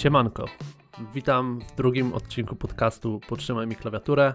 Siemanko. 0.00 0.44
Witam 1.14 1.60
w 1.60 1.74
drugim 1.74 2.12
odcinku 2.12 2.56
podcastu 2.56 3.20
Potrzymaj 3.28 3.66
mi 3.66 3.76
klawiaturę. 3.76 4.34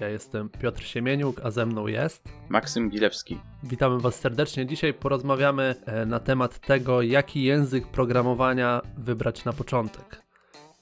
Ja 0.00 0.08
jestem 0.08 0.48
Piotr 0.48 0.82
Siemieniuk, 0.82 1.40
a 1.44 1.50
ze 1.50 1.66
mną 1.66 1.86
jest 1.86 2.28
Maksym 2.48 2.90
Gilewski. 2.90 3.38
Witamy 3.62 4.00
Was 4.00 4.14
serdecznie. 4.14 4.66
Dzisiaj 4.66 4.94
porozmawiamy 4.94 5.74
e, 5.86 6.06
na 6.06 6.20
temat 6.20 6.58
tego, 6.58 7.02
jaki 7.02 7.42
język 7.42 7.86
programowania 7.86 8.80
wybrać 8.98 9.44
na 9.44 9.52
początek. 9.52 10.22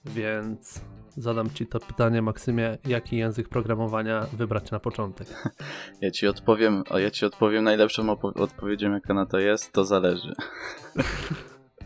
Więc 0.04 0.80
zadam 1.16 1.50
Ci 1.50 1.66
to 1.66 1.80
pytanie, 1.80 2.22
Maksymie, 2.22 2.78
jaki 2.86 3.16
język 3.16 3.48
programowania 3.48 4.26
wybrać 4.32 4.70
na 4.70 4.80
początek? 4.80 5.28
Ja 6.00 6.10
Ci 6.10 6.26
odpowiem, 6.26 6.84
a 6.90 7.00
ja 7.00 7.10
Ci 7.10 7.26
odpowiem 7.26 7.64
najlepszą 7.64 8.10
odpowiedzią, 8.20 8.92
jaka 8.92 9.14
na 9.14 9.26
to 9.26 9.38
jest, 9.38 9.72
to 9.72 9.84
zależy. 9.84 10.32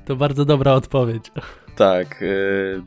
To 0.05 0.16
bardzo 0.16 0.45
dobra 0.45 0.73
odpowiedź. 0.73 1.33
Tak. 1.77 2.20
Yy, 2.20 2.83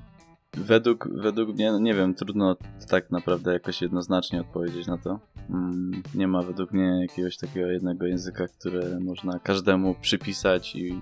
według, 0.57 1.07
według 1.11 1.49
mnie, 1.49 1.71
no 1.71 1.79
nie 1.79 1.93
wiem, 1.93 2.15
trudno 2.15 2.55
tak 2.89 3.11
naprawdę 3.11 3.53
jakoś 3.53 3.81
jednoznacznie 3.81 4.41
odpowiedzieć 4.41 4.87
na 4.87 4.97
to. 4.97 5.19
Mm, 5.49 6.03
nie 6.15 6.27
ma 6.27 6.41
według 6.41 6.71
mnie 6.71 7.01
jakiegoś 7.01 7.37
takiego 7.37 7.67
jednego 7.67 8.05
języka, 8.05 8.47
które 8.47 8.99
można 8.99 9.39
każdemu 9.39 9.95
przypisać 9.95 10.75
i 10.75 11.01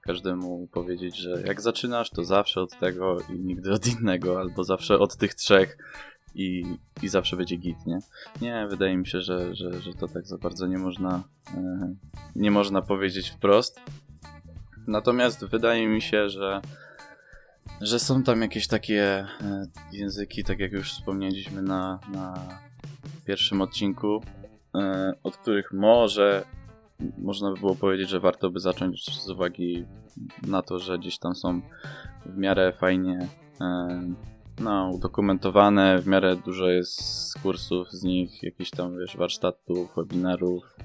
każdemu 0.00 0.68
powiedzieć, 0.72 1.16
że 1.16 1.42
jak 1.46 1.60
zaczynasz, 1.60 2.10
to 2.10 2.24
zawsze 2.24 2.60
od 2.60 2.78
tego 2.78 3.18
i 3.20 3.32
nigdy 3.32 3.72
od 3.72 3.86
innego, 3.86 4.40
albo 4.40 4.64
zawsze 4.64 4.98
od 4.98 5.16
tych 5.16 5.34
trzech 5.34 5.78
i, 6.34 6.64
i 7.02 7.08
zawsze 7.08 7.36
będzie 7.36 7.56
git, 7.56 7.86
nie? 7.86 7.98
Nie, 8.40 8.66
wydaje 8.70 8.96
mi 8.96 9.06
się, 9.06 9.20
że, 9.20 9.54
że, 9.54 9.80
że 9.80 9.94
to 9.94 10.08
tak 10.08 10.26
za 10.26 10.38
bardzo 10.38 10.66
nie 10.66 10.78
można, 10.78 11.22
e, 11.54 11.94
nie 12.36 12.50
można 12.50 12.82
powiedzieć 12.82 13.30
wprost. 13.30 13.80
Natomiast 14.86 15.44
wydaje 15.44 15.88
mi 15.88 16.02
się, 16.02 16.28
że, 16.28 16.60
że 17.80 17.98
są 17.98 18.22
tam 18.22 18.42
jakieś 18.42 18.66
takie 18.66 19.02
e, 19.02 19.66
języki, 19.92 20.44
tak 20.44 20.58
jak 20.58 20.72
już 20.72 20.92
wspomnieliśmy 20.92 21.62
na, 21.62 22.00
na 22.12 22.34
pierwszym 23.26 23.60
odcinku, 23.60 24.22
e, 24.74 25.12
od 25.22 25.36
których 25.36 25.72
może 25.72 26.44
można 27.18 27.50
by 27.50 27.60
było 27.60 27.74
powiedzieć, 27.74 28.08
że 28.08 28.20
warto 28.20 28.50
by 28.50 28.60
zacząć 28.60 29.22
z 29.22 29.30
uwagi 29.30 29.84
na 30.46 30.62
to, 30.62 30.78
że 30.78 30.98
gdzieś 30.98 31.18
tam 31.18 31.34
są 31.34 31.60
w 32.26 32.36
miarę 32.36 32.72
fajnie 32.72 33.28
e, 33.60 34.00
no, 34.60 34.90
udokumentowane, 34.94 35.98
w 35.98 36.06
miarę 36.06 36.36
dużo 36.36 36.68
jest 36.68 37.38
kursów 37.42 37.92
z 37.92 38.02
nich, 38.02 38.42
jakichś 38.42 38.70
tam, 38.70 38.98
wiesz, 38.98 39.16
warsztatów, 39.16 39.96
webinarów, 39.96 40.76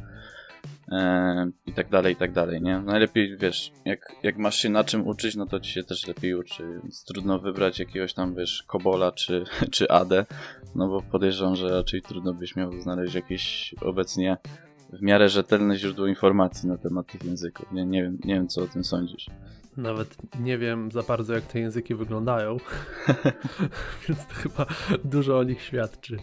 i 1.65 1.73
tak 1.73 1.89
dalej, 1.89 2.13
i 2.13 2.15
tak 2.15 2.31
dalej, 2.31 2.61
nie? 2.61 2.79
Najlepiej, 2.79 3.37
wiesz, 3.37 3.71
jak, 3.85 4.15
jak 4.23 4.37
masz 4.37 4.55
się 4.55 4.69
na 4.69 4.83
czym 4.83 5.07
uczyć, 5.07 5.35
no 5.35 5.45
to 5.45 5.59
ci 5.59 5.71
się 5.71 5.83
też 5.83 6.07
lepiej 6.07 6.33
uczy, 6.35 6.79
więc 6.83 7.05
trudno 7.05 7.39
wybrać 7.39 7.79
jakiegoś 7.79 8.13
tam, 8.13 8.35
wiesz, 8.35 8.63
Kobola 8.67 9.11
czy, 9.11 9.43
czy 9.71 9.89
Adę, 9.89 10.25
no 10.75 10.87
bo 10.87 11.01
podejrzewam, 11.01 11.55
że 11.55 11.69
raczej 11.69 12.01
trudno 12.01 12.33
byś 12.33 12.55
miał 12.55 12.81
znaleźć 12.81 13.15
jakieś 13.15 13.75
obecnie 13.81 14.37
w 14.93 15.01
miarę 15.01 15.29
rzetelne 15.29 15.75
źródło 15.75 16.07
informacji 16.07 16.69
na 16.69 16.77
temat 16.77 17.07
tych 17.07 17.23
języków. 17.23 17.71
Nie, 17.71 17.85
nie, 17.85 18.03
wiem, 18.03 18.17
nie 18.25 18.33
wiem, 18.33 18.47
co 18.47 18.61
o 18.63 18.67
tym 18.67 18.83
sądzisz. 18.83 19.25
Nawet 19.77 20.17
nie 20.39 20.57
wiem 20.57 20.91
za 20.91 21.03
bardzo, 21.03 21.33
jak 21.33 21.43
te 21.43 21.59
języki 21.59 21.95
wyglądają, 21.95 22.57
więc 24.07 24.25
to 24.27 24.33
chyba 24.33 24.65
dużo 25.03 25.37
o 25.37 25.43
nich 25.43 25.61
świadczy. 25.61 26.17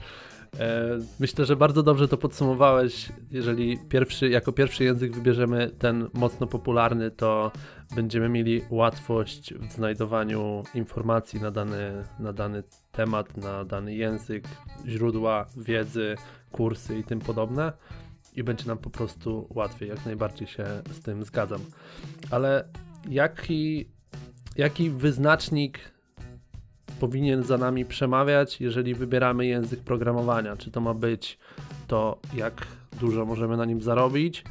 E, 0.61 0.99
myślę, 1.21 1.45
że 1.45 1.57
bardzo 1.57 1.83
dobrze 1.83 2.09
to 2.09 2.17
podsumowałeś. 2.17 3.13
Jeżeli 3.31 3.79
pierwszy, 3.89 4.29
jako 4.29 4.53
pierwszy 4.53 4.85
język 4.85 5.15
wybierzemy 5.15 5.71
ten 5.79 6.09
mocno 6.15 6.47
popularny, 6.47 7.11
to 7.11 7.53
będziemy 7.95 8.29
mieli 8.29 8.63
łatwość 8.71 9.55
w 9.55 9.73
znajdowaniu 9.73 10.63
informacji 10.75 11.41
na 11.41 11.51
dany, 11.51 12.05
na 12.19 12.33
dany 12.33 12.63
temat, 12.93 13.37
na 13.37 13.65
dany 13.65 13.95
język, 13.95 14.45
źródła 14.87 15.47
wiedzy, 15.57 16.15
kursy 16.53 16.99
i 16.99 17.05
tym 17.05 17.21
podobne. 17.21 17.73
I 18.35 18.43
będzie 18.43 18.67
nam 18.67 18.79
po 18.79 18.91
prostu 18.91 19.47
łatwiej, 19.51 19.89
jak 19.89 20.07
najbardziej 20.07 20.49
się 20.49 20.65
z 20.93 21.01
tym 21.01 21.25
zgadzam. 21.25 21.61
Ale 22.31 22.69
jaki, 23.09 23.89
jaki 24.57 24.91
wyznacznik 24.91 25.79
powinien 27.01 27.43
za 27.43 27.59
nami 27.59 27.85
przemawiać, 27.85 28.61
jeżeli 28.61 28.95
wybieramy 28.95 29.47
język 29.47 29.81
programowania. 29.81 30.57
Czy 30.57 30.71
to 30.71 30.81
ma 30.81 30.95
być 30.95 31.39
to, 31.87 32.19
jak 32.35 32.67
dużo 33.01 33.25
możemy 33.25 33.57
na 33.57 33.65
nim 33.65 33.83
zarobić, 33.83 34.45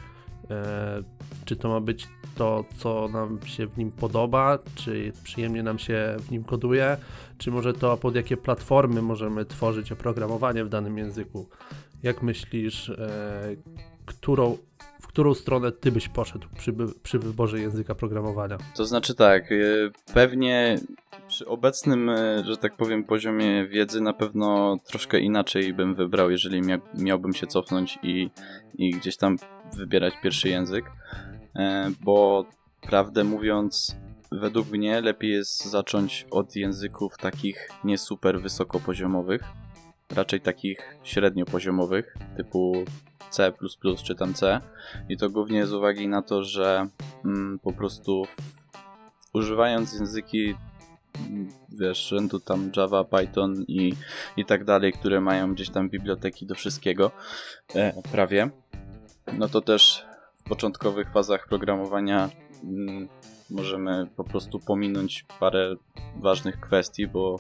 e, 0.52 1.04
czy 1.46 1.56
to 1.56 1.70
ma 1.70 1.80
być 1.80 2.08
to, 2.36 2.66
co 2.78 3.08
nam 3.08 3.40
się 3.46 3.68
w 3.68 3.78
nim 3.78 3.92
podoba, 3.92 4.60
czy 4.76 5.12
przyjemnie 5.24 5.64
nam 5.64 5.80
się 5.80 6.16
w 6.20 6.32
nim 6.32 6.44
koduje, 6.44 6.98
czy 7.38 7.52
może 7.52 7.74
to 7.74 7.98
pod 7.98 8.16
jakie 8.16 8.38
platformy 8.38 9.02
możemy 9.02 9.46
tworzyć 9.46 9.92
oprogramowanie 9.92 10.64
w 10.64 10.70
danym 10.70 10.98
języku. 10.98 11.50
Jak 12.04 12.22
myślisz, 12.22 12.90
e, 12.90 13.56
którą 14.06 14.58
w 15.02 15.08
którą 15.08 15.34
stronę 15.34 15.72
ty 15.72 15.92
byś 15.92 16.10
poszedł 16.10 16.48
przy, 16.58 16.74
przy 17.04 17.20
wyborze 17.20 17.60
języka 17.60 17.96
programowania? 17.96 18.58
To 18.76 18.86
znaczy 18.86 19.16
tak, 19.16 19.52
e, 19.52 19.56
pewnie 20.14 20.80
przy 21.38 21.48
obecnym, 21.48 22.10
e, 22.10 22.44
że 22.46 22.58
tak 22.58 22.76
powiem, 22.76 23.04
poziomie 23.04 23.68
wiedzy 23.68 24.02
na 24.02 24.14
pewno 24.14 24.78
troszkę 24.88 25.20
inaczej 25.20 25.74
bym 25.74 25.96
wybrał, 25.96 26.32
jeżeli 26.32 26.62
mia 26.62 26.80
miałbym 26.94 27.34
się 27.34 27.48
cofnąć 27.48 28.00
i, 28.04 28.30
i 28.78 28.92
gdzieś 28.92 29.18
tam 29.18 29.38
wybierać 29.74 30.14
pierwszy 30.24 30.50
język, 30.50 30.86
e, 31.56 31.92
bo 32.02 32.46
prawdę 32.82 33.24
mówiąc, 33.24 33.96
według 34.32 34.72
mnie 34.72 35.02
lepiej 35.02 35.32
jest 35.32 35.66
zacząć 35.66 36.26
od 36.32 36.56
języków 36.56 37.18
takich 37.18 37.70
nie 37.84 37.98
super 37.98 38.42
wysokopoziomowych, 38.42 39.44
raczej 40.16 40.42
takich 40.42 40.98
średniopoziomowych, 41.04 42.18
typu 42.38 42.86
C++ 43.30 43.54
czy 44.04 44.16
tam 44.16 44.34
C. 44.34 44.62
I 45.10 45.18
to 45.18 45.30
głównie 45.30 45.68
z 45.68 45.74
uwagi 45.74 46.08
na 46.08 46.22
to, 46.22 46.44
że 46.44 46.88
mm, 47.26 47.60
po 47.60 47.74
prostu 47.74 48.24
używając 49.34 49.94
języki 49.94 50.56
wiesz, 51.70 52.08
rzędu 52.08 52.40
tam 52.40 52.72
Java, 52.78 53.04
Python 53.04 53.66
i, 53.68 53.94
i 54.38 54.46
tak 54.46 54.64
dalej, 54.64 54.94
które 54.94 55.22
mają 55.22 55.54
gdzieś 55.54 55.70
tam 55.70 55.90
biblioteki 55.90 56.46
do 56.46 56.56
wszystkiego, 56.56 57.12
e, 57.76 57.94
prawie, 58.12 58.50
no 59.34 59.48
to 59.48 59.62
też 59.62 60.06
w 60.36 60.44
początkowych 60.44 61.12
fazach 61.12 61.48
programowania 61.48 62.30
mm, 62.64 63.08
możemy 63.50 64.08
po 64.16 64.24
prostu 64.24 64.60
pominąć 64.60 65.26
parę 65.40 65.76
ważnych 66.16 66.60
kwestii, 66.60 67.08
bo 67.08 67.40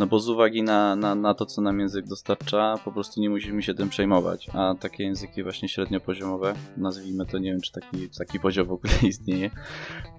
no 0.00 0.06
bo 0.06 0.20
z 0.20 0.28
uwagi 0.28 0.62
na, 0.62 0.96
na, 0.96 1.14
na 1.14 1.34
to, 1.34 1.46
co 1.46 1.62
nam 1.62 1.80
język 1.80 2.06
dostarcza, 2.06 2.74
po 2.84 2.92
prostu 2.92 3.20
nie 3.20 3.30
musimy 3.30 3.62
się 3.62 3.74
tym 3.74 3.88
przejmować. 3.88 4.46
A 4.54 4.74
takie 4.80 5.04
języki 5.04 5.42
właśnie 5.42 5.68
średniopoziomowe, 5.68 6.54
nazwijmy 6.76 7.26
to, 7.26 7.38
nie 7.38 7.50
wiem, 7.50 7.60
czy 7.60 7.72
taki, 7.72 8.08
taki 8.18 8.40
poziom 8.40 8.66
w 8.66 8.72
ogóle 8.72 8.92
istnieje, 9.08 9.50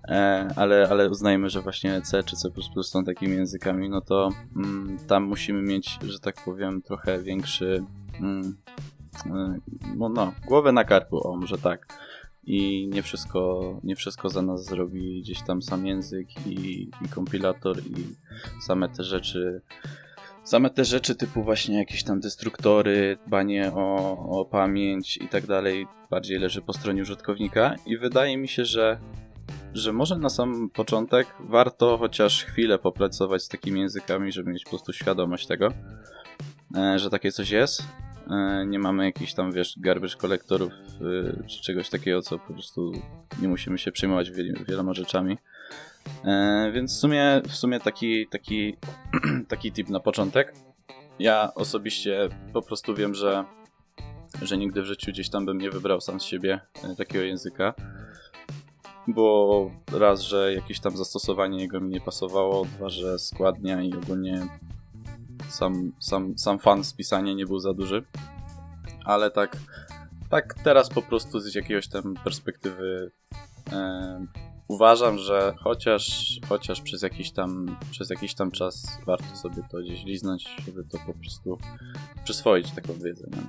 e, 0.07 0.47
ale, 0.55 0.87
ale 0.91 1.09
uznajmy, 1.09 1.49
że 1.49 1.61
właśnie 1.61 2.01
C 2.01 2.23
czy 2.23 2.35
C++ 2.35 2.49
są 2.83 3.03
takimi 3.03 3.35
językami, 3.35 3.89
no 3.89 4.01
to 4.01 4.29
mm, 4.55 4.97
tam 5.07 5.23
musimy 5.23 5.61
mieć, 5.61 5.99
że 6.07 6.19
tak 6.19 6.35
powiem, 6.45 6.81
trochę 6.81 7.19
większy 7.19 7.83
mm, 8.19 8.57
e, 9.25 9.59
no, 9.97 10.09
no, 10.09 10.33
głowę 10.47 10.71
na 10.71 10.83
karku, 10.83 11.27
o 11.27 11.35
może 11.35 11.57
tak 11.57 11.87
i 12.43 12.89
nie 12.93 13.03
wszystko, 13.03 13.61
nie 13.83 13.95
wszystko 13.95 14.29
za 14.29 14.41
nas 14.41 14.65
zrobi 14.65 15.21
gdzieś 15.21 15.41
tam 15.41 15.61
sam 15.61 15.85
język 15.85 16.27
i, 16.47 16.89
i 17.05 17.09
kompilator 17.09 17.79
i 17.79 18.15
same 18.61 18.89
te 18.89 19.03
rzeczy 19.03 19.61
same 20.43 20.69
te 20.69 20.85
rzeczy 20.85 21.15
typu 21.15 21.43
właśnie 21.43 21.77
jakieś 21.77 22.03
tam 22.03 22.19
destruktory, 22.19 23.17
dbanie 23.27 23.71
o, 23.73 24.17
o 24.39 24.45
pamięć 24.45 25.17
i 25.17 25.27
tak 25.27 25.45
dalej 25.45 25.87
bardziej 26.09 26.39
leży 26.39 26.61
po 26.61 26.73
stronie 26.73 27.01
użytkownika. 27.01 27.75
I 27.85 27.97
wydaje 27.97 28.37
mi 28.37 28.47
się, 28.47 28.65
że 28.65 28.99
że 29.73 29.93
może 29.93 30.17
na 30.17 30.29
sam 30.29 30.69
początek 30.69 31.27
warto 31.39 31.97
chociaż 31.97 32.45
chwilę 32.45 32.79
popracować 32.79 33.43
z 33.43 33.47
takimi 33.47 33.79
językami, 33.79 34.31
żeby 34.31 34.51
mieć 34.51 34.63
po 34.63 34.69
prostu 34.69 34.93
świadomość 34.93 35.47
tego, 35.47 35.73
e, 36.77 36.99
że 36.99 37.09
takie 37.09 37.31
coś 37.31 37.49
jest 37.49 37.83
nie 38.67 38.79
mamy 38.79 39.05
jakichś 39.05 39.33
tam, 39.33 39.51
wiesz, 39.51 39.75
garbage 39.79 40.15
kolektorów 40.15 40.71
e, 40.73 41.47
czy 41.47 41.61
czegoś 41.61 41.89
takiego, 41.89 42.21
co 42.21 42.39
po 42.39 42.53
prostu 42.53 42.91
nie 43.41 43.47
musimy 43.47 43.77
się 43.77 43.91
przejmować 43.91 44.31
wieloma 44.67 44.93
rzeczami. 44.93 45.37
E, 46.25 46.71
więc 46.73 46.95
w 46.97 46.99
sumie, 46.99 47.41
w 47.47 47.55
sumie 47.55 47.79
taki, 47.79 48.27
taki, 48.27 48.77
taki 49.47 49.71
tip 49.71 49.89
na 49.89 49.99
początek. 49.99 50.53
Ja 51.19 51.53
osobiście 51.55 52.29
po 52.53 52.61
prostu 52.61 52.95
wiem, 52.95 53.15
że, 53.15 53.45
że 54.41 54.57
nigdy 54.57 54.81
w 54.81 54.85
życiu 54.85 55.11
gdzieś 55.11 55.29
tam 55.29 55.45
bym 55.45 55.57
nie 55.57 55.69
wybrał 55.69 56.01
sam 56.01 56.19
z 56.19 56.23
siebie 56.23 56.59
takiego 56.97 57.23
języka. 57.23 57.73
Bo 59.07 59.71
raz, 59.93 60.21
że 60.21 60.53
jakieś 60.53 60.79
tam 60.79 60.97
zastosowanie 60.97 61.59
jego 61.59 61.81
mi 61.81 61.89
nie 61.89 62.01
pasowało, 62.01 62.65
dwa, 62.65 62.89
że 62.89 63.19
składnia 63.19 63.81
i 63.81 63.93
ogólnie 63.93 64.47
sam, 65.51 65.91
sam, 65.99 66.37
sam 66.37 66.59
fan 66.59 66.83
z 66.83 66.95
nie 67.35 67.45
był 67.45 67.59
za 67.59 67.73
duży. 67.73 68.03
Ale 69.05 69.31
tak, 69.31 69.57
tak 70.29 70.53
teraz 70.63 70.89
po 70.89 71.01
prostu 71.01 71.39
z 71.39 71.55
jakiegoś 71.55 71.87
tam 71.87 72.13
perspektywy 72.23 73.11
e, 73.71 74.25
uważam, 74.67 75.17
że 75.17 75.53
chociaż, 75.59 76.29
chociaż 76.49 76.81
przez, 76.81 77.01
jakiś 77.01 77.31
tam, 77.31 77.77
przez 77.91 78.09
jakiś 78.09 78.33
tam 78.33 78.51
czas 78.51 78.99
warto 79.05 79.35
sobie 79.35 79.63
to 79.71 79.77
gdzieś 79.77 80.03
liznąć, 80.03 80.55
żeby 80.65 80.83
to 80.83 80.97
po 81.05 81.13
prostu 81.13 81.57
przyswoić 82.23 82.71
taką 82.71 82.93
wiedzę. 82.93 83.27
Nie? 83.31 83.41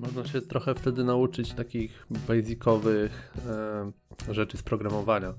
Można 0.00 0.26
się 0.26 0.40
trochę 0.42 0.74
wtedy 0.74 1.04
nauczyć 1.04 1.52
takich 1.52 2.06
basicowych 2.10 3.34
e, 4.28 4.34
rzeczy 4.34 4.56
z 4.56 4.62
programowania. 4.62 5.34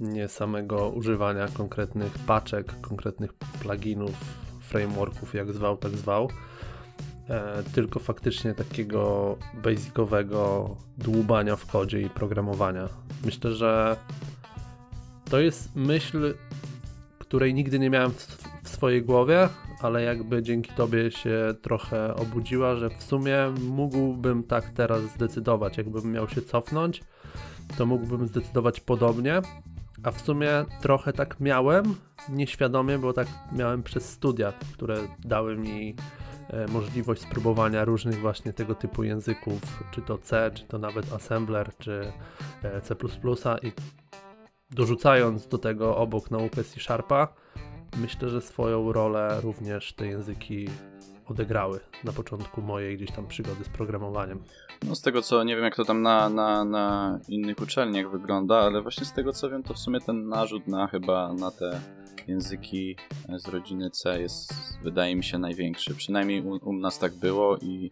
Nie 0.00 0.28
samego 0.28 0.88
używania 0.88 1.48
konkretnych 1.48 2.18
paczek, 2.18 2.80
konkretnych 2.80 3.34
pluginów, 3.34 4.14
frameworków, 4.76 5.34
jak 5.34 5.52
zwał, 5.52 5.76
tak 5.76 5.92
zwał. 5.92 6.28
E, 7.28 7.62
tylko 7.74 8.00
faktycznie 8.00 8.54
takiego 8.54 9.36
basicowego 9.54 10.70
dłubania 10.98 11.56
w 11.56 11.66
kodzie 11.66 12.00
i 12.00 12.10
programowania. 12.10 12.88
Myślę, 13.24 13.52
że 13.52 13.96
to 15.30 15.40
jest 15.40 15.76
myśl, 15.76 16.34
której 17.18 17.54
nigdy 17.54 17.78
nie 17.78 17.90
miałem 17.90 18.10
w, 18.10 18.26
w 18.64 18.68
swojej 18.68 19.02
głowie, 19.02 19.48
ale 19.80 20.02
jakby 20.02 20.42
dzięki 20.42 20.72
tobie 20.72 21.10
się 21.10 21.54
trochę 21.62 22.14
obudziła, 22.14 22.76
że 22.76 22.90
w 22.90 23.02
sumie 23.02 23.36
mógłbym 23.60 24.42
tak 24.42 24.70
teraz 24.70 25.02
zdecydować. 25.02 25.76
Jakbym 25.76 26.12
miał 26.12 26.28
się 26.28 26.42
cofnąć, 26.42 27.04
to 27.78 27.86
mógłbym 27.86 28.26
zdecydować 28.26 28.80
podobnie. 28.80 29.42
A 30.06 30.10
w 30.10 30.20
sumie 30.20 30.48
trochę 30.80 31.12
tak 31.12 31.40
miałem, 31.40 31.94
nieświadomie, 32.28 32.98
bo 32.98 33.12
tak 33.12 33.28
miałem 33.52 33.82
przez 33.82 34.08
studia, 34.10 34.52
które 34.72 34.96
dały 35.18 35.56
mi 35.56 35.94
e, 36.50 36.66
możliwość 36.66 37.22
spróbowania 37.22 37.84
różnych 37.84 38.20
właśnie 38.20 38.52
tego 38.52 38.74
typu 38.74 39.04
języków, 39.04 39.60
czy 39.90 40.02
to 40.02 40.18
C, 40.18 40.50
czy 40.54 40.64
to 40.64 40.78
nawet 40.78 41.12
Assembler, 41.12 41.70
czy 41.78 42.12
e, 42.62 42.80
C++ 42.80 42.94
i 43.62 43.72
dorzucając 44.70 45.48
do 45.48 45.58
tego 45.58 45.96
obok 45.96 46.30
naukę 46.30 46.64
C 46.64 46.80
Sharpa, 46.80 47.28
myślę, 47.96 48.28
że 48.28 48.40
swoją 48.40 48.92
rolę 48.92 49.40
również 49.42 49.92
te 49.92 50.06
języki 50.06 50.68
odegrały 51.28 51.80
na 52.04 52.12
początku 52.12 52.62
mojej 52.62 52.96
gdzieś 52.96 53.10
tam 53.10 53.26
przygody 53.26 53.64
z 53.64 53.68
programowaniem. 53.68 54.42
No 54.88 54.94
z 54.94 55.02
tego 55.02 55.22
co, 55.22 55.44
nie 55.44 55.56
wiem 55.56 55.64
jak 55.64 55.76
to 55.76 55.84
tam 55.84 56.02
na, 56.02 56.28
na, 56.28 56.64
na 56.64 57.18
innych 57.28 57.60
uczelniach 57.60 58.10
wygląda, 58.10 58.56
ale 58.56 58.82
właśnie 58.82 59.04
z 59.04 59.12
tego 59.12 59.32
co 59.32 59.50
wiem, 59.50 59.62
to 59.62 59.74
w 59.74 59.78
sumie 59.78 60.00
ten 60.00 60.28
narzut 60.28 60.66
na 60.66 60.86
chyba 60.86 61.32
na 61.32 61.50
te 61.50 61.80
języki 62.26 62.96
z 63.36 63.48
rodziny 63.48 63.90
C 63.90 64.20
jest, 64.20 64.54
wydaje 64.82 65.16
mi 65.16 65.24
się, 65.24 65.38
największy. 65.38 65.94
Przynajmniej 65.94 66.42
u, 66.42 66.68
u 66.68 66.72
nas 66.72 66.98
tak 66.98 67.14
było 67.14 67.56
i 67.56 67.90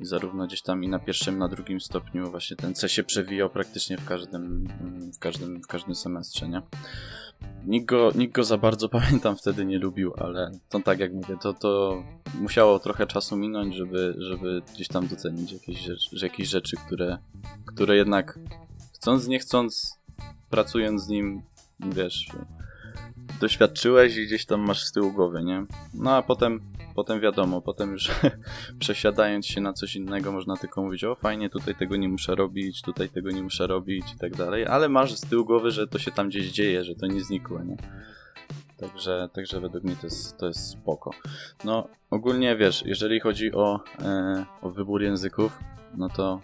i 0.00 0.04
zarówno 0.04 0.46
gdzieś 0.46 0.62
tam 0.62 0.84
i 0.84 0.88
na 0.88 0.98
pierwszym, 0.98 1.38
na 1.38 1.48
drugim 1.48 1.80
stopniu 1.80 2.30
właśnie 2.30 2.56
ten 2.56 2.74
C 2.74 2.88
się 2.88 3.04
przewijał 3.04 3.50
praktycznie 3.50 3.98
w 3.98 4.04
każdym, 4.04 4.68
w 5.14 5.18
każdym, 5.18 5.62
w 5.62 5.66
każdym 5.66 5.94
semestrze, 5.94 6.48
nie? 6.48 6.62
Nikt 7.66 7.86
go, 7.86 8.10
nikt 8.14 8.34
go 8.34 8.44
za 8.44 8.58
bardzo 8.58 8.88
pamiętam 8.98 9.36
wtedy 9.36 9.64
nie 9.64 9.78
lubił, 9.78 10.12
ale 10.18 10.50
to 10.68 10.80
tak 10.80 10.98
jak 10.98 11.12
mówię, 11.12 11.36
to, 11.42 11.52
to 11.52 12.02
musiało 12.40 12.78
trochę 12.78 13.06
czasu 13.06 13.36
minąć, 13.36 13.74
żeby, 13.74 14.14
żeby 14.18 14.62
gdzieś 14.74 14.88
tam 14.88 15.06
docenić 15.06 15.52
jakieś 15.52 15.88
jakieś 16.22 16.48
rzeczy 16.48 16.76
które, 16.86 17.18
które 17.66 17.96
jednak 17.96 18.38
chcąc, 18.94 19.28
nie 19.28 19.38
chcąc, 19.38 19.98
pracując 20.50 21.02
z 21.02 21.08
nim, 21.08 21.42
wiesz, 21.80 22.28
doświadczyłeś 23.40 24.16
i 24.16 24.26
gdzieś 24.26 24.46
tam 24.46 24.60
masz 24.60 24.82
z 24.82 24.92
tyłu 24.92 25.12
głowy, 25.12 25.44
nie? 25.44 25.66
No 25.94 26.16
a 26.16 26.22
potem 26.22 26.60
potem 26.96 27.20
wiadomo, 27.20 27.60
potem 27.60 27.92
już 27.92 28.10
przesiadając 28.78 29.46
się 29.46 29.60
na 29.60 29.72
coś 29.72 29.96
innego 29.96 30.32
można 30.32 30.56
tylko 30.56 30.82
mówić, 30.82 31.04
o 31.04 31.14
fajnie, 31.14 31.50
tutaj 31.50 31.74
tego 31.74 31.96
nie 31.96 32.08
muszę 32.08 32.34
robić, 32.34 32.82
tutaj 32.82 33.08
tego 33.08 33.30
nie 33.30 33.42
muszę 33.42 33.66
robić 33.66 34.12
i 34.14 34.18
tak 34.18 34.36
dalej, 34.36 34.66
ale 34.66 34.88
masz 34.88 35.14
z 35.14 35.20
tyłu 35.20 35.44
głowy, 35.44 35.70
że 35.70 35.86
to 35.86 35.98
się 35.98 36.10
tam 36.10 36.28
gdzieś 36.28 36.52
dzieje, 36.52 36.84
że 36.84 36.94
to 36.94 37.06
nie 37.06 37.20
znikło, 37.20 37.62
nie? 37.62 37.76
Także, 38.76 39.28
także 39.32 39.60
według 39.60 39.84
mnie 39.84 39.96
to 39.96 40.06
jest, 40.06 40.38
to 40.38 40.46
jest 40.46 40.70
spoko. 40.70 41.10
No, 41.64 41.88
ogólnie 42.10 42.56
wiesz, 42.56 42.82
jeżeli 42.86 43.20
chodzi 43.20 43.52
o, 43.52 43.80
e, 44.02 44.44
o 44.62 44.70
wybór 44.70 45.02
języków, 45.02 45.58
no 45.96 46.08
to 46.08 46.40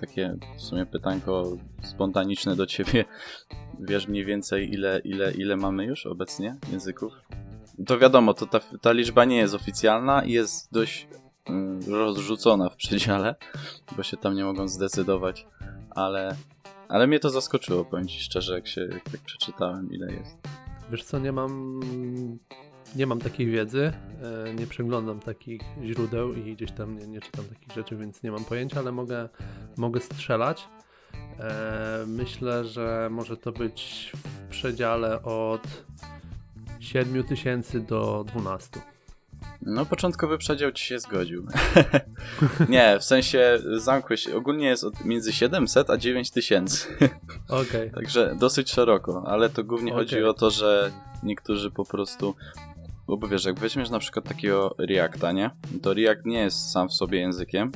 takie 0.00 0.36
w 0.56 0.62
sumie 0.62 0.86
pytanko 0.86 1.56
spontaniczne 1.82 2.56
do 2.56 2.66
ciebie. 2.66 3.04
Wiesz 3.80 4.08
mniej 4.08 4.24
więcej 4.24 4.72
ile, 4.72 4.98
ile, 5.04 5.32
ile 5.32 5.56
mamy 5.56 5.84
już 5.84 6.06
obecnie 6.06 6.56
języków? 6.72 7.12
to 7.86 7.98
wiadomo, 7.98 8.34
to 8.34 8.46
ta, 8.46 8.60
ta 8.80 8.92
liczba 8.92 9.24
nie 9.24 9.36
jest 9.36 9.54
oficjalna 9.54 10.24
i 10.24 10.32
jest 10.32 10.72
dość 10.72 11.08
mm, 11.44 11.80
rozrzucona 11.88 12.68
w 12.68 12.76
przedziale, 12.76 13.34
bo 13.96 14.02
się 14.02 14.16
tam 14.16 14.34
nie 14.34 14.44
mogą 14.44 14.68
zdecydować, 14.68 15.46
ale, 15.90 16.36
ale 16.88 17.06
mnie 17.06 17.20
to 17.20 17.30
zaskoczyło, 17.30 17.84
powiem 17.84 18.08
ci 18.08 18.20
szczerze, 18.20 18.54
jak 18.54 18.66
się 18.66 18.80
jak 18.80 19.04
tak 19.04 19.20
przeczytałem, 19.20 19.92
ile 19.92 20.12
jest. 20.12 20.36
Wiesz 20.90 21.04
co, 21.04 21.18
nie 21.18 21.32
mam 21.32 21.80
nie 22.96 23.06
mam 23.06 23.18
takiej 23.18 23.46
wiedzy, 23.46 23.92
e, 24.48 24.54
nie 24.54 24.66
przeglądam 24.66 25.20
takich 25.20 25.62
źródeł 25.84 26.34
i 26.34 26.54
gdzieś 26.56 26.72
tam 26.72 26.98
nie, 26.98 27.06
nie 27.06 27.20
czytam 27.20 27.44
takich 27.44 27.72
rzeczy, 27.72 27.96
więc 27.96 28.22
nie 28.22 28.32
mam 28.32 28.44
pojęcia, 28.44 28.80
ale 28.80 28.92
mogę, 28.92 29.28
mogę 29.76 30.00
strzelać. 30.00 30.68
E, 31.38 32.04
myślę, 32.06 32.64
że 32.64 33.08
może 33.10 33.36
to 33.36 33.52
być 33.52 34.12
w 34.14 34.50
przedziale 34.50 35.22
od 35.22 35.84
7 36.80 37.24
tysięcy 37.24 37.80
do 37.80 38.24
12. 38.28 38.80
No, 39.62 39.86
początkowy 39.86 40.38
przedział 40.38 40.72
ci 40.72 40.84
się 40.84 40.98
zgodził. 40.98 41.46
nie, 42.68 42.98
w 43.00 43.04
sensie 43.04 43.58
zamkłeś, 43.76 44.28
ogólnie 44.28 44.66
jest 44.66 44.84
od 44.84 45.04
między 45.04 45.32
700 45.32 45.90
a 45.90 45.96
9 45.96 46.30
tysięcy. 46.30 46.88
Okej. 47.48 47.88
Okay. 47.88 47.90
Także 47.90 48.36
dosyć 48.40 48.70
szeroko, 48.70 49.22
ale 49.26 49.50
to 49.50 49.64
głównie 49.64 49.92
okay. 49.92 50.04
chodzi 50.04 50.24
o 50.24 50.34
to, 50.34 50.50
że 50.50 50.92
niektórzy 51.22 51.70
po 51.70 51.84
prostu 51.84 52.34
bo 53.06 53.28
wiesz, 53.28 53.44
jak 53.44 53.60
weźmiesz 53.60 53.90
na 53.90 53.98
przykład 53.98 54.28
takiego 54.28 54.74
Reacta, 54.78 55.32
nie? 55.32 55.50
To 55.82 55.94
React 55.94 56.26
nie 56.26 56.38
jest 56.38 56.70
sam 56.70 56.88
w 56.88 56.92
sobie 56.92 57.18
językiem. 57.18 57.72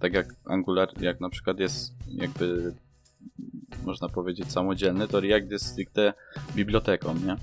Tak 0.00 0.14
jak 0.14 0.34
Angular, 0.44 0.88
jak 1.00 1.20
na 1.20 1.30
przykład 1.30 1.60
jest 1.60 1.94
jakby 2.06 2.74
można 3.84 4.08
powiedzieć, 4.08 4.52
samodzielny, 4.52 5.08
to 5.08 5.20
React 5.20 5.50
jest 5.50 5.66
stricte 5.66 6.12
biblioteką, 6.56 7.14
nie? 7.14 7.36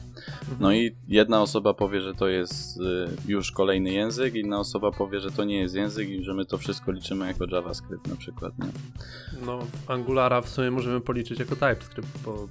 No 0.59 0.73
i 0.73 0.95
jedna 1.07 1.41
osoba 1.41 1.73
powie, 1.73 2.01
że 2.01 2.13
to 2.13 2.27
jest 2.27 2.77
y, 2.77 3.07
już 3.27 3.51
kolejny 3.51 3.91
język, 3.91 4.35
inna 4.35 4.59
osoba 4.59 4.91
powie, 4.91 5.19
że 5.19 5.31
to 5.31 5.43
nie 5.43 5.59
jest 5.59 5.75
język 5.75 6.09
i 6.09 6.23
że 6.23 6.33
my 6.33 6.45
to 6.45 6.57
wszystko 6.57 6.91
liczymy 6.91 7.27
jako 7.27 7.45
JavaScript 7.51 8.07
na 8.07 8.15
przykład, 8.15 8.53
nie? 8.59 8.67
No, 9.45 9.59
Angulara 9.87 10.41
w 10.41 10.49
sumie 10.49 10.71
możemy 10.71 11.01
policzyć 11.01 11.39
jako 11.39 11.55
TypeScript, 11.55 12.23
bo 12.25 12.47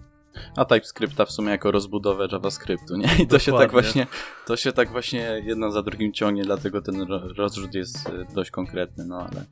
a 0.57 0.65
TypeScripta 0.65 1.25
w 1.25 1.31
sumie 1.31 1.51
jako 1.51 1.71
rozbudowę 1.71 2.29
JavaScriptu, 2.33 2.97
nie? 2.97 3.05
I 3.05 3.09
to 3.09 3.13
Dokładnie. 3.17 3.41
się 3.41 3.53
tak 3.53 3.73
właśnie, 3.73 4.07
to 4.47 4.57
się 4.57 4.73
tak 4.73 4.89
właśnie 4.89 5.43
jedno 5.45 5.71
za 5.71 5.83
drugim 5.83 6.13
ciągnie, 6.13 6.43
dlatego 6.43 6.83
ten 6.83 7.03
rozrzut 7.37 7.75
jest 7.75 8.09
y, 8.09 8.27
dość 8.35 8.51
konkretny, 8.51 9.05
no 9.05 9.19
ale 9.19 9.45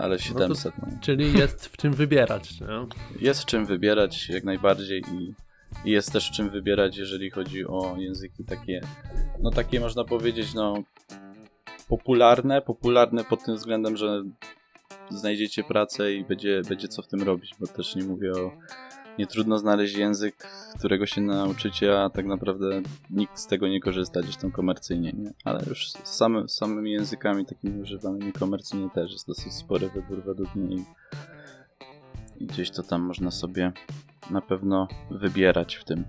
ale 0.00 0.18
700. 0.18 0.72
No 0.78 0.86
to, 0.86 0.92
no. 0.92 0.98
Czyli 1.00 1.38
jest 1.38 1.66
w 1.66 1.76
czym 1.76 1.92
wybierać, 1.92 2.60
nie? 2.60 2.66
Jest 3.20 3.42
w 3.42 3.44
czym 3.44 3.66
wybierać 3.66 4.28
jak 4.28 4.44
najbardziej 4.44 5.02
i, 5.12 5.34
i 5.84 5.90
jest 5.90 6.12
też 6.12 6.28
w 6.28 6.32
czym 6.32 6.50
wybierać, 6.50 6.96
jeżeli 6.96 7.30
chodzi 7.30 7.66
o 7.66 7.94
języki 7.98 8.44
takie, 8.44 8.80
no 9.42 9.50
takie 9.50 9.80
można 9.80 10.04
powiedzieć, 10.04 10.54
no 10.54 10.82
popularne, 11.88 12.62
popularne 12.62 13.24
pod 13.24 13.44
tym 13.44 13.56
względem, 13.56 13.96
że 13.96 14.22
znajdziecie 15.10 15.64
pracę 15.64 16.14
i 16.14 16.24
będzie, 16.24 16.62
będzie 16.68 16.88
co 16.88 17.02
w 17.02 17.08
tym 17.08 17.22
robić, 17.22 17.54
bo 17.60 17.66
też 17.66 17.96
nie 17.96 18.04
mówię 18.04 18.32
o 18.32 18.52
nie 19.20 19.26
trudno 19.26 19.58
znaleźć 19.58 19.96
język, 19.96 20.36
którego 20.78 21.06
się 21.06 21.20
nauczycie, 21.20 22.00
a 22.00 22.10
tak 22.10 22.26
naprawdę 22.26 22.82
nikt 23.10 23.38
z 23.38 23.46
tego 23.46 23.68
nie 23.68 23.80
korzysta 23.80 24.20
gdzieś 24.20 24.36
tam 24.36 24.50
komercyjnie, 24.50 25.12
nie? 25.12 25.32
Ale 25.44 25.64
już 25.68 25.92
z 25.92 25.98
samy, 26.04 26.48
samymi 26.48 26.92
językami 26.92 27.46
takimi 27.46 27.82
używanymi 27.82 28.32
komercyjnie 28.32 28.90
też 28.90 29.12
jest 29.12 29.26
dosyć 29.26 29.52
spory 29.52 29.88
wybór 29.88 30.22
według 30.24 30.54
mnie 30.54 30.76
i, 30.76 30.84
i 32.36 32.46
gdzieś 32.46 32.70
to 32.70 32.82
tam 32.82 33.02
można 33.02 33.30
sobie 33.30 33.72
na 34.30 34.40
pewno 34.40 34.88
wybierać 35.10 35.74
w 35.74 35.84
tym. 35.84 36.04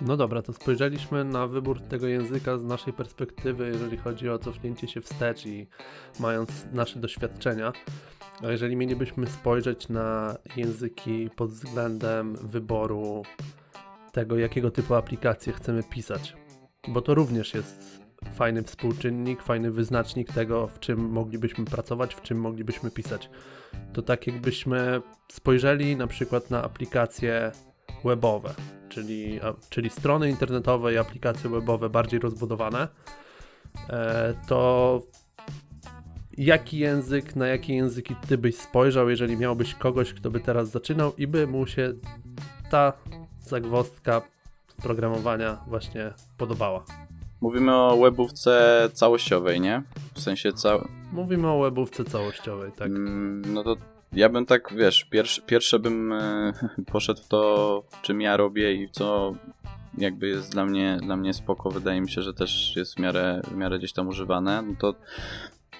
No 0.00 0.16
dobra, 0.16 0.42
to 0.42 0.52
spojrzeliśmy 0.52 1.24
na 1.24 1.46
wybór 1.46 1.80
tego 1.80 2.06
języka 2.06 2.58
z 2.58 2.64
naszej 2.64 2.92
perspektywy, 2.92 3.66
jeżeli 3.66 3.96
chodzi 3.96 4.28
o 4.30 4.38
cofnięcie 4.38 4.88
się 4.88 5.00
wstecz 5.00 5.46
i 5.46 5.66
mając 6.20 6.66
nasze 6.72 7.00
doświadczenia. 7.00 7.72
A 8.42 8.50
jeżeli 8.50 8.76
mielibyśmy 8.76 9.26
spojrzeć 9.26 9.88
na 9.88 10.36
języki 10.56 11.30
pod 11.36 11.50
względem 11.50 12.36
wyboru 12.36 13.22
tego, 14.12 14.38
jakiego 14.38 14.70
typu 14.70 14.94
aplikacje 14.94 15.52
chcemy 15.52 15.82
pisać, 15.82 16.36
bo 16.88 17.02
to 17.02 17.14
również 17.14 17.54
jest 17.54 18.04
fajny 18.34 18.62
współczynnik, 18.62 19.42
fajny 19.42 19.70
wyznacznik 19.70 20.32
tego, 20.32 20.66
w 20.66 20.78
czym 20.78 21.08
moglibyśmy 21.08 21.64
pracować, 21.64 22.14
w 22.14 22.22
czym 22.22 22.40
moglibyśmy 22.40 22.90
pisać. 22.90 23.30
To 23.92 24.02
tak 24.02 24.26
jakbyśmy 24.26 25.00
spojrzeli 25.32 25.96
na 25.96 26.06
przykład 26.06 26.50
na 26.50 26.64
aplikacje 26.64 27.52
webowe, 28.04 28.54
czyli, 28.88 29.40
czyli 29.70 29.90
strony 29.90 30.30
internetowe 30.30 30.94
i 30.94 30.98
aplikacje 30.98 31.50
webowe 31.50 31.90
bardziej 31.90 32.20
rozbudowane, 32.20 32.88
e, 33.88 34.34
to 34.48 35.02
jaki 36.38 36.78
język, 36.78 37.36
na 37.36 37.46
jakie 37.46 37.74
języki 37.74 38.16
ty 38.28 38.38
byś 38.38 38.56
spojrzał, 38.56 39.10
jeżeli 39.10 39.36
miałbyś 39.36 39.74
kogoś, 39.74 40.14
kto 40.14 40.30
by 40.30 40.40
teraz 40.40 40.70
zaczynał 40.70 41.12
i 41.18 41.26
by 41.26 41.46
mu 41.46 41.66
się 41.66 41.92
ta 42.70 42.92
zagwozdka 43.40 44.22
programowania 44.82 45.64
właśnie 45.66 46.12
podobała? 46.38 46.84
Mówimy 47.40 47.74
o 47.74 47.96
webówce 47.96 48.88
całościowej, 48.92 49.60
nie? 49.60 49.82
W 50.14 50.20
sensie 50.20 50.52
cał... 50.52 50.88
Mówimy 51.12 51.48
o 51.48 51.60
webówce 51.60 52.04
całościowej, 52.04 52.72
tak. 52.72 52.88
Mm, 52.88 53.42
no 53.54 53.64
to 53.64 53.76
ja 54.12 54.28
bym 54.28 54.46
tak, 54.46 54.74
wiesz, 54.76 55.04
pierwsze, 55.04 55.42
pierwsze 55.42 55.78
bym 55.78 56.12
e, 56.12 56.52
poszedł 56.92 57.22
w 57.22 57.28
to, 57.28 57.82
w 57.90 58.02
czym 58.02 58.20
ja 58.20 58.36
robię 58.36 58.74
i 58.74 58.88
co 58.90 59.34
jakby 59.98 60.28
jest 60.28 60.52
dla 60.52 60.64
mnie, 60.64 60.98
dla 61.02 61.16
mnie 61.16 61.34
spoko. 61.34 61.70
Wydaje 61.70 62.00
mi 62.00 62.10
się, 62.10 62.22
że 62.22 62.34
też 62.34 62.72
jest 62.76 62.94
w 62.94 62.98
miarę, 62.98 63.40
w 63.44 63.56
miarę 63.56 63.78
gdzieś 63.78 63.92
tam 63.92 64.08
używane. 64.08 64.62
No 64.62 64.74
to 64.78 64.94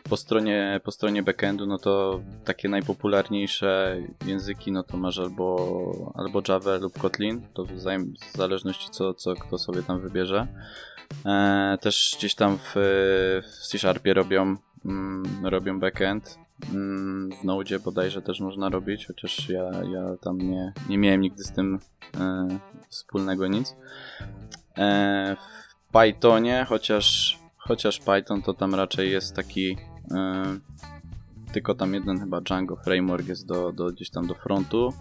po 0.09 0.17
stronie, 0.17 0.81
po 0.85 0.91
stronie 0.91 1.23
backendu, 1.23 1.67
no 1.67 1.79
to 1.79 2.21
takie 2.45 2.69
najpopularniejsze 2.69 4.03
języki, 4.27 4.73
no 4.73 4.83
to 4.83 4.97
masz 4.97 5.19
albo, 5.19 6.13
albo 6.15 6.43
Java 6.49 6.77
lub 6.77 6.99
Kotlin, 6.99 7.43
to 7.55 7.65
w, 7.65 7.73
w 7.73 8.37
zależności 8.37 8.91
co, 8.91 9.15
co 9.15 9.35
kto 9.35 9.59
sobie 9.59 9.83
tam 9.83 10.01
wybierze. 10.01 10.47
E, 11.27 11.79
też 11.81 12.15
gdzieś 12.19 12.35
tam 12.35 12.59
w, 12.59 12.73
w 13.43 13.67
C-Sharpie 13.67 14.15
robią, 14.15 14.57
mm, 14.85 15.47
robią 15.47 15.81
backend. 15.81 16.39
Mm, 16.73 17.31
w 17.41 17.45
Node 17.45 17.79
bodajże 17.79 18.23
też 18.23 18.41
można 18.41 18.69
robić, 18.69 19.07
chociaż 19.07 19.49
ja, 19.49 19.71
ja 19.93 20.17
tam 20.21 20.39
nie, 20.39 20.73
nie 20.89 20.99
miałem 20.99 21.21
nigdy 21.21 21.45
z 21.45 21.53
tym 21.53 21.79
e, 22.21 22.49
wspólnego 22.89 23.47
nic. 23.47 23.77
E, 24.79 25.37
w 25.37 25.93
Pythonie, 25.93 26.67
chociaż, 26.69 27.39
chociaż 27.57 27.99
Python 27.99 28.43
to 28.43 28.55
tam 28.55 28.75
raczej 28.75 29.11
jest 29.11 29.37
taki 29.37 29.77
tylko 31.53 31.75
tam 31.75 31.95
jeden 31.95 32.21
chyba 32.21 32.41
Django 32.41 32.77
framework 32.77 33.29
jest 33.29 33.47
do, 33.47 33.73
do 33.73 33.87
gdzieś 33.87 34.11
tam 34.11 34.27
do 34.27 34.35
frontu. 34.35 34.93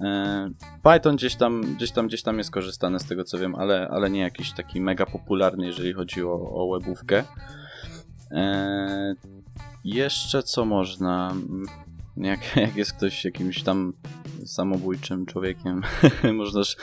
E, 0.00 0.50
Python 0.82 1.16
gdzieś 1.16 1.36
tam, 1.36 1.74
gdzieś 1.74 1.90
tam, 1.90 2.06
gdzieś 2.06 2.22
tam 2.22 2.38
jest 2.38 2.50
korzystany 2.50 3.00
z 3.00 3.04
tego 3.04 3.24
co 3.24 3.38
wiem, 3.38 3.54
ale, 3.54 3.88
ale 3.88 4.10
nie 4.10 4.20
jakiś 4.20 4.52
taki 4.52 4.80
mega 4.80 5.06
popularny, 5.06 5.66
jeżeli 5.66 5.92
chodzi 5.92 6.24
o, 6.24 6.32
o 6.32 6.78
webówkę. 6.78 7.24
E, 8.30 9.14
jeszcze 9.84 10.42
co 10.42 10.64
można? 10.64 11.34
Jak, 12.16 12.56
jak 12.56 12.76
jest 12.76 12.92
ktoś 12.92 13.24
jakimś 13.24 13.62
tam 13.62 13.92
samobójczym 14.46 15.26
człowiekiem, 15.26 15.82
możesz. 16.34 16.76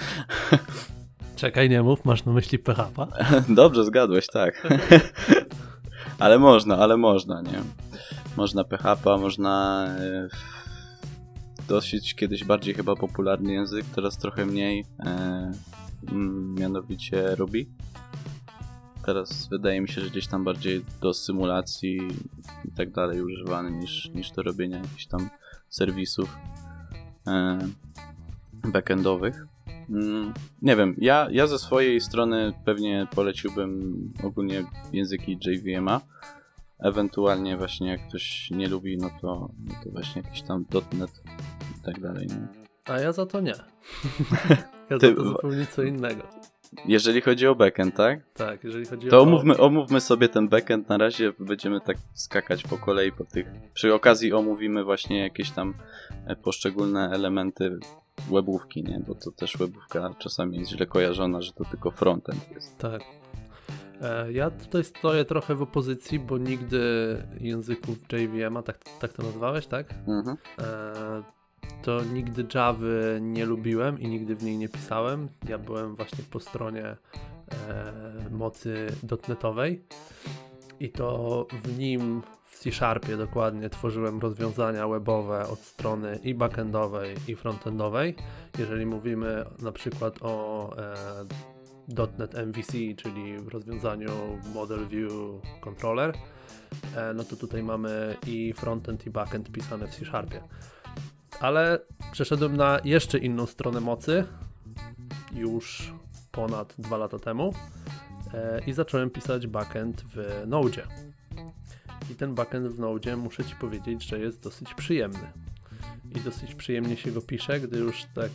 Czekaj, 1.36 1.70
nie 1.70 1.84
mów, 1.84 2.06
masz 2.06 2.26
na 2.26 2.32
myśli 2.32 2.60
PHP? 2.60 3.08
Dobrze, 3.50 3.86
zgadłeś, 3.86 4.28
tak. 4.28 4.68
Ale 6.22 6.40
można, 6.40 6.78
ale 6.78 6.98
można, 6.98 7.42
nie? 7.42 7.62
Można 8.38 8.64
PHP, 8.64 9.18
można 9.18 9.86
e, 9.88 10.28
dosyć 11.68 12.16
kiedyś 12.16 12.44
bardziej 12.44 12.74
chyba 12.74 12.96
popularny 12.96 13.54
język, 13.54 13.86
teraz 13.96 14.18
trochę 14.18 14.46
mniej, 14.46 14.86
e, 15.00 15.52
mianowicie 16.60 17.36
Ruby. 17.36 17.66
Teraz 19.06 19.48
wydaje 19.48 19.82
mi 19.82 19.90
się, 19.90 20.02
że 20.02 20.10
gdzieś 20.10 20.28
tam 20.28 20.44
bardziej 20.44 20.86
do 21.02 21.14
symulacji 21.14 21.98
i 22.66 22.72
tak 22.72 22.92
dalej 22.92 23.22
używany 23.22 23.72
niż, 23.72 24.10
niż 24.10 24.32
do 24.32 24.44
robienia 24.44 24.78
jakichś 24.78 25.06
tam 25.06 25.30
serwisów 25.70 26.38
e, 27.28 27.60
backendowych. 28.64 29.48
Mm, 29.90 30.34
nie 30.62 30.76
wiem, 30.76 30.96
ja, 30.98 31.28
ja 31.32 31.48
ze 31.48 31.60
swojej 31.60 32.02
strony 32.02 32.54
pewnie 32.66 33.08
poleciłbym 33.16 33.94
ogólnie 34.24 34.64
języki 34.94 35.38
JVM'a. 35.38 36.00
Ewentualnie 36.80 37.58
właśnie 37.58 37.88
jak 37.88 38.08
ktoś 38.08 38.52
nie 38.52 38.68
lubi, 38.68 38.98
no 38.98 39.10
to, 39.22 39.50
no 39.66 39.76
to 39.84 39.92
właśnie 39.92 40.22
jakiś 40.22 40.42
tam 40.42 40.66
.NET 40.94 41.24
i 41.80 41.86
tak 41.86 42.00
dalej. 42.00 42.28
Nie? 42.28 42.48
A 42.86 43.00
ja 43.00 43.12
za 43.12 43.26
to 43.26 43.42
nie. 43.42 43.54
ja 44.90 44.98
Ty... 44.98 45.08
za 45.08 45.16
to 45.16 45.24
zupełnie 45.24 45.66
co 45.66 45.84
innego. 45.84 46.22
Jeżeli 46.86 47.22
chodzi 47.22 47.48
o 47.48 47.56
backend, 47.56 47.96
tak? 47.96 48.20
Tak, 48.34 48.64
jeżeli 48.64 48.86
chodzi 48.86 49.08
to 49.08 49.18
o... 49.18 49.20
To 49.20 49.22
omówmy, 49.22 49.58
omówmy 49.58 50.02
sobie 50.02 50.30
ten 50.30 50.48
backend 50.48 50.90
na 50.90 50.98
razie, 50.98 51.34
będziemy 51.40 51.82
tak 51.82 51.98
skakać 52.14 52.64
po 52.64 52.78
kolei 52.78 53.12
po 53.12 53.26
tych... 53.26 53.48
Przy 53.74 53.94
okazji 53.94 54.34
omówimy 54.34 54.84
właśnie 54.84 55.20
jakieś 55.20 55.52
tam 55.52 55.74
e, 56.26 56.36
poszczególne 56.36 57.10
elementy 57.10 57.80
webówki, 58.30 58.84
nie? 58.84 59.00
Bo 59.08 59.16
to 59.16 59.32
też 59.32 59.58
webówka 59.58 60.14
czasami 60.20 60.60
jest 60.60 60.72
źle 60.72 60.86
kojarzona, 60.86 61.42
że 61.42 61.54
to 61.54 61.66
tylko 61.66 61.92
frontend 61.92 62.52
jest. 62.52 62.78
Tak. 62.78 63.02
E, 64.02 64.32
ja 64.32 64.50
tutaj 64.50 64.84
stoję 64.84 65.26
trochę 65.26 65.56
w 65.56 65.62
opozycji, 65.62 66.20
bo 66.20 66.38
nigdy 66.38 66.80
języków 67.40 67.98
JVM, 68.12 68.64
tak, 68.64 68.78
tak 69.00 69.14
to 69.14 69.24
nazwałeś, 69.24 69.68
tak? 69.68 69.94
Mhm. 70.08 70.38
E, 70.60 71.24
to 71.84 72.04
nigdy 72.04 72.46
Java 72.56 72.86
nie 73.22 73.46
lubiłem 73.46 74.00
i 74.00 74.08
nigdy 74.08 74.36
w 74.36 74.44
niej 74.44 74.58
nie 74.58 74.70
pisałem. 74.70 75.30
Ja 75.50 75.58
byłem 75.58 75.96
właśnie 75.96 76.24
po 76.32 76.40
stronie 76.40 76.86
e, 76.86 76.98
mocy 78.32 78.88
dotnetowej 79.04 79.84
i 80.80 80.90
to 80.90 81.48
w 81.64 81.78
nim 81.80 82.22
C-Sharpie 82.62 83.18
dokładnie 83.18 83.70
tworzyłem 83.70 84.20
rozwiązania 84.20 84.88
webowe 84.88 85.48
od 85.48 85.60
strony 85.60 86.20
i 86.24 86.34
backendowej 86.34 87.16
i 87.28 87.36
frontendowej. 87.36 88.16
Jeżeli 88.60 88.86
mówimy 88.86 89.46
na 89.62 89.72
przykład 89.72 90.18
o 90.22 90.70
e, 90.78 92.08
.NET 92.18 92.34
MVC, 92.34 92.74
czyli 92.98 93.38
rozwiązaniu 93.38 94.12
Model 94.54 94.88
View 94.88 95.12
Controller, 95.62 96.14
e, 96.96 97.14
no 97.14 97.24
to 97.24 97.36
tutaj 97.36 97.64
mamy 97.64 98.18
i 98.28 98.54
frontend 98.54 99.06
i 99.06 99.10
backend 99.10 99.52
pisane 99.52 99.88
w 99.88 99.96
C-Sharpie 99.96 100.42
ale 101.42 101.80
przeszedłem 102.12 102.58
na 102.58 102.80
jeszcze 102.84 103.18
inną 103.18 103.46
stronę 103.46 103.80
mocy 103.80 104.26
już 105.34 105.94
ponad 106.32 106.76
dwa 106.78 106.98
lata 106.98 107.20
temu 107.20 107.54
e, 108.34 108.62
i 108.68 108.74
zacząłem 108.74 109.10
pisać 109.10 109.48
backend 109.48 110.04
w 110.16 110.44
Node. 110.48 110.84
I 112.10 112.16
ten 112.16 112.36
backend 112.36 112.68
w 112.68 112.80
Node 112.80 113.18
muszę 113.18 113.46
Ci 113.46 113.56
powiedzieć, 113.56 114.04
że 114.04 114.20
jest 114.20 114.44
dosyć 114.44 114.74
przyjemny. 114.74 115.32
I 116.16 116.20
dosyć 116.20 116.56
przyjemnie 116.56 116.98
się 116.98 117.12
go 117.12 117.22
pisze, 117.22 117.60
gdy 117.60 117.80
już 117.80 118.06
tak 118.16 118.32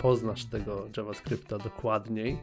poznasz 0.00 0.44
tego 0.44 0.88
JavaScripta 0.96 1.58
dokładniej, 1.58 2.38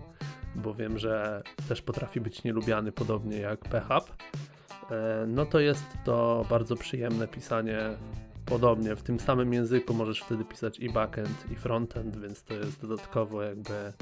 bo 0.56 0.74
wiem, 0.74 0.98
że 0.98 1.44
też 1.70 1.82
potrafi 1.82 2.22
być 2.22 2.44
nielubiany 2.44 2.92
podobnie 2.92 3.38
jak 3.38 3.60
PHP. 3.60 4.12
E, 4.92 5.26
no 5.28 5.46
to 5.46 5.60
jest 5.60 5.86
to 6.06 6.46
bardzo 6.50 6.76
przyjemne 6.76 7.28
pisanie 7.28 7.80
podobnie, 8.46 8.96
w 8.96 9.04
tym 9.04 9.20
samym 9.20 9.54
języku 9.54 9.94
możesz 9.94 10.22
wtedy 10.22 10.46
pisać 10.46 10.80
i 10.80 10.90
backend, 10.90 11.52
i 11.52 11.56
frontend, 11.56 12.18
więc 12.18 12.44
to 12.44 12.54
jest 12.54 12.82
dodatkowo 12.82 13.44
jakby 13.44 13.94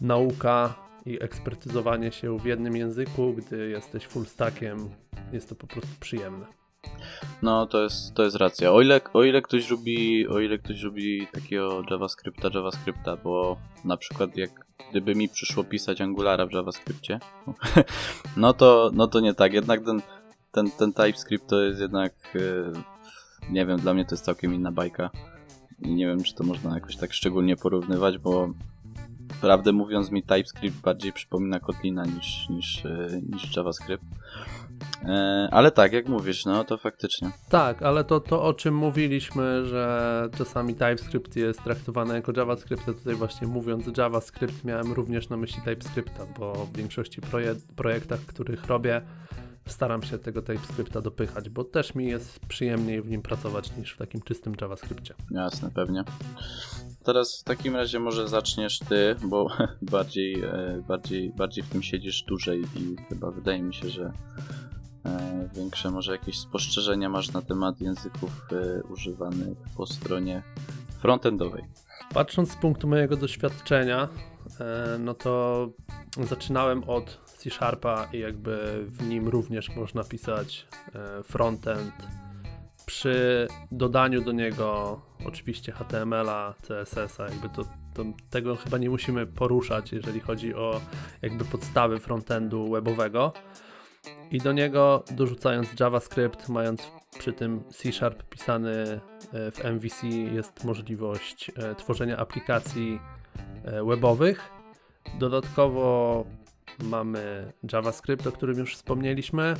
nauka 0.00 0.74
i 1.06 1.22
ekspertyzowanie 1.22 2.12
się 2.12 2.38
w 2.38 2.44
jednym 2.44 2.76
języku, 2.76 3.34
gdy 3.34 3.68
jesteś 3.68 4.06
full 4.06 4.26
stackiem, 4.26 4.90
jest 5.34 5.48
to 5.48 5.54
po 5.54 5.66
prostu 5.66 5.90
przyjemne. 6.00 6.46
No, 7.42 7.66
to 7.66 7.82
jest, 7.82 8.14
to 8.14 8.22
jest 8.22 8.36
racja. 8.36 8.72
O 8.72 8.80
ile, 8.80 9.00
o 9.12 9.24
ile 9.24 9.42
ktoś 9.42 9.70
lubi, 9.70 10.28
o 10.28 10.40
ile 10.40 10.58
ktoś 10.58 10.82
lubi 10.82 11.26
takiego 11.32 11.82
JavaScripta, 11.90 12.48
JavaScripta, 12.54 13.16
bo 13.16 13.56
na 13.84 13.96
przykład 13.96 14.36
jak 14.36 14.50
gdyby 14.90 15.14
mi 15.14 15.28
przyszło 15.28 15.64
pisać 15.64 16.00
Angulara 16.00 16.46
w 16.46 16.52
JavaScriptie, 16.52 17.20
no 18.36 18.52
to, 18.52 18.90
no 18.94 19.06
to 19.06 19.20
nie 19.20 19.34
tak. 19.34 19.52
Jednak 19.52 19.84
ten, 19.84 20.02
ten, 20.52 20.70
ten 20.70 20.92
TypeScript 20.92 21.46
to 21.46 21.62
jest 21.62 21.80
jednak 21.80 22.12
y, 22.36 22.72
nie 23.50 23.66
wiem, 23.66 23.78
dla 23.78 23.94
mnie 23.94 24.04
to 24.04 24.14
jest 24.14 24.24
całkiem 24.24 24.54
inna 24.54 24.72
bajka. 24.72 25.10
Nie 25.80 26.06
wiem, 26.06 26.22
czy 26.22 26.34
to 26.34 26.44
można 26.44 26.74
jakoś 26.74 26.96
tak 26.96 27.12
szczególnie 27.12 27.56
porównywać, 27.56 28.18
bo 28.18 28.48
prawdę 29.40 29.72
mówiąc 29.72 30.10
mi 30.10 30.22
TypeScript 30.22 30.80
bardziej 30.80 31.12
przypomina 31.12 31.60
Kotlina 31.60 32.04
niż, 32.04 32.48
niż, 32.48 32.86
e, 32.86 33.20
niż 33.32 33.56
JavaScript. 33.56 34.04
E, 35.04 35.48
ale 35.50 35.70
tak, 35.70 35.92
jak 35.92 36.08
mówisz, 36.08 36.44
no 36.44 36.64
to 36.64 36.78
faktycznie. 36.78 37.30
Tak, 37.48 37.82
ale 37.82 38.04
to, 38.04 38.20
to 38.20 38.42
o 38.42 38.54
czym 38.54 38.74
mówiliśmy, 38.76 39.66
że 39.66 40.28
czasami 40.38 40.74
TypeScript 40.74 41.36
jest 41.36 41.64
traktowany 41.64 42.14
jako 42.14 42.32
JavaScript, 42.36 42.86
to 42.86 42.94
tutaj 42.94 43.14
właśnie 43.14 43.46
mówiąc 43.46 43.96
JavaScript 43.96 44.64
miałem 44.64 44.92
również 44.92 45.28
na 45.28 45.36
myśli 45.36 45.62
TypeScripta, 45.62 46.26
bo 46.38 46.52
w 46.52 46.76
większości 46.76 47.20
proje 47.20 47.54
projektach, 47.76 48.20
których 48.20 48.66
robię, 48.66 49.02
staram 49.66 50.02
się 50.02 50.18
tego 50.18 50.42
TypeScripta 50.42 51.00
dopychać, 51.00 51.48
bo 51.48 51.64
też 51.64 51.94
mi 51.94 52.06
jest 52.06 52.40
przyjemniej 52.40 53.02
w 53.02 53.10
nim 53.10 53.22
pracować 53.22 53.76
niż 53.76 53.92
w 53.92 53.96
takim 53.96 54.22
czystym 54.22 54.54
JavaScriptie. 54.60 55.14
Jasne, 55.30 55.70
pewnie. 55.70 56.04
Teraz 57.04 57.40
w 57.40 57.44
takim 57.44 57.76
razie 57.76 57.98
może 57.98 58.28
zaczniesz 58.28 58.78
ty, 58.78 59.16
bo 59.24 59.46
bardziej, 59.82 60.34
e, 60.42 60.82
bardziej, 60.88 61.30
bardziej 61.30 61.64
w 61.64 61.68
tym 61.68 61.82
siedzisz 61.82 62.22
dłużej 62.22 62.62
i 62.76 62.96
chyba 63.08 63.30
wydaje 63.30 63.62
mi 63.62 63.74
się, 63.74 63.88
że 63.88 64.12
większe 65.54 65.90
może 65.90 66.12
jakieś 66.12 66.38
spostrzeżenia 66.38 67.08
masz 67.08 67.32
na 67.32 67.42
temat 67.42 67.80
języków 67.80 68.48
e, 68.52 68.82
używanych 68.82 69.58
po 69.76 69.86
stronie 69.86 70.42
frontendowej. 71.00 71.64
Patrząc 72.14 72.52
z 72.52 72.56
punktu 72.56 72.88
mojego 72.88 73.16
doświadczenia, 73.16 74.08
no 74.98 75.14
to 75.14 75.68
zaczynałem 76.24 76.84
od 76.84 77.20
C 77.38 77.50
Sharpa 77.50 78.08
i 78.12 78.18
jakby 78.18 78.84
w 78.88 79.08
nim 79.08 79.28
również 79.28 79.76
można 79.76 80.04
pisać 80.04 80.66
frontend. 81.24 81.94
Przy 82.86 83.48
dodaniu 83.72 84.24
do 84.24 84.32
niego 84.32 85.00
oczywiście 85.26 85.72
HTML-a, 85.72 86.54
CSS-a, 86.62 87.24
jakby 87.24 87.48
to, 87.48 87.62
to, 87.94 88.04
tego 88.30 88.56
chyba 88.56 88.78
nie 88.78 88.90
musimy 88.90 89.26
poruszać, 89.26 89.92
jeżeli 89.92 90.20
chodzi 90.20 90.54
o 90.54 90.80
jakby 91.22 91.44
podstawy 91.44 91.98
frontendu 91.98 92.70
webowego. 92.70 93.32
I 94.34 94.38
do 94.38 94.52
niego 94.52 95.04
dorzucając 95.10 95.80
JavaScript, 95.80 96.48
mając 96.48 96.90
przy 97.18 97.32
tym 97.32 97.64
C 97.70 97.92
Sharp 97.92 98.22
pisany 98.22 99.00
e, 99.32 99.50
w 99.50 99.64
MVC, 99.64 100.06
jest 100.06 100.64
możliwość 100.64 101.50
e, 101.56 101.74
tworzenia 101.74 102.16
aplikacji 102.16 103.00
e, 103.64 103.84
webowych. 103.84 104.50
Dodatkowo 105.18 106.24
mamy 106.82 107.52
JavaScript, 107.72 108.26
o 108.26 108.32
którym 108.32 108.58
już 108.58 108.76
wspomnieliśmy. 108.76 109.54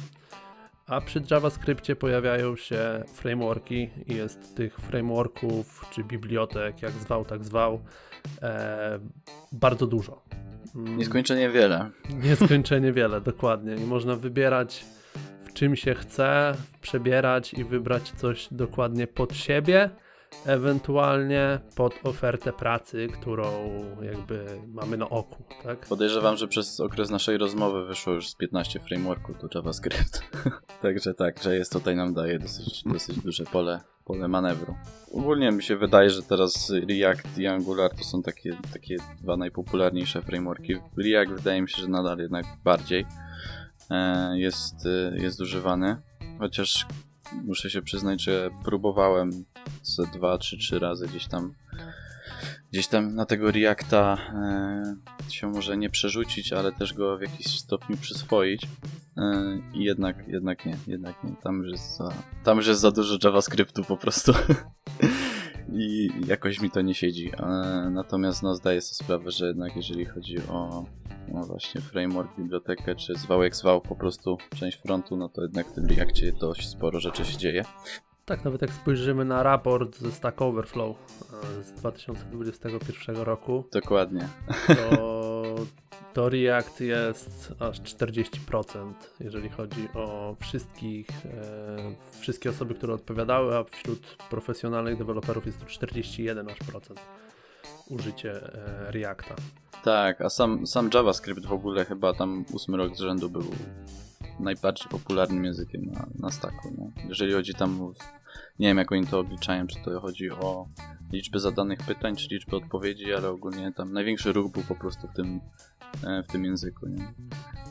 A 0.86 1.00
przy 1.00 1.22
JavaScriptie 1.30 1.96
pojawiają 1.96 2.56
się 2.56 3.04
frameworki 3.14 3.90
i 4.06 4.14
jest 4.14 4.56
tych 4.56 4.76
frameworków 4.76 5.86
czy 5.90 6.04
bibliotek, 6.04 6.82
jak 6.82 6.92
zwał, 6.92 7.24
tak 7.24 7.44
zwał, 7.44 7.80
e, 8.42 8.98
bardzo 9.52 9.86
dużo. 9.86 10.22
Mm. 10.74 10.96
Nieskończenie 10.96 11.50
wiele. 11.50 11.90
Nieskończenie 12.10 12.92
wiele, 12.92 13.20
dokładnie. 13.20 13.74
I 13.74 13.80
można 13.80 14.16
wybierać 14.16 14.84
w 15.44 15.52
czym 15.52 15.76
się 15.76 15.94
chce, 15.94 16.54
przebierać 16.80 17.54
i 17.54 17.64
wybrać 17.64 18.10
coś 18.10 18.48
dokładnie 18.50 19.06
pod 19.06 19.36
siebie 19.36 19.90
ewentualnie 20.46 21.60
pod 21.76 21.94
ofertę 22.04 22.52
pracy, 22.52 23.08
którą 23.20 23.44
jakby 24.02 24.46
mamy 24.68 24.96
na 24.96 25.08
oku, 25.08 25.42
tak? 25.62 25.86
Podejrzewam, 25.86 26.36
że 26.36 26.48
przez 26.48 26.80
okres 26.80 27.10
naszej 27.10 27.38
rozmowy 27.38 27.86
wyszło 27.86 28.12
już 28.12 28.28
z 28.28 28.34
15 28.34 28.80
frameworków 28.80 29.38
do 29.38 29.48
JavaScript. 29.54 30.22
Także 30.82 31.14
tak, 31.14 31.42
że 31.42 31.56
jest 31.56 31.72
tutaj 31.72 31.96
nam 31.96 32.14
daje 32.14 32.38
dosyć, 32.38 32.82
dosyć 32.86 33.18
duże 33.18 33.44
pole, 33.44 33.80
pole 34.04 34.28
manewru. 34.28 34.74
Ogólnie 35.12 35.52
mi 35.52 35.62
się 35.62 35.76
wydaje, 35.76 36.10
że 36.10 36.22
teraz 36.22 36.72
React 36.88 37.38
i 37.38 37.46
Angular 37.46 37.90
to 37.90 38.04
są 38.04 38.22
takie, 38.22 38.56
takie 38.72 38.96
dwa 39.22 39.36
najpopularniejsze 39.36 40.22
frameworki. 40.22 40.74
React 40.98 41.32
wydaje 41.32 41.62
mi 41.62 41.68
się, 41.68 41.82
że 41.82 41.88
nadal 41.88 42.18
jednak 42.18 42.44
bardziej 42.64 43.06
e, 43.90 44.38
jest, 44.38 44.86
e, 44.86 45.16
jest 45.16 45.40
używany. 45.40 45.96
Chociaż 46.38 46.86
muszę 47.44 47.70
się 47.70 47.82
przyznać, 47.82 48.22
że 48.22 48.50
próbowałem 48.64 49.44
ze 49.82 50.06
dwa, 50.06 50.38
trzy, 50.38 50.58
trzy 50.58 50.78
razy 50.78 51.06
gdzieś 51.06 51.26
tam 51.26 51.54
gdzieś 52.74 52.86
tam 52.86 53.14
na 53.14 53.26
tego 53.26 53.50
Reacta 53.50 54.16
e, 54.34 55.30
się 55.30 55.46
może 55.46 55.76
nie 55.76 55.90
przerzucić, 55.90 56.52
ale 56.52 56.72
też 56.72 56.94
go 56.94 57.18
w 57.18 57.20
jakiś 57.20 57.58
stopniu 57.60 57.96
przyswoić. 57.96 58.68
E, 59.16 59.58
I 59.74 59.84
jednak, 59.84 60.28
jednak 60.28 60.66
nie, 60.66 60.76
jednak 60.86 61.24
nie. 61.24 61.36
Tam 61.42 61.62
już 61.62 61.72
jest 61.72 61.96
za, 61.96 62.12
tam 62.44 62.56
już 62.56 62.66
jest 62.66 62.80
za 62.80 62.90
dużo 62.90 63.18
JavaScriptu 63.24 63.84
po 63.84 63.96
prostu. 63.96 64.32
I 65.72 66.10
jakoś 66.26 66.60
mi 66.60 66.70
to 66.70 66.80
nie 66.80 66.94
siedzi. 66.94 67.30
E, 67.38 67.46
natomiast 67.90 68.42
no, 68.42 68.54
zdaję 68.54 68.80
sobie 68.80 69.04
sprawę, 69.04 69.30
że 69.30 69.46
jednak 69.46 69.76
jeżeli 69.76 70.04
chodzi 70.06 70.38
o 70.48 70.86
no 71.28 71.40
właśnie 71.40 71.80
framework, 71.80 72.36
bibliotekę, 72.38 72.94
czy 72.94 73.14
zwał 73.14 73.42
jak 73.42 73.56
zwał 73.56 73.80
po 73.80 73.96
prostu 73.96 74.38
część 74.56 74.78
frontu, 74.78 75.16
no 75.16 75.28
to 75.28 75.42
jednak 75.42 75.66
w 75.66 75.72
tym 75.72 75.86
Reakcie 75.86 76.32
dość 76.32 76.68
sporo 76.68 77.00
rzeczy 77.00 77.24
się 77.24 77.38
dzieje. 77.38 77.64
Tak, 78.24 78.44
nawet 78.44 78.62
jak 78.62 78.72
spojrzymy 78.72 79.24
na 79.24 79.42
raport 79.42 79.98
ze 79.98 80.12
Stack 80.12 80.42
Overflow 80.42 80.96
e, 81.58 81.64
z 81.64 81.72
2021 81.72 83.16
roku. 83.16 83.64
Dokładnie. 83.72 84.28
To, 84.66 85.54
to 86.14 86.28
React 86.28 86.80
jest 86.80 87.52
aż 87.60 87.80
40%, 87.80 88.92
jeżeli 89.20 89.48
chodzi 89.48 89.88
o 89.94 90.36
wszystkich, 90.40 91.06
e, 91.10 92.20
wszystkie 92.20 92.50
osoby, 92.50 92.74
które 92.74 92.94
odpowiadały, 92.94 93.56
a 93.56 93.64
wśród 93.64 94.16
profesjonalnych 94.30 94.98
deweloperów 94.98 95.46
jest 95.46 95.60
to 95.60 95.66
41 95.66 96.48
aż 96.48 96.58
procent 96.58 97.00
użycie 97.88 98.54
e, 98.54 98.90
Reacta. 98.90 99.34
Tak, 99.82 100.20
a 100.20 100.30
sam, 100.30 100.66
sam 100.66 100.90
JavaScript 100.94 101.46
w 101.46 101.52
ogóle 101.52 101.84
chyba 101.84 102.14
tam 102.14 102.44
ósmy 102.52 102.76
rok 102.76 102.96
z 102.96 103.00
rzędu 103.00 103.30
był 103.30 103.44
najbardziej 104.40 104.88
popularnym 104.88 105.44
językiem 105.44 105.84
na, 105.84 106.06
na 106.18 106.30
stacku. 106.30 106.74
Nie? 106.78 107.08
Jeżeli 107.08 107.32
chodzi 107.32 107.54
tam, 107.54 107.92
nie 108.58 108.68
wiem 108.68 108.78
jak 108.78 108.92
oni 108.92 109.06
to 109.06 109.18
obliczają, 109.18 109.66
czy 109.66 109.76
to 109.84 110.00
chodzi 110.00 110.30
o 110.30 110.68
liczbę 111.12 111.40
zadanych 111.40 111.78
pytań, 111.78 112.16
czy 112.16 112.28
liczbę 112.28 112.56
odpowiedzi, 112.56 113.14
ale 113.14 113.28
ogólnie 113.28 113.72
tam 113.72 113.92
największy 113.92 114.32
ruch 114.32 114.52
był 114.52 114.62
po 114.62 114.74
prostu 114.74 115.08
w 115.08 115.12
tym, 115.12 115.40
e, 116.06 116.22
w 116.22 116.26
tym 116.26 116.44
języku. 116.44 116.86
Nie? 116.86 117.14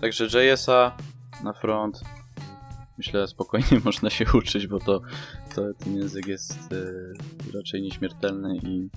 Także 0.02 0.26
JS-a 0.26 0.98
na 1.44 1.54
front 1.54 2.04
myślę 2.98 3.28
spokojnie 3.28 3.80
można 3.86 4.10
się 4.10 4.26
uczyć, 4.34 4.68
bo 4.68 4.80
to, 4.80 5.02
to 5.56 5.74
ten 5.74 5.96
język 5.98 6.28
jest 6.28 6.72
y, 6.72 7.14
raczej 7.54 7.82
nieśmiertelny 7.82 8.58
i 8.58 8.90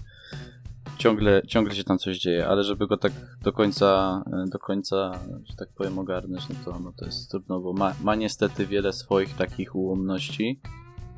ciągle, 0.99 1.43
ciągle 1.47 1.75
się 1.75 1.85
tam 1.85 1.99
coś 1.99 2.19
dzieje, 2.19 2.47
ale 2.49 2.65
żeby 2.65 2.87
go 2.87 2.97
tak 2.97 3.13
do 3.43 3.53
końca, 3.53 4.23
do 4.51 4.59
końca, 4.59 5.21
że 5.45 5.57
tak 5.57 5.69
powiem, 5.75 5.99
ogarnąć, 5.99 6.49
no 6.49 6.55
to, 6.65 6.81
no 6.81 6.93
to 6.97 7.05
jest 7.05 7.31
trudno, 7.31 7.61
bo 7.61 7.73
ma, 7.73 7.95
ma 8.03 8.15
niestety 8.15 8.67
wiele 8.67 8.93
swoich 8.93 9.37
takich 9.37 9.75
ułomności, 9.75 10.61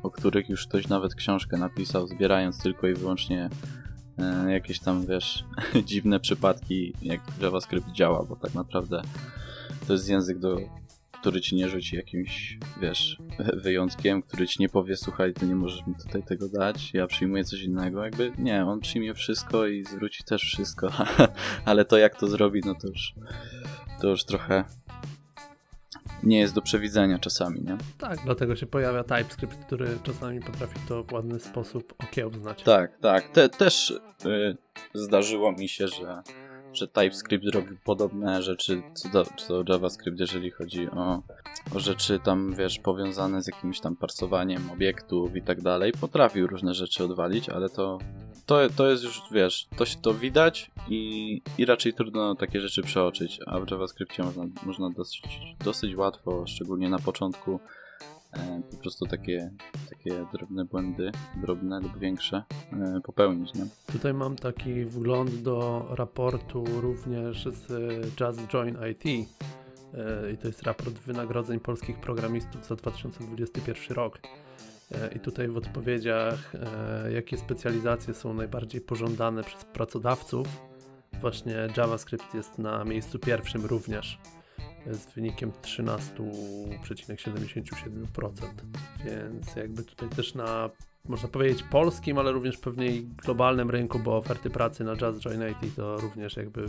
o 0.03 0.11
których 0.11 0.49
już 0.49 0.67
ktoś 0.67 0.87
nawet 0.87 1.15
książkę 1.15 1.57
napisał, 1.57 2.07
zbierając 2.07 2.63
tylko 2.63 2.87
i 2.87 2.93
wyłącznie 2.93 3.49
e, 4.17 4.51
jakieś 4.51 4.79
tam, 4.79 5.05
wiesz, 5.05 5.45
dziwne 5.85 6.19
przypadki, 6.19 6.93
jak 7.01 7.21
JavaScript 7.41 7.91
działa, 7.91 8.23
bo 8.23 8.35
tak 8.35 8.53
naprawdę 8.53 9.01
to 9.87 9.93
jest 9.93 10.09
język 10.09 10.39
do 10.39 10.57
który 11.21 11.41
ci 11.41 11.55
nie 11.55 11.69
rzuci 11.69 11.95
jakimś, 11.95 12.57
wiesz, 12.81 13.17
wyjątkiem, 13.63 14.21
który 14.21 14.47
ci 14.47 14.61
nie 14.61 14.69
powie, 14.69 14.97
słuchaj, 14.97 15.33
ty 15.33 15.47
nie 15.47 15.55
możesz 15.55 15.87
mi 15.87 15.95
tutaj 15.95 16.23
tego 16.23 16.49
dać, 16.49 16.93
ja 16.93 17.07
przyjmuję 17.07 17.43
coś 17.43 17.61
innego, 17.61 18.03
jakby 18.03 18.31
nie, 18.37 18.65
on 18.65 18.79
przyjmie 18.79 19.13
wszystko 19.13 19.67
i 19.67 19.83
zwróci 19.83 20.23
też 20.23 20.41
wszystko, 20.41 20.91
ale 21.65 21.85
to 21.85 21.97
jak 21.97 22.19
to 22.19 22.27
zrobi, 22.27 22.61
no 22.65 22.75
to 22.75 22.87
już, 22.87 23.13
to 24.01 24.07
już 24.07 24.23
trochę 24.23 24.63
nie 26.23 26.39
jest 26.39 26.53
do 26.53 26.61
przewidzenia 26.61 27.19
czasami, 27.19 27.61
nie? 27.61 27.77
Tak, 27.97 28.19
dlatego 28.25 28.55
się 28.55 28.65
pojawia 28.65 29.03
TypeScript, 29.03 29.65
który 29.65 29.87
czasami 30.03 30.39
potrafi 30.39 30.79
to 30.87 31.03
w 31.03 31.13
ładny 31.13 31.39
sposób 31.39 31.93
okiełznać. 32.03 32.63
Tak, 32.63 32.97
tak, 32.97 33.29
Te, 33.29 33.49
też 33.49 33.89
y, 34.25 34.57
zdarzyło 34.93 35.51
mi 35.51 35.69
się, 35.69 35.87
że 35.87 36.21
że 36.73 36.87
TypeScript 36.87 37.45
robi 37.53 37.77
podobne 37.83 38.43
rzeczy 38.43 38.81
co, 38.93 39.09
do, 39.09 39.25
co 39.25 39.63
JavaScript, 39.67 40.19
jeżeli 40.19 40.51
chodzi 40.51 40.89
o, 40.89 41.21
o 41.75 41.79
rzeczy 41.79 42.19
tam, 42.23 42.55
wiesz, 42.55 42.79
powiązane 42.79 43.43
z 43.43 43.47
jakimś 43.47 43.79
tam 43.79 43.95
parsowaniem 43.95 44.69
obiektów 44.71 45.35
i 45.35 45.41
tak 45.41 45.61
dalej. 45.61 45.91
Potrafił 46.01 46.47
różne 46.47 46.73
rzeczy 46.73 47.03
odwalić, 47.03 47.49
ale 47.49 47.69
to, 47.69 47.97
to, 48.45 48.59
to 48.75 48.89
jest 48.89 49.03
już, 49.03 49.21
wiesz, 49.31 49.67
to, 49.77 49.85
to 50.01 50.13
widać 50.13 50.71
i, 50.89 51.41
i 51.57 51.65
raczej 51.65 51.93
trudno 51.93 52.35
takie 52.35 52.61
rzeczy 52.61 52.81
przeoczyć, 52.81 53.39
a 53.45 53.59
w 53.59 53.71
JavaScriptie 53.71 54.23
można, 54.23 54.45
można 54.65 54.89
dosyć, 54.89 55.21
dosyć 55.65 55.95
łatwo, 55.95 56.47
szczególnie 56.47 56.89
na 56.89 56.99
początku, 56.99 57.59
po 58.71 58.77
prostu 58.77 59.05
takie, 59.05 59.51
takie 59.89 60.25
drobne 60.33 60.65
błędy, 60.65 61.11
drobne 61.41 61.79
lub 61.79 61.99
większe, 61.99 62.43
e, 62.73 63.01
popełnić. 63.03 63.53
Nie? 63.53 63.65
Tutaj 63.91 64.13
mam 64.13 64.35
taki 64.35 64.85
wgląd 64.85 65.41
do 65.41 65.87
raportu 65.89 66.63
również 66.81 67.45
z 67.45 67.67
Just 68.19 68.47
Join 68.47 68.77
IT. 68.91 69.29
E, 69.93 70.31
I 70.31 70.37
to 70.37 70.47
jest 70.47 70.63
raport 70.63 70.93
wynagrodzeń 70.93 71.59
polskich 71.59 71.99
programistów 71.99 72.67
za 72.67 72.75
2021 72.75 73.95
rok. 73.95 74.19
I 75.15 75.19
tutaj 75.19 75.47
w 75.47 75.57
odpowiedziach, 75.57 76.53
jakie 77.13 77.37
specjalizacje 77.37 78.13
są 78.13 78.33
najbardziej 78.33 78.81
pożądane 78.81 79.43
przez 79.43 79.65
pracodawców, 79.65 80.47
właśnie 81.21 81.67
JavaScript 81.77 82.33
jest 82.33 82.57
na 82.57 82.83
miejscu 82.85 83.19
pierwszym 83.19 83.65
również 83.65 84.19
z 84.91 85.13
wynikiem 85.13 85.51
13,77%. 85.51 88.31
Więc 89.05 89.55
jakby 89.55 89.83
tutaj 89.83 90.09
też 90.09 90.35
na, 90.35 90.69
można 91.05 91.29
powiedzieć, 91.29 91.63
polskim, 91.63 92.17
ale 92.17 92.31
również 92.31 92.57
pewnie 92.57 92.87
i 92.87 93.03
globalnym 93.03 93.69
rynku, 93.69 93.99
bo 93.99 94.17
oferty 94.17 94.49
pracy 94.49 94.83
na 94.83 94.91
Just 94.91 95.25
Join 95.25 95.41
IT 95.49 95.75
to 95.75 95.97
również 95.97 96.37
jakby 96.37 96.67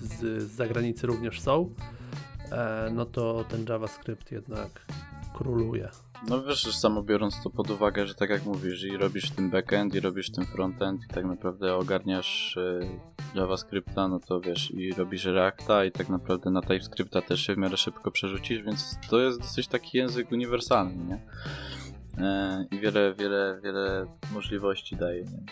z, 0.00 0.42
z 0.42 0.50
zagranicy 0.50 1.06
również 1.06 1.40
są, 1.40 1.74
e, 2.52 2.90
no 2.94 3.06
to 3.06 3.44
ten 3.48 3.64
JavaScript 3.68 4.32
jednak 4.32 4.86
króluje. 5.34 5.88
No 6.28 6.42
wiesz, 6.42 6.76
samo 6.76 7.02
biorąc 7.02 7.42
to 7.42 7.50
pod 7.50 7.70
uwagę, 7.70 8.06
że 8.06 8.14
tak 8.14 8.30
jak 8.30 8.44
mówisz, 8.44 8.84
i 8.84 8.96
robisz 8.96 9.30
tym 9.30 9.50
backend, 9.50 9.94
i 9.94 10.00
robisz 10.00 10.30
tym 10.30 10.46
frontend, 10.46 11.04
i 11.04 11.14
tak 11.14 11.24
naprawdę 11.24 11.74
ogarniasz 11.74 12.56
y, 12.56 12.88
JavaScripta, 13.34 14.08
no 14.08 14.20
to 14.20 14.40
wiesz, 14.40 14.70
i 14.70 14.92
robisz 14.92 15.24
Reacta, 15.24 15.84
i 15.84 15.92
tak 15.92 16.08
naprawdę 16.08 16.50
na 16.50 16.60
TypeScripta 16.60 17.22
też 17.22 17.40
się 17.40 17.54
w 17.54 17.58
miarę 17.58 17.76
szybko 17.76 18.10
przerzucisz, 18.10 18.62
więc 18.62 18.98
to 19.10 19.20
jest 19.20 19.40
dosyć 19.40 19.68
taki 19.68 19.98
język 19.98 20.32
uniwersalny, 20.32 21.04
nie? 21.04 21.20
E, 22.24 22.66
I 22.70 22.78
wiele, 22.78 23.14
wiele, 23.14 23.60
wiele 23.62 24.06
możliwości 24.32 24.96
daje, 24.96 25.22
nie? 25.22 25.42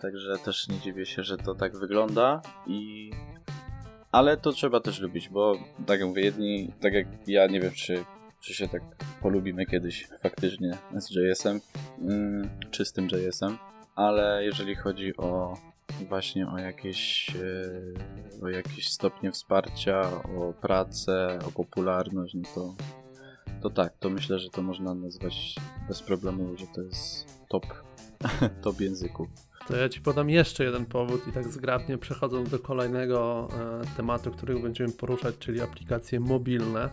Także 0.00 0.38
też 0.38 0.68
nie 0.68 0.78
dziwię 0.78 1.06
się, 1.06 1.22
że 1.22 1.36
to 1.36 1.54
tak 1.54 1.76
wygląda 1.76 2.42
i 2.66 3.10
ale 4.12 4.36
to 4.36 4.52
trzeba 4.52 4.80
też 4.80 5.00
lubić, 5.00 5.28
bo 5.28 5.58
tak 5.86 6.00
jak 6.00 6.08
mówię, 6.08 6.22
jedni, 6.22 6.72
tak 6.80 6.92
jak 6.92 7.06
ja 7.26 7.46
nie 7.46 7.60
wiem, 7.60 7.72
czy, 7.72 8.04
czy 8.40 8.54
się 8.54 8.68
tak 8.68 8.82
polubimy 9.22 9.66
kiedyś 9.66 10.08
faktycznie 10.22 10.78
z 10.96 11.10
JS-em, 11.10 11.60
mm, 12.00 12.50
czystym 12.70 13.08
JS-em, 13.12 13.58
ale 13.94 14.44
jeżeli 14.44 14.74
chodzi 14.74 15.16
o 15.16 15.56
właśnie 16.08 16.48
o 16.48 16.58
jakieś, 16.58 17.30
e, 17.36 18.44
o 18.44 18.48
jakieś 18.48 18.88
stopnie 18.88 19.32
wsparcia, 19.32 20.00
o 20.24 20.52
pracę, 20.52 21.38
o 21.48 21.52
popularność, 21.52 22.34
no 22.34 22.42
to, 22.54 22.74
to 23.62 23.70
tak, 23.70 23.96
to 23.98 24.10
myślę, 24.10 24.38
że 24.38 24.50
to 24.50 24.62
można 24.62 24.94
nazwać 24.94 25.54
bez 25.88 26.02
problemu, 26.02 26.56
że 26.56 26.66
to 26.66 26.82
jest 26.82 27.26
top, 27.48 27.66
top 28.62 28.80
języków. 28.80 29.28
To 29.68 29.76
ja 29.76 29.88
ci 29.88 30.00
podam 30.00 30.30
jeszcze 30.30 30.64
jeden 30.64 30.86
powód 30.86 31.28
i 31.28 31.32
tak 31.32 31.48
zgrabnie 31.48 31.98
przechodząc 31.98 32.50
do 32.50 32.58
kolejnego 32.58 33.48
e, 33.82 33.96
tematu, 33.96 34.30
który 34.30 34.60
będziemy 34.60 34.92
poruszać, 34.92 35.38
czyli 35.38 35.60
aplikacje 35.60 36.20
mobilne. 36.20 36.90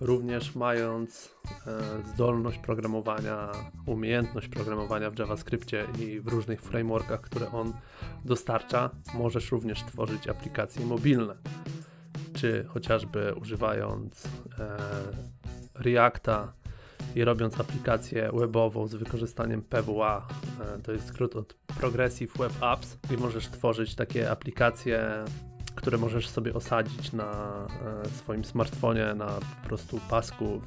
Również 0.00 0.54
mając 0.54 1.34
e, 1.66 2.12
zdolność 2.14 2.58
programowania, 2.58 3.52
umiejętność 3.86 4.48
programowania 4.48 5.10
w 5.10 5.18
JavaScriptie 5.18 5.86
i 5.98 6.20
w 6.20 6.28
różnych 6.28 6.62
frameworkach, 6.62 7.20
które 7.20 7.52
on 7.52 7.72
dostarcza, 8.24 8.90
możesz 9.14 9.52
również 9.52 9.82
tworzyć 9.82 10.28
aplikacje 10.28 10.86
mobilne. 10.86 11.36
Czy 12.34 12.64
chociażby 12.68 13.34
używając 13.34 14.24
e, 14.58 14.76
Reacta 15.74 16.52
i 17.14 17.24
robiąc 17.24 17.60
aplikację 17.60 18.30
webową 18.34 18.86
z 18.86 18.94
wykorzystaniem 18.94 19.62
PWA, 19.62 20.28
e, 20.60 20.82
to 20.82 20.92
jest 20.92 21.06
skrót 21.08 21.36
od 21.36 21.54
Progressive 21.54 22.32
Web 22.38 22.52
Apps, 22.60 22.98
i 23.10 23.16
możesz 23.16 23.48
tworzyć 23.48 23.94
takie 23.94 24.30
aplikacje, 24.30 25.24
które 25.74 25.98
możesz 25.98 26.28
sobie 26.28 26.54
osadzić 26.54 27.12
na 27.12 27.32
e, 28.04 28.08
swoim 28.08 28.44
smartfonie, 28.44 29.14
na 29.14 29.26
po 29.26 29.68
prostu 29.68 30.00
pasku, 30.10 30.60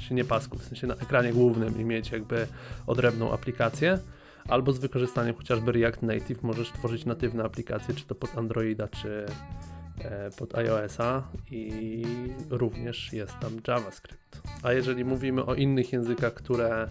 czy 0.00 0.14
nie 0.14 0.24
pasku, 0.24 0.58
w 0.58 0.64
sensie 0.64 0.86
na 0.86 0.94
ekranie 0.94 1.32
głównym 1.32 1.80
i 1.80 1.84
mieć 1.84 2.10
jakby 2.10 2.46
odrębną 2.86 3.32
aplikację. 3.32 3.98
Albo 4.48 4.72
z 4.72 4.78
wykorzystaniem 4.78 5.34
chociażby 5.34 5.72
React 5.72 6.02
Native 6.02 6.42
możesz 6.42 6.72
tworzyć 6.72 7.04
natywne 7.04 7.44
aplikacje, 7.44 7.94
czy 7.94 8.06
to 8.06 8.14
pod 8.14 8.38
Androida, 8.38 8.88
czy 8.88 9.26
e, 10.04 10.30
pod 10.30 10.54
iOS-a 10.54 11.22
i 11.50 12.02
również 12.50 13.12
jest 13.12 13.38
tam 13.40 13.52
JavaScript. 13.68 14.42
A 14.62 14.72
jeżeli 14.72 15.04
mówimy 15.04 15.44
o 15.44 15.54
innych 15.54 15.92
językach, 15.92 16.34
które 16.34 16.88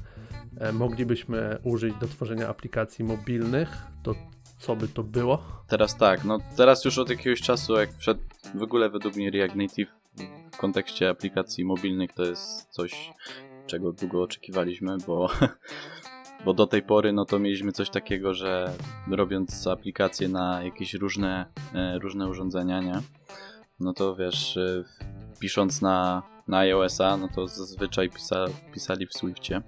e, 0.57 0.71
moglibyśmy 0.71 1.57
użyć 1.63 1.95
do 1.95 2.07
tworzenia 2.07 2.47
aplikacji 2.47 3.05
mobilnych, 3.05 3.69
to 4.03 4.15
co 4.61 4.75
by 4.75 4.87
to 4.87 5.03
było? 5.03 5.43
Teraz 5.67 5.97
tak, 5.97 6.23
no 6.23 6.37
teraz 6.55 6.85
już 6.85 6.97
od 6.97 7.09
jakiegoś 7.09 7.41
czasu, 7.41 7.75
jak 7.75 7.97
wszedł 7.97 8.21
w 8.55 8.63
ogóle 8.63 8.89
według 8.89 9.15
mnie 9.15 9.31
React 9.31 9.55
Native 9.55 9.89
w 10.53 10.57
kontekście 10.57 11.09
aplikacji 11.09 11.65
mobilnych, 11.65 12.13
to 12.13 12.23
jest 12.23 12.69
coś, 12.69 13.13
czego 13.67 13.91
długo 13.91 14.23
oczekiwaliśmy, 14.23 14.97
bo, 15.07 15.29
bo 16.45 16.53
do 16.53 16.67
tej 16.67 16.81
pory 16.83 17.13
no 17.13 17.25
to 17.25 17.39
mieliśmy 17.39 17.71
coś 17.71 17.89
takiego, 17.89 18.33
że 18.33 18.73
robiąc 19.11 19.67
aplikacje 19.67 20.29
na 20.29 20.63
jakieś 20.63 20.93
różne, 20.93 21.45
e, 21.73 21.99
różne 21.99 22.27
urządzenia, 22.27 22.81
nie? 22.81 23.01
No 23.79 23.93
to 23.93 24.15
wiesz, 24.15 24.57
e, 24.57 24.83
pisząc 25.39 25.81
na, 25.81 26.23
na 26.47 26.57
iOS-a, 26.57 27.17
no 27.17 27.27
to 27.35 27.47
zazwyczaj 27.47 28.09
pisa, 28.09 28.45
pisali 28.73 29.07
w 29.07 29.13
Swiftie. 29.13 29.61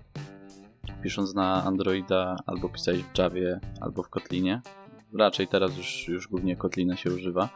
Pisząc 1.04 1.34
na 1.34 1.64
Androida 1.64 2.36
albo 2.46 2.70
pisali 2.70 3.04
w 3.04 3.18
Javie, 3.18 3.60
albo 3.82 4.04
w 4.04 4.10
Kotlinie. 4.10 4.62
Raczej 5.14 5.48
teraz 5.48 5.78
już, 5.78 6.08
już 6.08 6.28
głównie 6.28 6.56
Kotlina 6.56 6.96
się 6.96 7.12
używa. 7.12 7.50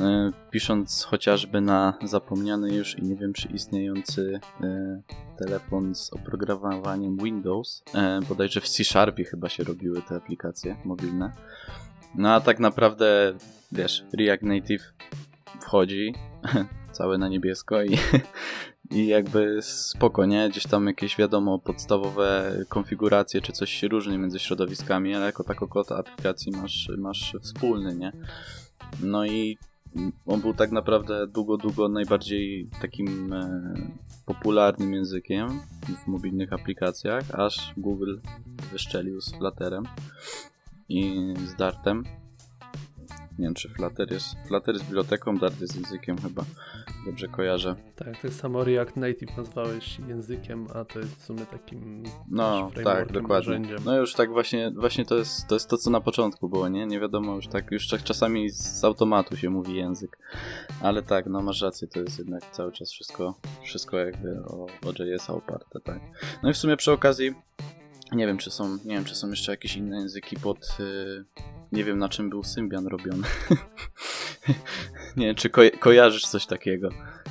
E, 0.00 0.32
pisząc 0.50 1.04
chociażby 1.04 1.60
na 1.60 1.98
zapomniany 2.04 2.74
już 2.74 2.98
i 2.98 3.02
nie 3.02 3.16
wiem 3.16 3.32
czy 3.32 3.48
istniejący 3.48 4.40
e, 4.60 5.02
telefon 5.38 5.94
z 5.94 6.12
oprogramowaniem 6.12 7.16
Windows, 7.16 7.84
e, 7.94 8.20
bodajże 8.28 8.60
w 8.60 8.68
C-Sharpie 8.68 9.24
chyba 9.24 9.48
się 9.48 9.64
robiły 9.64 10.02
te 10.02 10.16
aplikacje 10.16 10.76
mobilne. 10.84 11.32
No 12.14 12.34
a 12.34 12.40
tak 12.40 12.58
naprawdę, 12.58 13.34
wiesz, 13.72 14.04
React 14.18 14.42
Native 14.42 14.92
wchodzi, 15.60 16.14
całe 16.92 17.18
na 17.18 17.28
niebiesko 17.28 17.82
i, 17.82 17.98
i 18.92 19.06
jakby 19.06 19.58
spoko, 19.62 20.26
nie? 20.26 20.48
Gdzieś 20.50 20.66
tam 20.66 20.86
jakieś 20.86 21.16
wiadomo 21.16 21.58
podstawowe 21.58 22.56
konfiguracje 22.68 23.40
czy 23.40 23.52
coś 23.52 23.72
się 23.72 23.88
różni 23.88 24.18
między 24.18 24.38
środowiskami, 24.38 25.14
ale 25.14 25.26
jako 25.26 25.44
tako 25.44 25.68
kod 25.68 25.92
aplikacji 25.92 26.52
masz, 26.52 26.90
masz 26.98 27.36
wspólny, 27.40 27.94
nie? 27.94 28.12
No 29.02 29.26
i 29.26 29.58
on 30.26 30.40
był 30.40 30.54
tak 30.54 30.72
naprawdę 30.72 31.26
długo, 31.26 31.56
długo 31.56 31.88
najbardziej 31.88 32.68
takim 32.80 33.32
e, 33.32 33.74
popularnym 34.26 34.94
językiem 34.94 35.60
w 36.04 36.06
mobilnych 36.06 36.52
aplikacjach, 36.52 37.30
aż 37.30 37.72
Google 37.76 38.16
wyszczelił 38.72 39.20
z 39.20 39.32
Flutterem 39.32 39.84
i 40.88 41.34
z 41.46 41.54
Dartem. 41.54 42.04
Nie 43.38 43.44
wiem, 43.44 43.54
czy 43.54 43.68
Flutter 43.68 44.12
jest, 44.12 44.26
Flutter 44.46 44.74
jest 44.74 44.86
biblioteką, 44.86 45.38
Dart 45.38 45.60
jest 45.60 45.76
językiem 45.76 46.18
chyba. 46.18 46.44
Dobrze 47.06 47.28
kojarzę. 47.28 47.74
Tak, 47.96 48.20
tak 48.22 48.32
samo 48.32 48.64
React 48.64 48.96
Native 48.96 49.36
nazwałeś 49.36 49.98
językiem, 50.08 50.66
a 50.74 50.84
to 50.84 50.98
jest 50.98 51.16
w 51.16 51.24
sumie 51.24 51.46
takim 51.46 52.02
No, 52.28 52.70
tak, 52.84 53.12
dokładnie. 53.12 53.58
Narzędziem. 53.58 53.78
No 53.84 53.96
już 53.96 54.14
tak 54.14 54.30
właśnie, 54.30 54.70
właśnie 54.70 55.04
to 55.04 55.16
jest, 55.16 55.46
to 55.46 55.54
jest 55.54 55.68
to, 55.68 55.76
co 55.76 55.90
na 55.90 56.00
początku 56.00 56.48
było, 56.48 56.68
nie? 56.68 56.86
Nie 56.86 57.00
wiadomo, 57.00 57.36
już 57.36 57.48
tak, 57.48 57.70
już 57.70 57.88
tak 57.88 58.02
czasami 58.02 58.50
z 58.50 58.84
automatu 58.84 59.36
się 59.36 59.50
mówi 59.50 59.74
język. 59.74 60.18
Ale 60.80 61.02
tak, 61.02 61.26
no 61.26 61.42
masz 61.42 61.62
rację, 61.62 61.88
to 61.88 62.00
jest 62.00 62.18
jednak 62.18 62.50
cały 62.50 62.72
czas 62.72 62.90
wszystko, 62.90 63.34
wszystko 63.62 63.98
jakby 63.98 64.44
o, 64.44 64.66
o 64.66 65.04
JS-a 65.04 65.32
oparte, 65.34 65.80
tak. 65.80 66.00
No 66.42 66.50
i 66.50 66.52
w 66.52 66.56
sumie 66.56 66.76
przy 66.76 66.92
okazji 66.92 67.34
nie 68.12 68.26
wiem, 68.26 68.38
czy 68.38 68.50
są, 68.50 68.78
nie 68.84 68.94
wiem, 68.94 69.04
czy 69.04 69.14
są 69.14 69.30
jeszcze 69.30 69.52
jakieś 69.52 69.76
inne 69.76 69.96
języki 69.96 70.36
pod. 70.36 70.76
Nie 71.72 71.84
wiem, 71.84 71.98
na 71.98 72.08
czym 72.08 72.30
był 72.30 72.44
Symbian 72.44 72.86
robiony. 72.86 73.22
nie 75.16 75.26
wiem, 75.26 75.34
czy 75.34 75.50
ko 75.50 75.62
kojarzysz 75.78 76.22
coś 76.22 76.46
takiego. 76.46 76.88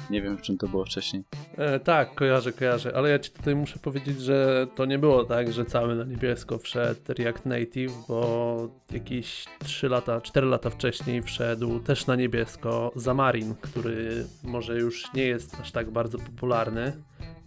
Nie 0.10 0.22
wiem, 0.22 0.38
w 0.38 0.42
czym 0.42 0.58
to 0.58 0.68
było 0.68 0.86
wcześniej. 0.86 1.24
E, 1.58 1.80
tak, 1.80 2.16
kojarzę, 2.16 2.54
kojarzę, 2.54 2.96
ale 2.96 3.10
ja 3.10 3.20
ci 3.20 3.32
tutaj 3.32 3.56
muszę 3.56 3.80
powiedzieć, 3.80 4.22
że 4.22 4.68
to 4.76 4.86
nie 4.86 5.00
było 5.00 5.24
tak, 5.24 5.54
że 5.54 5.66
cały 5.66 5.96
na 5.96 6.04
niebiesko 6.04 6.58
wszedł 6.58 7.02
React 7.08 7.46
Native, 7.46 7.92
bo 8.08 8.70
jakieś 8.92 9.46
3 9.60 9.90
lata, 9.90 10.22
4 10.22 10.48
lata 10.48 10.70
wcześniej 10.70 11.24
wszedł 11.24 11.80
też 11.80 12.08
na 12.08 12.16
niebiesko 12.16 12.92
Xamarin, 12.96 13.56
który 13.62 14.26
może 14.44 14.78
już 14.78 15.14
nie 15.14 15.24
jest 15.24 15.60
aż 15.62 15.72
tak 15.72 15.92
bardzo 15.92 16.18
popularny, 16.18 16.94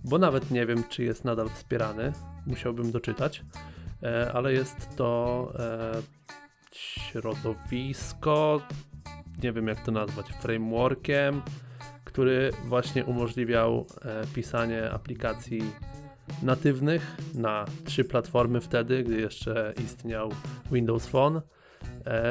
bo 0.04 0.18
nawet 0.18 0.50
nie 0.50 0.66
wiem, 0.66 0.84
czy 0.88 1.04
jest 1.04 1.24
nadal 1.24 1.48
wspierany. 1.48 2.12
Musiałbym 2.46 2.90
doczytać, 2.92 3.42
e, 4.02 4.32
ale 4.32 4.52
jest 4.52 4.96
to 4.96 5.52
e, 5.58 6.02
środowisko, 6.84 8.60
nie 9.42 9.52
wiem 9.52 9.68
jak 9.68 9.84
to 9.84 9.92
nazwać, 9.92 10.26
frameworkiem, 10.40 11.42
który 12.04 12.50
właśnie 12.64 13.04
umożliwiał 13.04 13.86
e, 14.02 14.26
pisanie 14.34 14.90
aplikacji 14.90 15.62
natywnych 16.42 17.16
na 17.34 17.64
trzy 17.84 18.04
platformy 18.04 18.60
wtedy, 18.60 19.04
gdy 19.04 19.20
jeszcze 19.20 19.74
istniał 19.84 20.30
Windows 20.72 21.06
Phone 21.06 21.40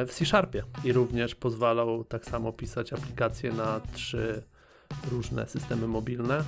w 0.07 0.09
C-Sharpie 0.11 0.63
i 0.83 0.93
również 0.93 1.35
pozwalał 1.35 2.03
tak 2.03 2.25
samo 2.25 2.53
pisać 2.53 2.93
aplikacje 2.93 3.51
na 3.51 3.81
trzy 3.93 4.43
różne 5.11 5.47
systemy 5.47 5.87
mobilne 5.87 6.43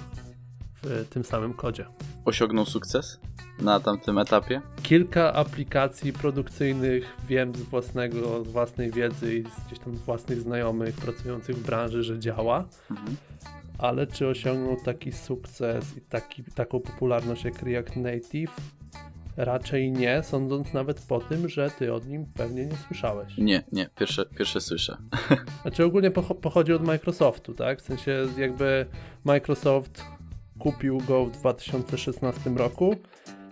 w 0.83 1.07
tym 1.09 1.23
samym 1.23 1.53
kodzie. 1.53 1.85
Osiągnął 2.25 2.65
sukces 2.65 3.19
na 3.59 3.79
tamtym 3.79 4.17
etapie? 4.17 4.61
Kilka 4.83 5.33
aplikacji 5.33 6.13
produkcyjnych 6.13 7.15
wiem 7.27 7.55
z 7.55 7.61
własnego, 7.61 8.43
z 8.43 8.47
własnej 8.47 8.91
wiedzy 8.91 9.35
i 9.35 9.43
z 9.43 9.67
gdzieś 9.67 9.79
tam 9.79 9.95
z 9.95 9.99
własnych 9.99 10.41
znajomych 10.41 10.95
pracujących 10.95 11.55
w 11.57 11.65
branży, 11.65 12.03
że 12.03 12.19
działa. 12.19 12.65
Mhm. 12.91 13.15
Ale 13.77 14.07
czy 14.07 14.27
osiągnął 14.27 14.77
taki 14.85 15.11
sukces 15.11 15.97
i 15.97 16.01
taki, 16.01 16.43
taką 16.43 16.79
popularność 16.79 17.43
jak 17.43 17.63
React 17.63 17.95
Native? 17.95 18.55
Raczej 19.37 19.91
nie, 19.91 20.23
sądząc 20.23 20.73
nawet 20.73 21.01
po 21.01 21.19
tym, 21.19 21.49
że 21.49 21.71
ty 21.79 21.93
od 21.93 22.07
nim 22.07 22.25
pewnie 22.33 22.65
nie 22.65 22.77
słyszałeś. 22.87 23.37
Nie, 23.37 23.63
nie, 23.71 23.89
pierwsze, 23.95 24.25
pierwsze 24.25 24.61
słyszę. 24.61 24.97
Znaczy 25.61 25.85
ogólnie 25.85 26.11
pochodzi 26.41 26.73
od 26.73 26.83
Microsoftu, 26.83 27.53
tak? 27.53 27.81
W 27.81 27.85
sensie 27.85 28.27
jakby 28.37 28.85
Microsoft 29.23 30.03
kupił 30.59 30.97
go 31.07 31.25
w 31.25 31.31
2016 31.31 32.49
roku 32.49 32.95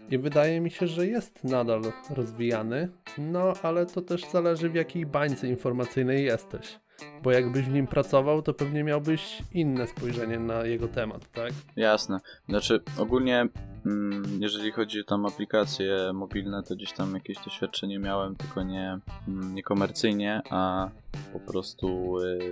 i 0.10 0.18
wydaje 0.18 0.62
mi 0.62 0.72
się, 0.72 0.88
że 0.88 1.08
jest 1.08 1.44
nadal 1.44 1.82
rozwijany. 2.10 2.90
No, 3.18 3.54
ale 3.64 3.86
to 3.86 4.02
też 4.02 4.32
zależy 4.32 4.70
w 4.70 4.76
jakiej 4.76 5.06
bańce 5.06 5.48
informacyjnej 5.48 6.26
jesteś. 6.26 6.80
Bo 7.24 7.32
jakbyś 7.32 7.66
w 7.66 7.74
nim 7.74 7.88
pracował, 7.88 8.42
to 8.42 8.54
pewnie 8.54 8.84
miałbyś 8.84 9.44
inne 9.54 9.88
spojrzenie 9.88 10.40
na 10.40 10.66
jego 10.66 10.88
temat, 10.88 11.32
tak? 11.32 11.52
Jasne. 11.76 12.20
Znaczy, 12.50 12.82
ogólnie, 12.98 13.48
mm, 13.86 14.24
jeżeli 14.40 14.72
chodzi 14.72 15.02
o 15.02 15.04
tam 15.04 15.26
aplikacje 15.26 16.14
mobilne, 16.14 16.64
to 16.64 16.76
gdzieś 16.76 16.94
tam 16.94 17.14
jakieś 17.14 17.38
doświadczenie 17.38 18.00
miałem, 18.00 18.36
tylko 18.36 18.64
nie, 18.64 19.00
mm, 19.28 19.56
nie 19.56 19.64
komercyjnie, 19.64 20.42
a 20.50 20.90
po 21.34 21.40
prostu 21.40 22.18
y, 22.20 22.52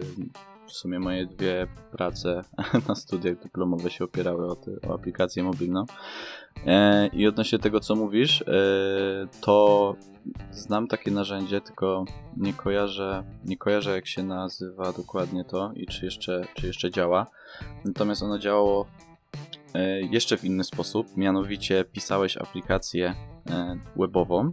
w 0.71 0.75
sumie 0.75 0.99
moje 0.99 1.25
dwie 1.25 1.67
prace 1.91 2.41
na 2.87 2.95
studiach 2.95 3.39
dyplomowe 3.39 3.89
się 3.89 4.03
opierały 4.05 4.45
o, 4.45 4.57
o 4.87 4.93
aplikację 4.93 5.43
mobilną. 5.43 5.85
E, 6.65 7.07
I 7.07 7.27
odnośnie 7.27 7.59
tego, 7.59 7.79
co 7.79 7.95
mówisz, 7.95 8.41
e, 8.41 8.45
to 9.41 9.95
znam 10.51 10.87
takie 10.87 11.11
narzędzie, 11.11 11.61
tylko 11.61 12.05
nie 12.37 12.53
kojarzę, 12.53 13.23
nie 13.45 13.57
kojarzę 13.57 13.91
jak 13.91 14.07
się 14.07 14.23
nazywa 14.23 14.93
dokładnie 14.93 15.45
to 15.45 15.71
i 15.75 15.85
czy 15.85 16.05
jeszcze, 16.05 16.41
czy 16.53 16.67
jeszcze 16.67 16.91
działa. 16.91 17.27
Natomiast 17.85 18.23
ono 18.23 18.39
działało 18.39 18.87
e, 19.73 20.01
jeszcze 20.01 20.37
w 20.37 20.45
inny 20.45 20.63
sposób, 20.63 21.17
mianowicie 21.17 21.85
pisałeś 21.85 22.37
aplikację 22.37 23.15
e, 23.49 23.79
webową 23.95 24.51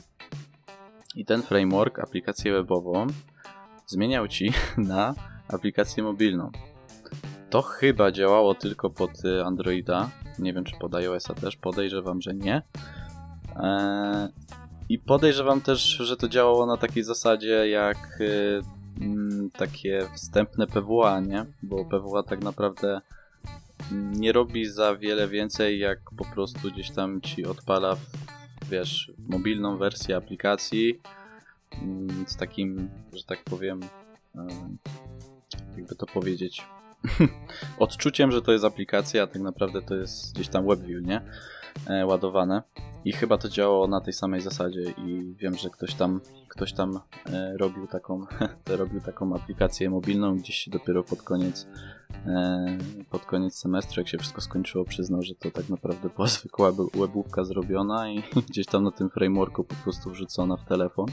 i 1.14 1.24
ten 1.24 1.42
framework, 1.42 1.98
aplikację 1.98 2.52
webową, 2.52 3.06
zmieniał 3.86 4.28
ci 4.28 4.52
na 4.76 5.14
aplikację 5.48 6.02
mobilną. 6.02 6.50
To 7.50 7.62
chyba 7.62 8.12
działało 8.12 8.54
tylko 8.54 8.90
pod 8.90 9.24
e, 9.24 9.44
Androida. 9.44 10.10
Nie 10.38 10.52
wiem, 10.52 10.64
czy 10.64 10.76
pod 10.80 10.94
iOS-a 10.94 11.34
też. 11.34 11.56
Podejrzewam, 11.56 12.20
że 12.20 12.34
nie. 12.34 12.62
Eee, 13.56 14.28
I 14.88 14.98
podejrzewam 14.98 15.60
też, 15.60 15.80
że 15.80 16.16
to 16.16 16.28
działało 16.28 16.66
na 16.66 16.76
takiej 16.76 17.02
zasadzie 17.02 17.68
jak 17.68 18.20
e, 18.20 19.04
mm, 19.04 19.50
takie 19.50 20.08
wstępne 20.14 20.66
PWA, 20.66 21.20
nie? 21.20 21.46
Bo 21.62 21.84
PWA 21.84 22.22
tak 22.22 22.40
naprawdę 22.44 23.00
nie 23.92 24.32
robi 24.32 24.66
za 24.66 24.96
wiele 24.96 25.28
więcej, 25.28 25.78
jak 25.78 25.98
po 26.18 26.24
prostu 26.24 26.70
gdzieś 26.70 26.90
tam 26.90 27.20
ci 27.20 27.46
odpala, 27.46 27.96
wiesz, 28.70 29.12
mobilną 29.28 29.76
wersję 29.76 30.16
aplikacji 30.16 31.00
mm, 31.82 32.24
z 32.26 32.36
takim, 32.36 32.90
że 33.12 33.24
tak 33.24 33.44
powiem, 33.44 33.80
jakby 35.76 35.94
to 35.94 36.06
powiedzieć, 36.06 36.66
odczuciem, 37.78 38.32
że 38.32 38.42
to 38.42 38.52
jest 38.52 38.64
aplikacja, 38.64 39.22
a 39.22 39.26
tak 39.26 39.42
naprawdę 39.42 39.82
to 39.82 39.94
jest 39.94 40.34
gdzieś 40.34 40.48
tam 40.48 40.66
WebView, 40.66 41.06
nie? 41.06 41.20
E, 41.86 42.06
ładowane. 42.06 42.62
I 43.04 43.12
chyba 43.12 43.38
to 43.38 43.48
działało 43.48 43.88
na 43.88 44.00
tej 44.00 44.12
samej 44.12 44.40
zasadzie 44.40 44.82
i 44.82 45.34
wiem, 45.38 45.54
że 45.56 45.70
ktoś 45.70 45.94
tam, 45.94 46.20
ktoś 46.48 46.72
tam 46.72 47.00
e, 47.26 47.56
robił, 47.56 47.86
taką, 47.86 48.26
robił 48.66 49.00
taką 49.00 49.34
aplikację 49.34 49.90
mobilną 49.90 50.36
gdzieś 50.36 50.68
dopiero 50.68 51.02
pod 51.02 51.22
koniec 51.22 51.66
e, 52.26 52.78
pod 53.10 53.26
koniec 53.26 53.54
semestru, 53.54 54.00
jak 54.00 54.08
się 54.08 54.18
wszystko 54.18 54.40
skończyło, 54.40 54.84
przyznał, 54.84 55.22
że 55.22 55.34
to 55.34 55.50
tak 55.50 55.68
naprawdę 55.68 56.08
była 56.16 56.28
zwykła 56.38 56.72
webówka 56.94 57.44
zrobiona 57.44 58.10
i 58.10 58.22
gdzieś 58.48 58.66
tam 58.66 58.84
na 58.84 58.90
tym 58.90 59.10
frameworku 59.10 59.64
po 59.64 59.74
prostu 59.74 60.10
wrzucona 60.10 60.56
w 60.56 60.64
telefon. 60.64 61.06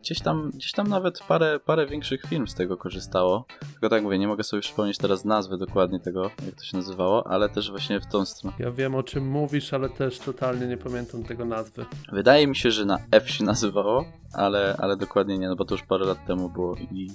Gdzieś 0.00 0.20
tam, 0.20 0.50
gdzieś 0.54 0.72
tam 0.72 0.88
nawet 0.88 1.20
parę, 1.28 1.60
parę 1.64 1.86
większych 1.86 2.22
firm 2.22 2.46
z 2.46 2.54
tego 2.54 2.76
korzystało. 2.76 3.44
Tylko 3.72 3.88
tak 3.88 4.02
mówię, 4.02 4.18
nie 4.18 4.28
mogę 4.28 4.44
sobie 4.44 4.62
przypomnieć 4.62 4.98
teraz 4.98 5.24
nazwy 5.24 5.58
dokładnie 5.58 6.00
tego, 6.00 6.22
jak 6.22 6.54
to 6.54 6.64
się 6.64 6.76
nazywało, 6.76 7.26
ale 7.26 7.48
też 7.48 7.70
właśnie 7.70 8.00
w 8.00 8.06
tą 8.06 8.24
stronę. 8.24 8.56
Ja 8.58 8.70
wiem 8.70 8.94
o 8.94 9.02
czym 9.02 9.28
mówisz, 9.28 9.74
ale 9.74 9.88
też 9.88 10.18
totalnie 10.18 10.66
nie 10.66 10.76
pamiętam 10.76 11.24
tego 11.24 11.44
nazwy. 11.44 11.86
Wydaje 12.12 12.46
mi 12.46 12.56
się, 12.56 12.70
że 12.70 12.84
na 12.84 12.98
F 13.10 13.30
się 13.30 13.44
nazywało, 13.44 14.04
ale, 14.32 14.76
ale 14.78 14.96
dokładnie 14.96 15.38
nie, 15.38 15.48
no 15.48 15.56
bo 15.56 15.64
to 15.64 15.74
już 15.74 15.82
parę 15.82 16.06
lat 16.06 16.26
temu 16.26 16.48
było 16.48 16.76
i 16.76 17.10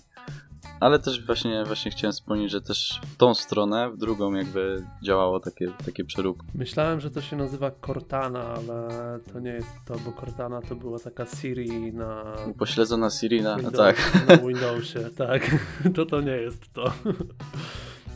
ale 0.80 1.00
też 1.00 1.26
właśnie, 1.26 1.64
właśnie 1.66 1.92
chciałem 1.92 2.12
wspomnieć, 2.14 2.52
że 2.52 2.62
też 2.62 3.02
w 3.04 3.18
tą 3.18 3.34
stronę, 3.34 3.92
w 3.92 3.98
drugą 3.98 4.34
jakby 4.34 4.84
działało 5.04 5.40
takie, 5.40 5.72
takie 5.86 6.04
przeróbki. 6.04 6.48
Myślałem, 6.56 7.00
że 7.00 7.12
to 7.12 7.22
się 7.22 7.36
nazywa 7.36 7.72
Cortana, 7.86 8.44
ale 8.44 8.90
to 9.34 9.40
nie 9.40 9.52
jest 9.52 9.72
to, 9.86 9.96
bo 10.06 10.12
Cortana 10.12 10.62
to 10.62 10.76
była 10.76 11.00
taka 11.00 11.26
Siri 11.26 11.94
na... 11.94 12.36
Pośledzona 12.58 13.10
Siri 13.10 13.42
na, 13.42 13.56
Windows, 13.56 13.78
tak. 13.78 14.28
na 14.28 14.38
Windowsie, 14.38 15.00
tak. 15.18 15.56
To 15.96 16.06
to 16.06 16.22
nie 16.22 16.38
jest 16.38 16.74
to. 16.74 16.94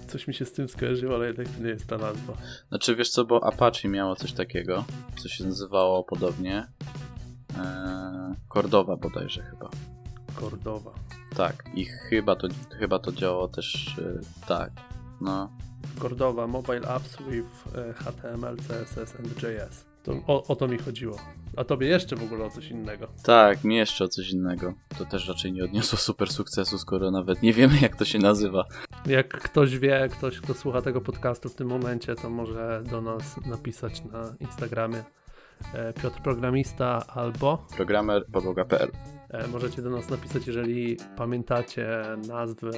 Coś 0.07 0.27
mi 0.27 0.33
się 0.33 0.45
z 0.45 0.51
tym 0.51 0.69
skojarzyło, 0.69 1.15
ale 1.15 1.27
jednak 1.27 1.47
to 1.47 1.63
nie 1.63 1.69
jest 1.69 1.87
ta 1.87 1.97
nazwa. 1.97 2.33
Znaczy 2.69 2.95
wiesz 2.95 3.09
co, 3.09 3.25
bo 3.25 3.43
Apache 3.43 3.89
miało 3.89 4.15
coś 4.15 4.33
takiego, 4.33 4.85
co 5.17 5.29
się 5.29 5.43
nazywało 5.43 6.03
podobnie. 6.03 6.67
Eee, 7.57 8.35
Cordowa 8.53 8.97
bodajże 8.97 9.43
chyba. 9.43 9.69
Cordowa. 10.39 10.91
Tak, 11.35 11.63
i 11.73 11.85
chyba 11.85 12.35
to, 12.35 12.47
chyba 12.79 12.99
to 12.99 13.11
działało 13.11 13.47
też 13.47 13.95
yy, 13.97 14.19
tak. 14.47 14.71
No. 15.21 15.49
Cordowa 16.01 16.47
Mobile 16.47 16.87
Apps 16.87 17.17
with 17.17 17.63
HTML, 17.95 18.57
CSS 18.57 19.15
and 19.15 19.43
JS. 19.43 19.89
To, 20.03 20.11
o, 20.27 20.43
o 20.47 20.55
to 20.55 20.67
mi 20.67 20.77
chodziło. 20.77 21.17
A 21.57 21.63
tobie 21.63 21.87
jeszcze 21.87 22.15
w 22.15 22.23
ogóle 22.23 22.45
o 22.45 22.49
coś 22.49 22.67
innego. 22.67 23.07
Tak, 23.23 23.63
mi 23.63 23.75
jeszcze 23.75 24.03
o 24.03 24.07
coś 24.07 24.29
innego. 24.29 24.73
To 24.97 25.05
też 25.05 25.27
raczej 25.27 25.51
nie 25.51 25.63
odniosło 25.63 25.97
super 26.09 26.31
sukcesu, 26.31 26.77
skoro 26.77 27.11
nawet 27.11 27.41
nie 27.41 27.53
wiemy, 27.53 27.79
jak 27.81 27.95
to 27.95 28.05
się 28.05 28.19
nazywa. 28.19 28.65
Jak 29.05 29.27
ktoś 29.27 29.79
wie, 29.79 30.09
ktoś, 30.11 30.39
kto 30.39 30.53
słucha 30.53 30.81
tego 30.81 31.01
podcastu 31.01 31.49
w 31.49 31.55
tym 31.55 31.67
momencie, 31.67 32.15
to 32.15 32.29
może 32.29 32.83
do 32.89 33.01
nas 33.01 33.45
napisać 33.45 34.03
na 34.03 34.35
Instagramie 34.39 35.03
e, 35.73 35.93
Piotr 35.93 36.21
Programista 36.21 37.03
albo 37.07 37.65
programer 37.77 38.25
podłoga.pl 38.31 38.91
E, 38.91 39.18
możecie 39.51 39.81
do 39.81 39.89
nas 39.89 40.09
napisać, 40.09 40.47
jeżeli 40.47 40.97
pamiętacie 41.17 41.87
nazwę 42.27 42.71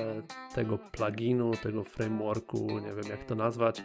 tego 0.55 0.77
pluginu, 0.77 1.51
tego 1.63 1.83
frameworku, 1.83 2.79
nie 2.79 2.93
wiem 2.93 3.09
jak 3.09 3.23
to 3.23 3.35
nazwać, 3.35 3.83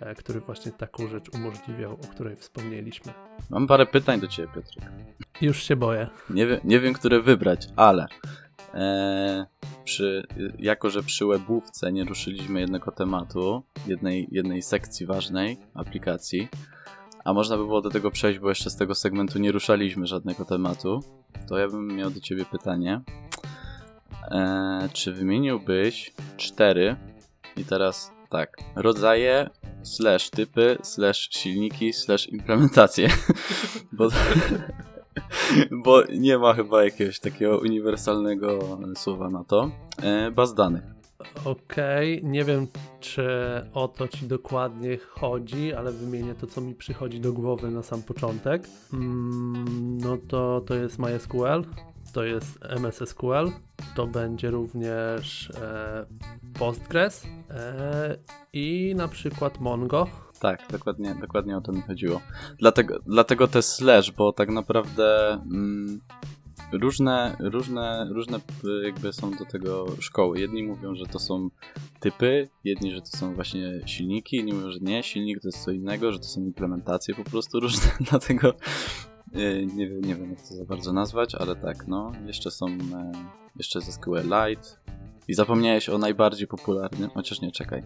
e, 0.00 0.14
który 0.14 0.40
właśnie 0.40 0.72
taką 0.72 1.08
rzecz 1.08 1.28
umożliwiał, 1.34 1.92
o 1.92 2.06
której 2.10 2.36
wspomnieliśmy. 2.36 3.12
Mam 3.50 3.66
parę 3.66 3.86
pytań 3.86 4.20
do 4.20 4.28
Ciebie, 4.28 4.48
Piotrek. 4.54 4.84
Już 5.40 5.62
się 5.62 5.76
boję. 5.76 6.08
Nie, 6.30 6.46
wie, 6.46 6.60
nie 6.64 6.80
wiem, 6.80 6.94
które 6.94 7.20
wybrać, 7.20 7.68
ale 7.76 8.06
e, 8.74 9.46
przy, 9.84 10.26
jako, 10.58 10.90
że 10.90 11.02
przy 11.02 11.26
webówce 11.26 11.92
nie 11.92 12.04
ruszyliśmy 12.04 12.60
jednego 12.60 12.92
tematu, 12.92 13.62
jednej, 13.86 14.28
jednej 14.30 14.62
sekcji 14.62 15.06
ważnej 15.06 15.58
aplikacji, 15.74 16.48
a 17.24 17.32
można 17.32 17.56
by 17.56 17.64
było 17.64 17.80
do 17.80 17.90
tego 17.90 18.10
przejść, 18.10 18.38
bo 18.38 18.48
jeszcze 18.48 18.70
z 18.70 18.76
tego 18.76 18.94
segmentu 18.94 19.38
nie 19.38 19.52
ruszaliśmy 19.52 20.06
żadnego 20.06 20.44
tematu, 20.44 21.00
to 21.48 21.58
ja 21.58 21.68
bym 21.68 21.86
miał 21.86 22.10
do 22.10 22.20
ciebie 22.20 22.44
pytanie. 22.44 23.00
Eee, 24.30 24.88
czy 24.92 25.12
wymieniłbyś 25.12 26.12
cztery 26.36 26.96
i 27.56 27.64
teraz 27.64 28.12
tak, 28.30 28.56
rodzaje 28.76 29.50
slash 29.82 30.30
typy 30.30 30.78
slash 30.82 31.28
silniki 31.30 31.92
slash 31.92 32.28
implementacje, 32.28 33.08
bo, 33.92 34.08
bo 35.70 36.02
nie 36.04 36.38
ma 36.38 36.54
chyba 36.54 36.84
jakiegoś 36.84 37.20
takiego 37.20 37.58
uniwersalnego 37.58 38.78
słowa 38.96 39.30
na 39.30 39.44
to. 39.44 39.70
Eee, 40.02 40.30
baz 40.30 40.54
danych. 40.54 40.93
Okej, 41.44 42.18
okay. 42.18 42.30
nie 42.30 42.44
wiem 42.44 42.66
czy 43.00 43.26
o 43.72 43.88
to 43.88 44.08
ci 44.08 44.26
dokładnie 44.26 44.96
chodzi, 44.96 45.74
ale 45.74 45.92
wymienię 45.92 46.34
to, 46.34 46.46
co 46.46 46.60
mi 46.60 46.74
przychodzi 46.74 47.20
do 47.20 47.32
głowy 47.32 47.70
na 47.70 47.82
sam 47.82 48.02
początek. 48.02 48.68
Mm, 48.92 49.98
no 49.98 50.16
to 50.28 50.60
to 50.66 50.74
jest 50.74 50.98
MySQL, 50.98 51.64
to 52.12 52.24
jest 52.24 52.58
MSSQL, 52.62 53.50
to 53.94 54.06
będzie 54.06 54.50
również 54.50 55.50
e, 55.50 56.06
Postgres 56.58 57.26
e, 57.50 58.16
i 58.52 58.94
na 58.96 59.08
przykład 59.08 59.60
Mongo. 59.60 60.06
Tak, 60.40 60.60
dokładnie, 60.70 61.16
dokładnie 61.20 61.56
o 61.56 61.60
to 61.60 61.72
mi 61.72 61.82
chodziło. 61.82 62.20
Dlatego, 62.58 62.98
dlatego 63.06 63.48
te 63.48 63.62
slash, 63.62 64.10
bo 64.10 64.32
tak 64.32 64.48
naprawdę 64.48 65.32
mm, 65.32 66.00
różne, 66.72 67.36
różne, 67.40 68.08
różne 68.10 68.40
jakby 68.84 69.12
są 69.12 69.30
do 69.30 69.44
tego 69.44 69.86
szkoły. 70.00 70.40
Jedni 70.40 70.62
mówią, 70.62 70.94
że 70.94 71.06
to 71.06 71.18
są 71.18 71.50
typy, 72.00 72.48
jedni, 72.64 72.92
że 72.92 73.00
to 73.00 73.16
są 73.16 73.34
właśnie 73.34 73.80
silniki, 73.86 74.36
inni 74.36 74.52
mówią, 74.52 74.70
że 74.70 74.78
nie, 74.82 75.02
silnik 75.02 75.40
to 75.40 75.48
jest 75.48 75.64
co 75.64 75.70
innego, 75.70 76.12
że 76.12 76.18
to 76.18 76.24
są 76.24 76.40
implementacje 76.40 77.14
po 77.14 77.24
prostu 77.24 77.60
różne, 77.60 77.90
dlatego 78.10 78.54
e, 79.32 79.66
nie 79.66 79.88
wiem, 79.88 80.00
nie 80.00 80.14
wiem 80.14 80.30
jak 80.30 80.40
to 80.40 80.54
za 80.54 80.64
bardzo 80.64 80.92
nazwać, 80.92 81.34
ale 81.34 81.56
tak, 81.56 81.88
no, 81.88 82.12
jeszcze 82.26 82.50
są, 82.50 82.66
e, 82.66 83.12
jeszcze 83.56 83.78
jest 83.78 83.92
SQLite 83.92 84.68
i 85.28 85.34
zapomniałeś 85.34 85.88
o 85.88 85.98
najbardziej 85.98 86.46
popularnym, 86.46 87.10
chociaż 87.10 87.40
nie, 87.40 87.52
czekaj, 87.52 87.82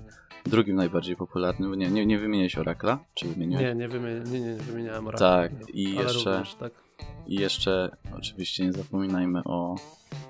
drugim 0.47 0.77
najbardziej 0.77 1.17
popularnym, 1.17 1.75
nie, 1.75 1.91
nie, 1.91 2.07
nie 2.07 2.19
wymieniłeś 2.19 2.59
Oracla, 2.59 3.05
czy 3.15 3.29
wymieniłeś? 3.29 3.65
Nie, 3.65 3.75
nie, 3.75 3.89
wymi 3.89 4.31
nie, 4.31 4.41
nie, 4.41 4.55
wymieniałem 4.55 5.07
Oracla. 5.07 5.29
Tak, 5.29 5.53
i 5.75 5.95
jeszcze... 5.95 6.33
Również, 6.33 6.55
tak 6.55 6.88
i 7.27 7.35
jeszcze 7.35 7.97
oczywiście 8.17 8.65
nie 8.65 8.73
zapominajmy 8.73 9.45
o 9.45 9.77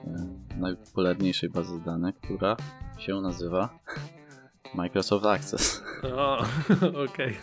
e, 0.07 0.59
najpopularniejszej 0.59 1.51
bazy 1.51 1.81
danych, 1.81 2.15
która 2.15 2.57
się 2.99 3.21
nazywa 3.21 3.79
Microsoft 4.75 5.27
Access. 5.27 5.83
O, 6.03 6.39
okej. 7.05 7.39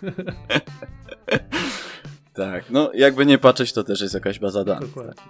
tak, 2.34 2.70
no 2.70 2.92
jakby 2.94 3.26
nie 3.26 3.38
patrzeć, 3.38 3.74
to 3.74 3.84
też 3.84 4.02
jest 4.02 4.14
jakaś 4.14 4.40
baza 4.40 4.64
danych. 4.64 4.90
Dokładnie. 4.90 5.24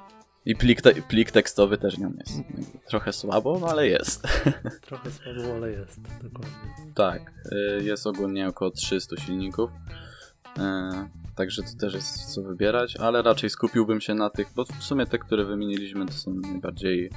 I 0.45 0.55
plik, 0.55 0.81
te 0.81 0.93
plik 0.93 1.31
tekstowy 1.31 1.77
też 1.77 1.97
nią 1.97 2.13
jest. 2.17 2.39
Trochę 2.87 3.13
słabo, 3.13 3.67
ale 3.69 3.87
jest. 3.87 4.27
Trochę 4.81 5.11
słabo, 5.11 5.55
ale 5.55 5.71
jest, 5.71 6.01
dokładnie. 6.01 6.51
Tak, 6.95 7.33
e, 7.51 7.83
jest 7.83 8.07
ogólnie 8.07 8.47
około 8.47 8.71
300 8.71 9.17
silników. 9.17 9.71
Także 11.35 11.63
to 11.63 11.77
też 11.79 11.93
jest 11.93 12.33
co 12.33 12.43
wybierać, 12.43 12.95
ale 12.97 13.21
raczej 13.21 13.49
skupiłbym 13.49 14.01
się 14.01 14.13
na 14.13 14.29
tych, 14.29 14.47
bo 14.55 14.65
w 14.65 14.83
sumie 14.83 15.05
te, 15.05 15.19
które 15.19 15.45
wymieniliśmy, 15.45 16.05
to 16.05 16.13
są 16.13 16.33
najbardziej, 16.33 17.09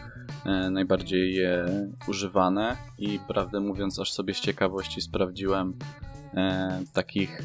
e, 0.44 0.70
najbardziej 0.70 1.42
e, 1.42 1.66
używane 2.09 2.76
i 2.98 3.18
prawdę 3.28 3.61
mówiąc, 3.61 3.98
aż 3.98 4.12
sobie 4.12 4.35
z 4.35 4.40
ciekawości 4.40 5.00
sprawdziłem 5.00 5.74
e, 6.35 6.83
takich, 6.92 7.42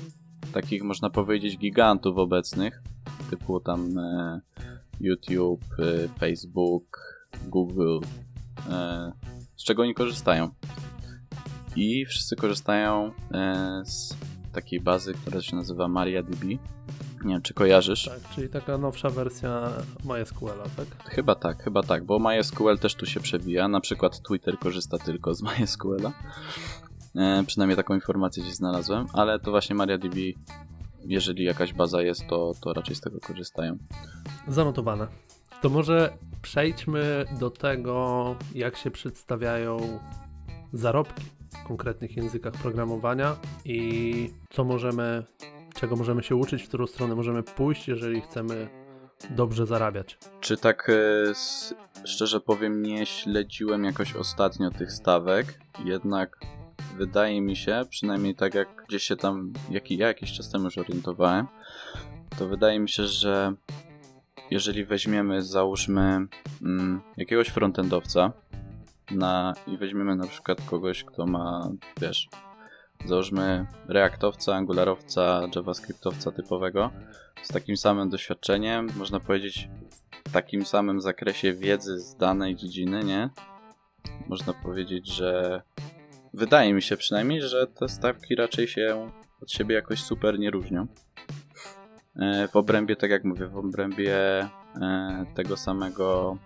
takich 0.54 0.84
można 0.84 1.10
powiedzieć 1.10 1.58
gigantów 1.58 2.18
obecnych, 2.18 2.82
typu 3.30 3.60
tam 3.60 3.98
e, 3.98 4.42
YouTube, 5.00 5.66
e, 5.80 6.08
Facebook, 6.20 7.00
Google, 7.48 8.00
e, 8.70 9.12
z 9.56 9.64
czego 9.64 9.82
oni 9.82 9.94
korzystają. 9.94 10.50
I 11.76 12.06
wszyscy 12.06 12.36
korzystają 12.36 13.12
z 13.86 14.16
takiej 14.54 14.82
bazy, 14.82 15.14
która 15.14 15.42
się 15.42 15.56
nazywa 15.56 15.88
MariaDB. 15.88 16.44
Nie 17.24 17.34
wiem, 17.34 17.42
czy 17.42 17.54
kojarzysz? 17.54 18.06
Tak, 18.06 18.30
czyli 18.36 18.50
taka 18.50 18.78
nowsza 18.78 19.10
wersja 19.10 19.70
MySQL, 20.06 20.48
tak? 20.78 21.04
Chyba 21.06 21.36
tak, 21.36 21.64
chyba 21.64 21.84
tak, 21.84 22.06
bo 22.06 22.20
MySQL 22.20 22.78
też 22.78 22.96
tu 22.96 23.06
się 23.06 23.20
przewija. 23.20 23.68
Na 23.68 23.82
przykład 23.82 24.22
Twitter 24.22 24.60
korzysta 24.60 24.98
tylko 24.98 25.34
z 25.34 25.42
MySQL-a. 25.60 26.12
E, 27.22 27.44
przynajmniej 27.44 27.78
taką 27.78 27.96
informację 27.96 28.44
gdzieś 28.44 28.56
znalazłem, 28.56 29.06
ale 29.14 29.40
to 29.40 29.52
właśnie 29.52 29.76
MariaDB, 29.76 30.16
jeżeli 31.06 31.44
jakaś 31.44 31.74
baza 31.74 32.02
jest, 32.02 32.28
to, 32.28 32.52
to 32.62 32.74
raczej 32.74 32.96
z 32.96 33.02
tego 33.02 33.20
korzystają. 33.20 33.78
Zanotowane. 34.48 35.08
To 35.62 35.70
może 35.70 36.18
przejdźmy 36.42 37.26
do 37.40 37.50
tego, 37.50 38.36
jak 38.56 38.78
się 38.78 38.92
przedstawiają 38.92 40.00
zarobki 40.74 41.24
konkretnych 41.68 42.18
językach 42.18 42.54
programowania 42.54 43.36
i 43.66 44.30
co 44.50 44.64
możemy, 44.64 45.24
czego 45.76 45.96
możemy 45.96 46.24
się 46.24 46.36
uczyć, 46.36 46.64
w 46.64 46.68
którą 46.68 46.88
stronę 46.88 47.16
możemy 47.16 47.44
pójść, 47.44 47.88
jeżeli 47.88 48.22
chcemy 48.22 48.70
dobrze 49.30 49.66
zarabiać. 49.66 50.18
Czy 50.40 50.58
tak 50.58 50.90
e, 50.90 51.34
szczerze 52.06 52.40
powiem, 52.40 52.84
nie 52.84 53.06
śledziłem 53.06 53.84
jakoś 53.84 54.16
ostatnio 54.16 54.72
tych 54.72 54.92
stawek, 54.92 55.60
jednak 55.86 56.40
wydaje 56.98 57.42
mi 57.42 57.56
się, 57.56 57.82
przynajmniej 57.90 58.36
tak 58.36 58.54
jak 58.54 58.86
gdzieś 58.88 59.04
się 59.04 59.16
tam, 59.16 59.54
jak 59.70 59.92
ja 59.92 60.08
jakiś 60.08 60.34
czas 60.34 60.52
temu 60.52 60.66
już 60.66 60.78
orientowałem, 60.78 61.48
to 62.40 62.48
wydaje 62.48 62.80
mi 62.80 62.90
się, 62.90 63.08
że 63.08 63.54
jeżeli 64.52 64.86
weźmiemy, 64.86 65.42
załóżmy 65.42 66.28
mm, 66.62 67.02
jakiegoś 67.18 67.48
frontendowca, 67.48 68.34
na, 69.14 69.54
i 69.68 69.78
weźmiemy 69.78 70.16
na 70.16 70.28
przykład 70.28 70.62
kogoś, 70.70 71.04
kto 71.04 71.26
ma, 71.26 71.70
wiesz, 72.02 72.30
załóżmy 73.06 73.68
reaktowca, 73.88 74.56
angularowca, 74.56 75.42
javascriptowca 75.56 76.32
typowego, 76.32 76.92
z 77.42 77.48
takim 77.48 77.78
samym 77.78 78.10
doświadczeniem, 78.10 78.88
można 78.98 79.20
powiedzieć 79.20 79.70
w 80.28 80.32
takim 80.32 80.66
samym 80.66 81.02
zakresie 81.02 81.54
wiedzy 81.54 82.00
z 82.00 82.16
danej 82.16 82.56
dziedziny, 82.56 83.04
nie? 83.04 83.30
Można 84.28 84.54
powiedzieć, 84.54 85.08
że 85.08 85.62
wydaje 86.34 86.74
mi 86.74 86.82
się 86.82 86.98
przynajmniej, 86.98 87.42
że 87.42 87.68
te 87.68 87.90
stawki 87.90 88.36
raczej 88.36 88.68
się 88.68 89.12
od 89.42 89.52
siebie 89.52 89.76
jakoś 89.76 90.04
super 90.04 90.40
nie 90.40 90.52
różnią. 90.52 90.88
E, 92.16 92.48
w 92.48 92.56
obrębie, 92.56 92.96
tak 92.96 93.12
jak 93.12 93.24
mówię, 93.24 93.48
w 93.48 93.58
obrębie 93.58 94.18
e, 94.82 95.26
tego 95.36 95.58
samego 95.58 96.38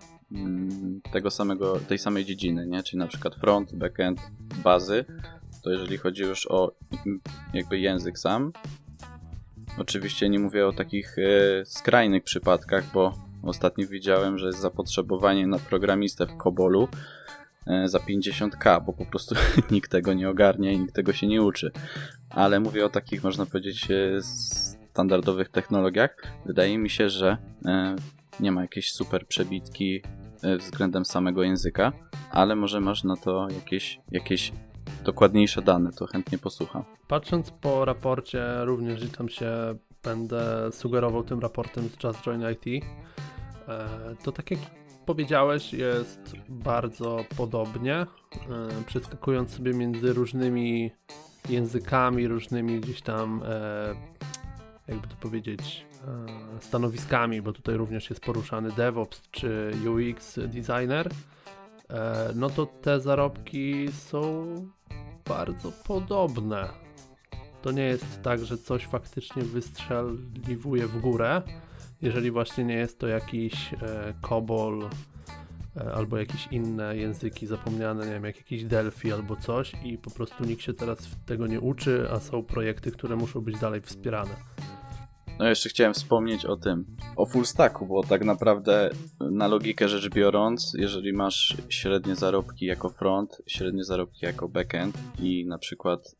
tego 1.12 1.32
samego, 1.32 1.80
tej 1.80 1.98
samej 1.98 2.26
dziedziny, 2.26 2.68
nie? 2.68 2.84
Czyli 2.84 3.00
na 3.00 3.08
przykład 3.08 3.36
front, 3.36 3.76
backend, 3.76 4.20
bazy, 4.63 5.06
to 5.63 5.70
jeżeli 5.72 5.98
chodzi 5.98 6.22
już 6.22 6.48
o 6.52 6.72
jakby 7.54 7.80
język 7.80 8.20
sam, 8.20 8.52
oczywiście 9.78 10.30
nie 10.30 10.40
mówię 10.40 10.68
o 10.68 10.74
takich 10.74 11.16
e, 11.20 11.66
skrajnych 11.66 12.24
przypadkach, 12.24 12.92
bo 12.94 13.13
ostatnio 13.44 13.88
widziałem, 13.88 14.38
że 14.38 14.48
jest 14.48 14.60
zapotrzebowanie 14.60 15.48
na 15.48 15.60
programistę 15.60 16.26
w 16.26 16.38
Kobolu 16.38 16.88
e, 17.68 17.88
za 17.88 18.00
50k, 18.00 18.86
bo 18.86 18.94
po 18.94 19.06
prostu 19.06 19.36
nikt 19.72 19.92
tego 19.92 20.13
nie 20.13 20.30
ogarnia 20.30 20.72
i 20.72 20.80
nikt 20.80 20.96
tego 20.96 21.13
się 21.13 21.28
nie 21.28 21.42
uczy. 21.42 21.72
Ale 22.30 22.60
mówię 22.60 22.86
o 22.86 22.90
takich, 22.90 23.24
można 23.24 23.46
powiedzieć, 23.46 23.92
e, 23.92 24.22
standardowych 24.22 25.50
technologiach. 25.50 26.16
Wydaje 26.46 26.78
mi 26.78 26.90
się, 26.90 27.10
że 27.10 27.38
nie 28.39 28.52
ma 28.52 28.62
jakiejś 28.62 28.91
super 28.91 29.28
przebitki 29.28 30.02
e, 30.43 30.58
względem 30.58 31.06
samego 31.06 31.43
języka, 31.43 31.91
ale 32.32 32.56
może 32.56 32.80
masz 32.80 33.04
na 33.04 33.15
to 33.15 33.47
jakieś, 33.50 34.00
jakieś 34.12 34.52
dokładniejsze 35.04 35.62
dane, 35.62 35.91
to 35.91 36.08
chętnie 36.08 36.38
posłucham. 36.38 36.84
Patrząc 37.08 37.52
po 37.52 37.86
raporcie, 37.86 38.65
również 38.65 39.12
tam 39.17 39.30
się 39.30 39.52
będę 40.04 40.71
sugerował 40.71 41.23
tym 41.23 41.39
raportem 41.39 41.89
z 41.89 42.04
Just 42.04 42.21
Join 42.21 42.41
IT, 42.52 42.86
e, 43.67 43.88
to 44.23 44.32
tak 44.32 44.52
jak 44.52 44.60
powiedziałeś, 45.06 45.73
jest 45.73 46.34
bardzo 46.50 47.26
podobnie, 47.38 47.95
e, 47.95 48.08
przeskakując 48.86 49.52
sobie 49.52 49.73
między 49.73 50.13
różnymi 50.13 50.91
językami, 51.50 52.28
różnymi 52.28 52.80
gdzieś 52.80 53.02
tam, 53.02 53.41
jakby 54.88 55.08
to 55.08 55.15
powiedzieć, 55.15 55.86
stanowiskami, 56.60 57.42
bo 57.42 57.54
tutaj 57.54 57.78
również 57.78 58.10
jest 58.10 58.22
poruszany 58.22 58.72
DevOps 58.72 59.22
czy 59.32 59.72
UX 59.90 60.40
designer, 60.40 61.10
e, 61.90 62.30
no 62.36 62.50
to 62.50 62.66
te 62.66 63.00
zarobki 63.00 63.92
są 63.92 64.46
bardzo 65.26 65.72
podobne. 65.72 66.70
To 67.62 67.72
nie 67.72 67.84
jest 67.84 68.22
tak, 68.22 68.46
że 68.46 68.58
coś 68.58 68.86
faktycznie 68.86 69.44
wystrzeliwuje 69.44 70.88
w 70.88 71.02
górę, 71.02 71.42
jeżeli 72.02 72.32
właśnie 72.32 72.64
nie 72.64 72.76
jest 72.76 73.00
to 73.00 73.08
jakiś 73.08 73.74
e, 73.74 74.14
COBOL 74.22 74.90
albo 75.96 76.18
jakieś 76.18 76.48
inne 76.52 76.98
języki 76.98 77.48
zapomniane, 77.48 78.06
nie 78.06 78.12
wiem, 78.12 78.24
jak 78.24 78.38
jakiś 78.38 78.64
Delphi 78.64 79.12
albo 79.12 79.36
coś 79.36 79.74
i 79.84 79.98
po 79.98 80.12
prostu 80.12 80.46
nikt 80.46 80.62
się 80.62 80.74
teraz 80.74 81.10
tego 81.26 81.48
nie 81.48 81.60
uczy, 81.60 82.08
a 82.12 82.20
są 82.20 82.44
projekty, 82.44 82.92
które 82.92 83.16
muszą 83.16 83.42
być 83.42 83.60
dalej 83.60 83.82
wspierane. 83.82 84.36
No 85.39 85.47
jeszcze 85.47 85.69
chciałem 85.69 85.93
wspomnieć 85.93 86.45
o 86.45 86.58
tym, 86.58 86.86
o 87.15 87.26
full 87.26 87.45
stacku, 87.45 87.86
bo 87.86 88.04
tak 88.04 88.26
naprawdę 88.26 88.89
na 89.19 89.47
logikę 89.47 89.89
rzecz 89.89 90.10
biorąc, 90.10 90.73
jeżeli 90.78 91.13
masz 91.13 91.58
średnie 91.69 92.15
zarobki 92.15 92.65
jako 92.65 92.89
front, 92.89 93.41
średnie 93.47 93.84
zarobki 93.84 94.26
jako 94.26 94.47
backend 94.50 94.97
i 95.19 95.45
na 95.45 95.58
przykład 95.58 96.15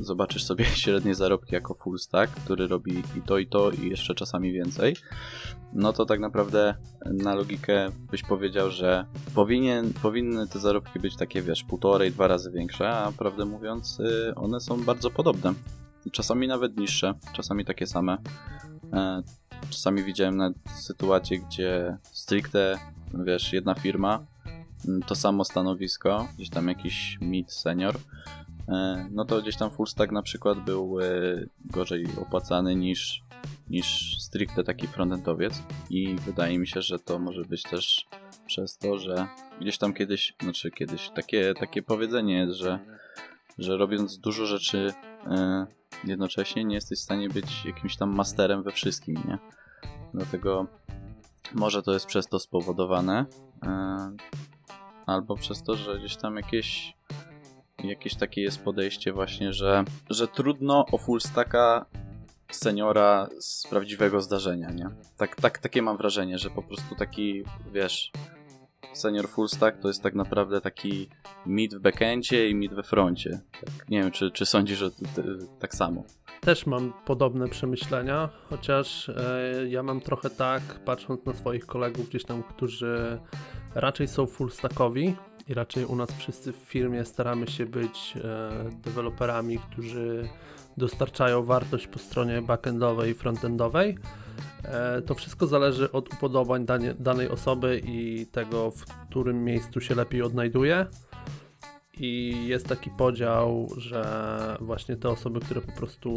zobaczysz 0.00 0.44
sobie 0.44 0.64
średnie 0.84 1.14
zarobki 1.14 1.54
jako 1.54 1.74
full 1.74 1.98
stack, 1.98 2.32
który 2.44 2.66
robi 2.66 3.02
i 3.16 3.22
to 3.26 3.38
i 3.38 3.46
to 3.46 3.70
i 3.70 3.88
jeszcze 3.88 4.14
czasami 4.14 4.52
więcej, 4.52 4.96
no 5.72 5.92
to 5.92 6.06
tak 6.06 6.20
naprawdę 6.20 6.74
na 7.04 7.34
logikę 7.34 7.90
byś 8.10 8.22
powiedział, 8.22 8.70
że 8.70 9.06
powinien, 9.34 9.92
powinny 10.02 10.48
te 10.48 10.58
zarobki 10.58 11.00
być 11.00 11.16
takie, 11.16 11.42
wiesz, 11.42 11.64
półtorej, 11.64 12.10
dwa 12.10 12.28
razy 12.28 12.50
większe, 12.50 12.88
a 12.88 13.12
prawdę 13.12 13.44
mówiąc 13.44 14.00
y, 14.00 14.34
one 14.34 14.60
są 14.60 14.84
bardzo 14.84 15.10
podobne. 15.10 15.54
Czasami 16.12 16.48
nawet 16.48 16.76
niższe, 16.76 17.14
czasami 17.32 17.64
takie 17.64 17.86
same. 17.86 18.18
E, 18.92 19.22
czasami 19.70 20.04
widziałem 20.04 20.36
nawet 20.36 20.56
sytuacje, 20.74 21.38
gdzie 21.38 21.96
stricte, 22.02 22.78
wiesz, 23.14 23.52
jedna 23.52 23.74
firma, 23.74 24.26
mm, 24.88 25.02
to 25.02 25.14
samo 25.14 25.44
stanowisko, 25.44 26.28
gdzieś 26.34 26.50
tam 26.50 26.68
jakiś 26.68 27.18
mid 27.20 27.52
senior, 27.52 27.96
e, 28.68 29.08
no 29.10 29.24
to 29.24 29.42
gdzieś 29.42 29.56
tam 29.56 29.70
full 29.70 29.86
stack 29.86 30.12
na 30.12 30.22
przykład 30.22 30.64
był 30.64 31.00
e, 31.00 31.04
gorzej 31.64 32.06
opłacany 32.20 32.76
niż, 32.76 33.22
niż 33.70 34.16
stricte 34.18 34.64
taki 34.64 34.86
frontendowiec 34.86 35.62
i 35.90 36.16
wydaje 36.26 36.58
mi 36.58 36.68
się, 36.68 36.82
że 36.82 36.98
to 36.98 37.18
może 37.18 37.42
być 37.42 37.62
też 37.62 38.06
przez 38.46 38.78
to, 38.78 38.98
że 38.98 39.26
gdzieś 39.60 39.78
tam 39.78 39.92
kiedyś, 39.92 40.34
znaczy 40.42 40.70
kiedyś, 40.70 41.10
takie, 41.10 41.54
takie 41.54 41.82
powiedzenie 41.82 42.34
jest, 42.34 42.58
że, 42.58 42.78
że 43.58 43.76
robiąc 43.76 44.18
dużo 44.18 44.46
rzeczy 44.46 44.94
jednocześnie 46.04 46.64
nie 46.64 46.74
jesteś 46.74 46.98
w 46.98 47.02
stanie 47.02 47.28
być 47.28 47.64
jakimś 47.64 47.96
tam 47.96 48.14
masterem 48.14 48.62
we 48.62 48.72
wszystkim, 48.72 49.14
nie? 49.14 49.38
Dlatego 50.14 50.66
może 51.54 51.82
to 51.82 51.92
jest 51.92 52.06
przez 52.06 52.26
to 52.26 52.38
spowodowane, 52.38 53.24
yy, 53.62 53.68
albo 55.06 55.36
przez 55.36 55.62
to, 55.62 55.76
że 55.76 55.98
gdzieś 55.98 56.16
tam 56.16 56.36
jakieś 56.36 56.96
jakieś 57.84 58.14
takie 58.14 58.42
jest 58.42 58.64
podejście 58.64 59.12
właśnie, 59.12 59.52
że, 59.52 59.84
że 60.10 60.28
trudno 60.28 60.86
o 60.92 60.98
full 60.98 61.20
stacka 61.20 61.86
seniora 62.50 63.28
z 63.40 63.66
prawdziwego 63.70 64.20
zdarzenia, 64.20 64.70
nie? 64.70 64.90
Tak, 65.16 65.36
tak, 65.36 65.58
takie 65.58 65.82
mam 65.82 65.96
wrażenie, 65.96 66.38
że 66.38 66.50
po 66.50 66.62
prostu 66.62 66.94
taki, 66.94 67.44
wiesz, 67.72 68.12
senior 68.98 69.28
full 69.28 69.48
stack 69.48 69.78
to 69.78 69.88
jest 69.88 70.02
tak 70.02 70.14
naprawdę 70.14 70.60
taki 70.60 71.08
mid 71.46 71.74
w 71.74 71.80
backendzie 71.80 72.48
i 72.48 72.54
mid 72.54 72.74
we 72.74 72.82
froncie. 72.82 73.40
Tak, 73.60 73.88
nie 73.88 74.02
wiem, 74.02 74.10
czy, 74.10 74.30
czy 74.30 74.46
sądzisz, 74.46 74.78
że 74.78 74.90
tak 75.58 75.74
samo? 75.74 76.04
Też 76.40 76.66
mam 76.66 76.92
podobne 77.04 77.48
przemyślenia, 77.48 78.28
chociaż 78.50 79.08
e, 79.08 79.52
ja 79.68 79.82
mam 79.82 80.00
trochę 80.00 80.30
tak, 80.30 80.62
patrząc 80.84 81.24
na 81.26 81.34
swoich 81.34 81.66
kolegów 81.66 82.08
gdzieś 82.08 82.24
tam, 82.24 82.42
którzy 82.42 83.20
raczej 83.74 84.08
są 84.08 84.26
full 84.26 84.50
stackowi 84.50 85.16
i 85.48 85.54
raczej 85.54 85.84
u 85.84 85.96
nas 85.96 86.12
wszyscy 86.12 86.52
w 86.52 86.56
firmie 86.56 87.04
staramy 87.04 87.46
się 87.46 87.66
być 87.66 88.14
e, 88.16 88.50
deweloperami, 88.84 89.58
którzy 89.58 90.28
dostarczają 90.76 91.42
wartość 91.42 91.86
po 91.86 91.98
stronie 91.98 92.42
backendowej 92.42 93.10
i 93.10 93.14
frontendowej. 93.14 93.98
E, 94.64 95.02
to 95.02 95.14
wszystko 95.14 95.46
zależy 95.46 95.92
od 95.92 96.14
upodobań 96.14 96.66
danie, 96.66 96.94
danej 96.94 97.28
osoby 97.28 97.80
i 97.84 98.26
tego, 98.32 98.70
w 98.70 98.84
którym 98.84 99.44
miejscu 99.44 99.80
się 99.80 99.94
lepiej 99.94 100.22
odnajduje. 100.22 100.86
I 102.00 102.44
jest 102.46 102.68
taki 102.68 102.90
podział, 102.90 103.68
że 103.76 104.04
właśnie 104.60 104.96
te 104.96 105.08
osoby, 105.08 105.40
które 105.40 105.60
po 105.60 105.72
prostu 105.72 106.12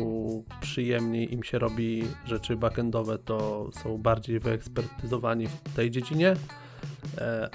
przyjemniej 0.62 1.34
im 1.34 1.44
się 1.44 1.60
robi 1.60 2.04
rzeczy 2.26 2.56
backendowe, 2.56 3.18
to 3.18 3.70
są 3.74 3.98
bardziej 3.98 4.40
wyekspertyzowani 4.40 5.48
w 5.48 5.76
tej 5.76 5.92
dziedzinie, 5.92 6.36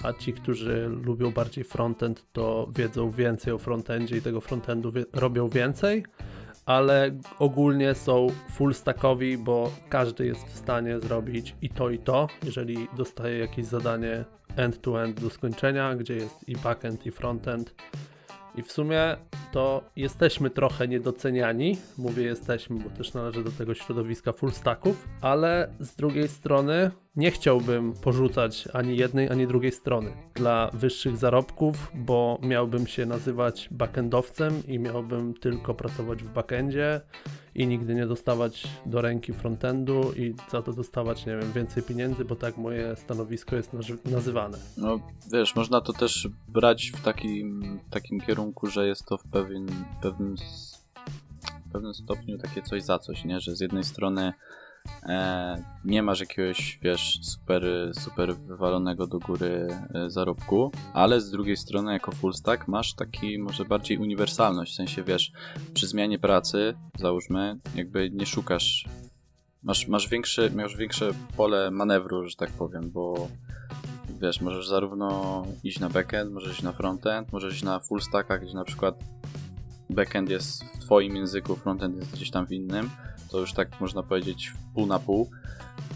a 0.03 0.12
ci, 0.12 0.32
którzy 0.32 0.90
lubią 1.05 1.30
bardziej 1.30 1.64
frontend, 1.64 2.32
to 2.32 2.68
wiedzą 2.76 3.11
więcej 3.11 3.53
o 3.53 3.59
frontendzie 3.59 4.16
i 4.16 4.22
tego 4.22 4.40
frontendu 4.40 4.92
robią 5.12 5.49
więcej 5.49 6.05
ale 6.66 7.11
ogólnie 7.38 7.95
są 7.95 8.26
full 8.51 8.74
stackowi, 8.74 9.38
bo 9.38 9.70
każdy 9.88 10.26
jest 10.26 10.47
w 10.47 10.57
stanie 10.57 11.01
zrobić 11.01 11.57
i 11.62 11.70
to 11.70 11.90
i 11.90 11.99
to, 11.99 12.28
jeżeli 12.45 12.88
dostaje 12.97 13.38
jakieś 13.38 13.66
zadanie 13.66 14.24
end-to-end 14.57 15.16
-end 15.18 15.20
do 15.20 15.30
skończenia, 15.30 15.95
gdzie 15.95 16.14
jest 16.14 16.49
i 16.49 16.57
backend 16.57 17.07
i 17.07 17.11
frontend 17.11 17.74
i 18.57 18.62
w 18.62 18.72
sumie 18.72 19.16
to 19.53 19.84
jesteśmy 19.97 20.51
trochę 20.51 20.88
niedoceniani. 20.88 21.76
Mówię 21.99 22.22
jesteśmy, 22.22 22.78
bo 22.78 22.90
też 22.90 23.14
należę 23.14 23.45
do 23.45 23.51
tego 23.51 23.74
środowiska 23.74 24.32
full 24.32 24.53
stacków, 24.53 25.09
ale 25.20 25.70
z 25.80 25.97
drugiej 25.97 26.28
strony 26.28 26.90
nie 27.17 27.31
chciałbym 27.31 27.93
porzucać 27.93 28.69
ani 28.73 28.97
jednej, 28.97 29.31
ani 29.31 29.47
drugiej 29.47 29.73
strony 29.73 30.12
dla 30.35 30.71
wyższych 30.73 31.17
zarobków, 31.17 31.91
bo 31.95 32.39
miałbym 32.43 32.87
się 32.87 33.07
nazywać 33.07 33.69
backendowcem 33.71 34.62
i 34.69 34.79
miałbym 34.79 35.35
tylko 35.35 35.75
pracować 35.75 36.23
w 36.23 36.33
backendzie 36.33 37.01
i 37.55 37.67
nigdy 37.67 37.95
nie 37.95 38.07
dostawać 38.07 38.69
do 38.87 39.01
ręki 39.01 39.33
frontendu 39.33 40.12
i 40.17 40.35
za 40.51 40.62
to 40.62 40.73
dostawać, 40.73 41.27
nie 41.27 41.37
wiem, 41.37 41.53
więcej 41.53 41.83
pieniędzy, 41.83 42.25
bo 42.25 42.37
tak 42.37 42.57
moje 42.57 42.97
stanowisko 42.97 43.57
jest 43.57 43.73
nazywane. 44.05 44.59
No 44.77 45.01
wiesz, 45.33 45.57
można 45.57 45.81
to 45.81 45.93
też 45.93 46.29
brać 46.49 46.93
w 46.97 47.03
takim, 47.03 47.81
takim 47.91 48.21
kierunku, 48.21 48.67
że 48.67 48.87
jest 48.87 49.07
to 49.07 49.19
w 49.19 49.25
pewien, 49.25 49.67
pewnym, 50.03 50.35
pewnym 51.73 51.95
stopniu 51.95 52.39
takie 52.39 52.62
coś 52.62 52.83
za 52.83 52.99
coś, 52.99 53.25
nie? 53.25 53.41
Że 53.41 53.57
z 53.57 53.61
jednej 53.61 53.85
strony 53.85 54.33
nie 55.85 56.03
masz 56.03 56.20
jakiegoś, 56.20 56.78
wiesz, 56.82 57.18
super, 57.22 57.64
super 57.95 58.37
wywalonego 58.37 59.07
do 59.07 59.18
góry 59.18 59.68
e, 59.95 60.11
zarobku, 60.11 60.72
ale 60.95 61.20
z 61.20 61.30
drugiej 61.30 61.57
strony 61.57 61.93
jako 61.93 62.12
full 62.12 62.35
stack 62.35 62.68
masz 62.68 62.95
taki 62.95 63.39
może 63.39 63.64
bardziej 63.64 63.99
uniwersalność, 63.99 64.72
w 64.72 64.76
sensie, 64.76 65.03
wiesz, 65.03 65.32
przy 65.74 65.87
zmianie 65.87 66.18
pracy, 66.18 66.74
załóżmy, 66.99 67.59
jakby 67.74 68.11
nie 68.11 68.26
szukasz, 68.26 68.89
masz, 69.62 69.89
masz, 69.89 70.09
większe, 70.09 70.51
masz 70.51 70.76
większe 70.76 71.11
pole 71.37 71.70
manewru, 71.70 72.28
że 72.28 72.37
tak 72.37 72.51
powiem, 72.51 72.91
bo 72.91 73.28
wiesz, 74.20 74.41
możesz 74.41 74.68
zarówno 74.68 75.43
iść 75.64 75.80
na 75.80 75.89
backend, 75.89 76.32
możesz 76.32 76.53
iść 76.53 76.62
na 76.62 76.72
frontend, 76.72 77.32
możesz 77.32 77.55
iść 77.55 77.62
na 77.62 77.80
full 77.80 78.01
stacka, 78.01 78.39
gdzie 78.39 78.55
na 78.55 78.64
przykład 78.64 78.95
backend 79.91 80.30
jest 80.30 80.64
w 80.64 80.78
twoim 80.78 81.16
języku, 81.16 81.57
frontend 81.57 81.97
jest 81.97 82.12
gdzieś 82.12 82.30
tam 82.30 82.47
w 82.47 82.53
innym, 82.53 82.91
to 83.35 83.41
już 83.41 83.53
tak 83.53 83.80
można 83.80 84.03
powiedzieć 84.03 84.53
pół 84.74 84.87
na 84.87 84.99
pół. 84.99 85.30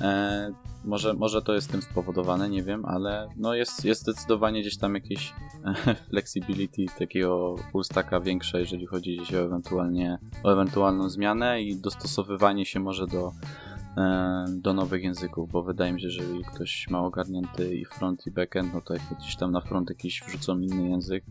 E, 0.00 0.52
może, 0.84 1.14
może 1.14 1.42
to 1.42 1.54
jest 1.54 1.70
tym 1.70 1.82
spowodowane, 1.82 2.48
nie 2.48 2.62
wiem, 2.62 2.84
ale 2.84 3.28
no 3.36 3.54
jest, 3.54 3.84
jest 3.84 4.02
zdecydowanie 4.02 4.60
gdzieś 4.60 4.78
tam 4.78 4.94
jakieś 4.94 5.32
flexibility 6.10 6.86
takiego 6.98 7.56
full 7.72 7.84
stacka 7.84 8.20
większe, 8.20 8.60
jeżeli 8.60 8.86
chodzi 8.86 9.16
gdzieś 9.16 9.34
o, 9.34 9.38
ewentualnie, 9.38 10.18
o 10.42 10.52
ewentualną 10.52 11.08
zmianę 11.08 11.62
i 11.62 11.76
dostosowywanie 11.76 12.66
się 12.66 12.80
może 12.80 13.06
do, 13.06 13.32
e, 13.96 14.44
do 14.48 14.72
nowych 14.72 15.02
języków, 15.02 15.52
bo 15.52 15.62
wydaje 15.62 15.92
mi 15.92 16.00
się, 16.00 16.10
że 16.10 16.22
jeżeli 16.22 16.44
ktoś 16.44 16.88
ma 16.90 17.00
ogarnięty 17.00 17.76
i 17.76 17.84
front 17.84 18.26
i 18.26 18.30
backend, 18.30 18.74
no 18.74 18.80
to 18.80 18.94
jak 18.94 19.02
gdzieś 19.18 19.36
tam 19.36 19.52
na 19.52 19.60
front 19.60 19.88
jakiś 19.88 20.22
wrzucą 20.22 20.58
inny 20.58 20.88
język, 20.88 21.24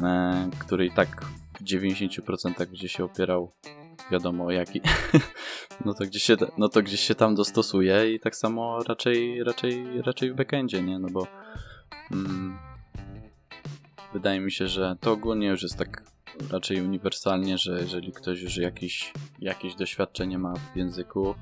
e, 0.00 0.50
który 0.58 0.86
i 0.86 0.90
tak 0.90 1.24
w 1.60 1.64
90% 1.64 2.58
będzie 2.58 2.88
się 2.88 3.04
opierał 3.04 3.52
wiadomo 4.10 4.50
jaki, 4.50 4.80
no 5.84 5.94
to 5.94 6.04
gdzieś 6.04 6.22
się, 6.22 6.36
no 6.58 6.68
to 6.68 6.82
gdzieś 6.82 7.00
się 7.00 7.14
tam 7.14 7.34
dostosuje 7.34 8.14
i 8.14 8.20
tak 8.20 8.36
samo 8.36 8.82
raczej, 8.82 9.44
raczej, 9.44 10.02
raczej 10.02 10.32
w 10.32 10.36
backendzie, 10.36 10.82
nie? 10.82 10.98
No 10.98 11.08
bo 11.08 11.26
mm, 12.12 12.58
wydaje 14.12 14.40
mi 14.40 14.52
się, 14.52 14.68
że 14.68 14.96
to 15.00 15.12
ogólnie 15.12 15.46
już 15.46 15.62
jest 15.62 15.78
tak 15.78 16.02
raczej 16.50 16.80
uniwersalnie, 16.82 17.58
że 17.58 17.80
jeżeli 17.80 18.12
ktoś 18.12 18.40
już 18.40 18.56
jakieś, 18.56 19.12
jakieś 19.38 19.74
doświadczenie 19.74 20.38
ma 20.38 20.54
w 20.54 20.76
języku, 20.76 21.34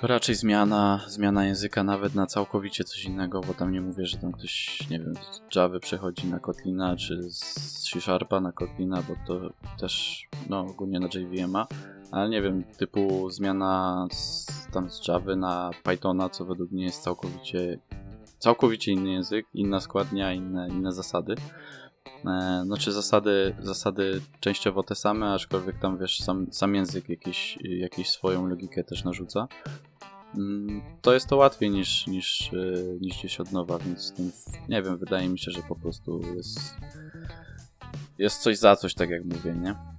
to 0.00 0.06
raczej 0.06 0.34
zmiana, 0.34 1.00
zmiana 1.08 1.46
języka 1.46 1.82
nawet 1.82 2.14
na 2.14 2.26
całkowicie 2.26 2.84
coś 2.84 3.04
innego, 3.04 3.40
bo 3.40 3.54
tam 3.54 3.72
nie 3.72 3.80
mówię, 3.80 4.06
że 4.06 4.18
tam 4.18 4.32
ktoś, 4.32 4.80
nie 4.90 4.98
wiem, 4.98 5.14
z 5.14 5.56
Java 5.56 5.80
przechodzi 5.80 6.26
na 6.26 6.38
Kotlina, 6.38 6.96
czy 6.96 7.22
z 7.30 7.42
C-Sharpa 7.82 8.40
na 8.40 8.52
Kotlina, 8.52 9.02
bo 9.02 9.14
to 9.26 9.50
też, 9.80 10.24
no, 10.48 10.60
ogólnie 10.60 11.00
na 11.00 11.06
JVM'a, 11.06 11.66
ale 12.10 12.28
nie 12.28 12.42
wiem, 12.42 12.64
typu 12.64 13.30
zmiana 13.30 14.06
z, 14.12 14.46
tam 14.72 14.90
z 14.90 15.08
Java 15.08 15.36
na 15.36 15.70
Pythona, 15.82 16.28
co 16.28 16.44
według 16.44 16.70
mnie 16.70 16.84
jest 16.84 17.02
całkowicie, 17.02 17.78
całkowicie 18.38 18.92
inny 18.92 19.10
język, 19.12 19.46
inna 19.54 19.80
składnia, 19.80 20.32
inne, 20.32 20.68
inne 20.68 20.92
zasady. 20.92 21.34
E, 22.26 22.62
znaczy 22.64 22.92
zasady, 22.92 23.56
zasady 23.62 24.20
częściowo 24.40 24.82
te 24.82 24.94
same, 24.94 25.32
aczkolwiek 25.32 25.78
tam 25.78 25.98
wiesz, 25.98 26.20
sam, 26.20 26.46
sam 26.50 26.74
język 26.74 27.08
jakiś, 27.08 27.58
jakiś 27.62 28.10
swoją 28.10 28.46
logikę 28.46 28.84
też 28.84 29.04
narzuca. 29.04 29.48
Mm, 30.34 30.82
to 31.02 31.14
jest 31.14 31.26
to 31.26 31.36
łatwiej 31.36 31.70
niż, 31.70 32.06
niż, 32.06 32.52
e, 32.52 32.56
niż 33.00 33.18
gdzieś 33.18 33.40
od 33.40 33.52
nowa, 33.52 33.78
więc 33.78 34.14
nie 34.68 34.82
wiem, 34.82 34.98
wydaje 34.98 35.28
mi 35.28 35.38
się, 35.38 35.50
że 35.50 35.62
po 35.62 35.76
prostu 35.76 36.20
jest, 36.36 36.60
jest 38.18 38.42
coś 38.42 38.58
za 38.58 38.76
coś, 38.76 38.94
tak 38.94 39.10
jak 39.10 39.24
mówię, 39.24 39.54
nie? 39.54 39.95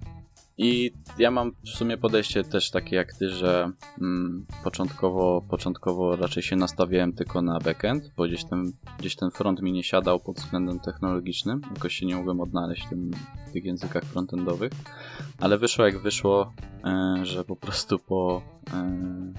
I 0.57 0.91
ja 1.17 1.31
mam 1.31 1.51
w 1.65 1.69
sumie 1.69 1.97
podejście 1.97 2.43
też 2.43 2.71
takie 2.71 2.95
jak 2.95 3.13
ty, 3.13 3.29
że 3.29 3.71
mm, 4.01 4.45
początkowo, 4.63 5.41
początkowo 5.49 6.15
raczej 6.15 6.43
się 6.43 6.55
nastawiałem 6.55 7.13
tylko 7.13 7.41
na 7.41 7.59
backend, 7.59 8.11
bo 8.17 8.23
gdzieś 8.23 8.45
ten, 8.45 8.71
gdzieś 8.99 9.15
ten 9.15 9.31
front 9.31 9.61
mi 9.61 9.71
nie 9.71 9.83
siadał 9.83 10.19
pod 10.19 10.35
względem 10.35 10.79
technologicznym, 10.79 11.61
jakoś 11.75 11.95
się 11.95 12.05
nie 12.05 12.15
mogłem 12.15 12.41
odnaleźć 12.41 12.85
w, 12.85 12.89
tym, 12.89 13.11
w 13.47 13.51
tych 13.51 13.65
językach 13.65 14.03
frontendowych, 14.03 14.71
ale 15.39 15.57
wyszło 15.57 15.85
jak 15.85 15.99
wyszło, 15.99 16.53
e, 16.83 17.25
że 17.25 17.43
po 17.43 17.55
prostu 17.55 17.99
po, 17.99 18.41
e, 18.73 19.33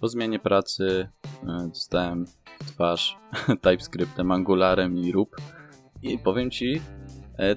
po 0.00 0.08
zmianie 0.08 0.38
pracy 0.38 1.08
e, 1.42 1.68
dostałem 1.68 2.26
w 2.60 2.72
twarz 2.72 3.16
TypeScriptem, 3.62 4.32
Angularem 4.32 4.98
i 4.98 5.12
Rup 5.12 5.36
i 6.02 6.18
powiem 6.18 6.50
ci, 6.50 6.80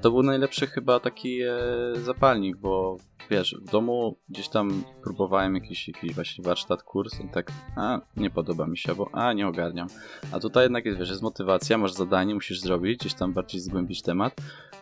to 0.02 0.12
był 0.12 0.24
najlepszy 0.24 0.68
chyba 0.68 1.00
taki 1.00 1.42
e, 1.42 1.56
zapalnik, 2.04 2.58
bo 2.58 2.98
wiesz, 3.30 3.56
w 3.62 3.72
domu 3.72 4.18
gdzieś 4.30 4.50
tam 4.50 4.84
próbowałem 5.04 5.56
jakiś, 5.56 5.88
jakiś 5.88 6.16
właśnie 6.16 6.44
warsztat, 6.44 6.84
kurs 6.84 7.20
i 7.20 7.30
tak, 7.30 7.52
a 7.76 8.00
nie 8.18 8.30
podoba 8.30 8.68
mi 8.68 8.78
się, 8.78 8.96
bo 8.96 9.10
a 9.14 9.34
nie 9.34 9.48
ogarniam. 9.48 9.88
A 10.32 10.40
tutaj 10.40 10.64
jednak 10.64 10.86
jest, 10.86 11.00
wiesz, 11.00 11.10
jest 11.10 11.22
motywacja, 11.22 11.78
masz 11.78 11.94
zadanie, 11.94 12.36
musisz 12.36 12.60
zrobić, 12.60 13.00
gdzieś 13.00 13.14
tam 13.14 13.34
bardziej 13.34 13.62
zgłębić 13.62 14.02
temat. 14.02 14.36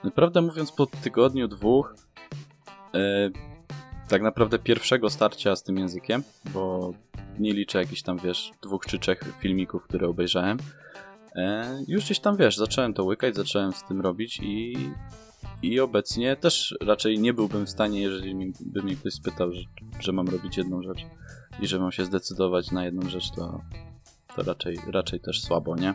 Naprawdę 0.04 0.42
mówiąc, 0.42 0.72
po 0.72 0.86
tygodniu, 0.86 1.48
dwóch, 1.48 1.96
e, 2.94 3.30
tak 4.08 4.22
naprawdę 4.22 4.60
pierwszego 4.60 5.10
starcia 5.10 5.56
z 5.56 5.64
tym 5.64 5.78
językiem, 5.78 6.24
bo 6.46 6.94
nie 7.40 7.54
liczę 7.54 7.80
jakichś 7.80 8.02
tam, 8.02 8.18
wiesz, 8.18 8.52
dwóch 8.62 8.86
czy 8.86 9.00
trzech 9.00 9.22
filmików, 9.42 9.84
które 9.84 10.08
obejrzałem, 10.08 10.58
E, 10.58 10.89
już 11.88 12.06
gdzieś 12.06 12.20
tam 12.20 12.38
wiesz, 12.38 12.58
zacząłem 12.58 12.94
to 12.94 13.04
łykać, 13.04 13.36
zacząłem 13.36 13.72
z 13.74 13.84
tym 13.84 14.02
robić 14.02 14.40
i, 14.40 14.76
i 15.62 15.80
obecnie 15.80 16.36
też 16.36 16.78
raczej 16.82 17.20
nie 17.20 17.34
byłbym 17.34 17.66
w 17.66 17.70
stanie, 17.70 18.02
jeżeli 18.02 18.54
by 18.60 18.84
mnie 18.84 18.96
ktoś 18.96 19.14
spytał, 19.14 19.52
że, 19.52 19.62
że 20.00 20.12
mam 20.12 20.28
robić 20.28 20.58
jedną 20.58 20.82
rzecz 20.84 21.06
i 21.62 21.68
że 21.68 21.80
mam 21.80 21.92
się 21.92 22.06
zdecydować 22.06 22.72
na 22.72 22.86
jedną 22.86 23.10
rzecz, 23.10 23.32
to, 23.32 23.62
to 24.36 24.44
raczej, 24.44 24.78
raczej 24.88 25.20
też 25.20 25.42
słabo, 25.42 25.76
nie? 25.76 25.94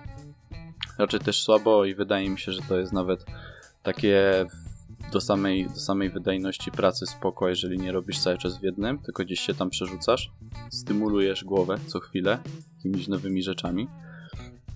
Raczej 0.99 1.21
też 1.21 1.43
słabo 1.43 1.85
i 1.85 1.95
wydaje 1.95 2.31
mi 2.31 2.39
się, 2.39 2.53
że 2.53 2.63
to 2.63 2.79
jest 2.79 2.93
nawet 2.93 3.25
takie 3.83 4.47
do 5.13 5.21
samej, 5.21 5.69
do 5.69 5.81
samej 5.81 6.11
wydajności 6.11 6.71
pracy 6.71 7.07
spoko, 7.07 7.49
jeżeli 7.49 7.79
nie 7.79 7.93
robisz 7.93 8.19
cały 8.19 8.39
czas 8.39 8.59
w 8.59 8.63
jednym, 8.63 8.99
tylko 8.99 9.25
gdzieś 9.25 9.41
się 9.41 9.55
tam 9.55 9.71
przerzucasz, 9.71 10.33
stymulujesz 10.71 11.45
głowę 11.45 11.79
co 11.87 12.01
chwilę 12.01 12.39
jakimiś 12.77 13.09
nowymi 13.09 13.43
rzeczami 13.43 13.89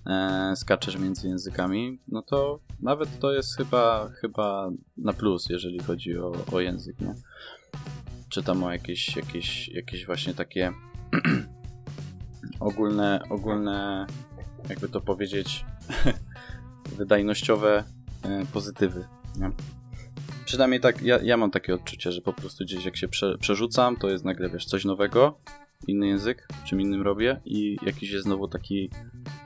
e, 0.05 0.53
skaczesz 0.55 0.97
między 0.97 1.27
językami, 1.27 1.99
no 2.07 2.21
to 2.21 2.59
nawet 2.79 3.19
to 3.19 3.33
jest 3.33 3.57
chyba, 3.57 4.09
chyba 4.21 4.71
na 4.97 5.13
plus, 5.13 5.49
jeżeli 5.49 5.79
chodzi 5.79 6.17
o, 6.17 6.31
o 6.51 6.59
język, 6.59 7.01
nie? 7.01 7.13
Czy 8.29 8.43
tam 8.43 8.63
o 8.63 8.71
jakieś, 8.71 9.15
jakieś, 9.15 9.67
jakieś 9.67 10.05
właśnie 10.05 10.33
takie 10.33 10.71
ogólne, 12.59 13.21
ogólne, 13.29 14.07
jakby 14.69 14.89
to 14.89 15.01
powiedzieć, 15.01 15.65
wydajnościowe 16.97 17.83
e, 18.23 18.45
pozytywy, 18.53 19.07
nie? 19.35 19.51
Przynajmniej 20.45 20.79
tak, 20.79 21.01
ja, 21.01 21.19
ja 21.23 21.37
mam 21.37 21.51
takie 21.51 21.73
odczucie, 21.73 22.11
że 22.11 22.21
po 22.21 22.33
prostu 22.33 22.63
gdzieś 22.63 22.85
jak 22.85 22.97
się 22.97 23.07
prze, 23.07 23.37
przerzucam, 23.37 23.97
to 23.97 24.09
jest 24.09 24.25
nagle, 24.25 24.49
wiesz, 24.49 24.65
coś 24.65 24.85
nowego, 24.85 25.39
inny 25.87 26.07
język, 26.07 26.47
czym 26.65 26.81
innym 26.81 27.01
robię 27.01 27.41
i 27.45 27.77
jakiś 27.85 28.11
jest 28.11 28.25
znowu 28.25 28.47
taki 28.47 28.89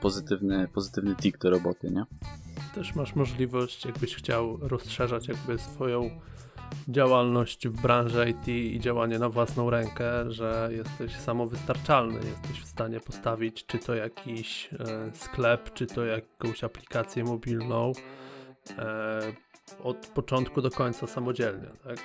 pozytywny, 0.04 0.68
pozytywny 0.68 1.16
tik 1.16 1.38
do 1.38 1.50
roboty, 1.50 1.90
nie? 1.90 2.04
Też 2.74 2.94
masz 2.94 3.14
możliwość, 3.14 3.84
jakbyś 3.84 4.14
chciał 4.16 4.58
rozszerzać 4.60 5.28
jakby 5.28 5.58
swoją 5.58 6.10
działalność 6.88 7.68
w 7.68 7.82
branży 7.82 8.30
IT 8.30 8.48
i 8.48 8.80
działanie 8.80 9.18
na 9.18 9.28
własną 9.28 9.70
rękę, 9.70 10.32
że 10.32 10.68
jesteś 10.72 11.16
samowystarczalny, 11.16 12.14
jesteś 12.14 12.60
w 12.60 12.66
stanie 12.66 13.00
postawić 13.00 13.66
czy 13.66 13.78
to 13.78 13.94
jakiś 13.94 14.70
e, 14.72 15.10
sklep, 15.14 15.72
czy 15.72 15.86
to 15.86 16.04
jakąś 16.04 16.64
aplikację 16.64 17.24
mobilną 17.24 17.92
e, 18.78 19.20
od 19.82 20.06
początku 20.06 20.62
do 20.62 20.70
końca 20.70 21.06
samodzielnie, 21.06 21.68
tak? 21.84 21.98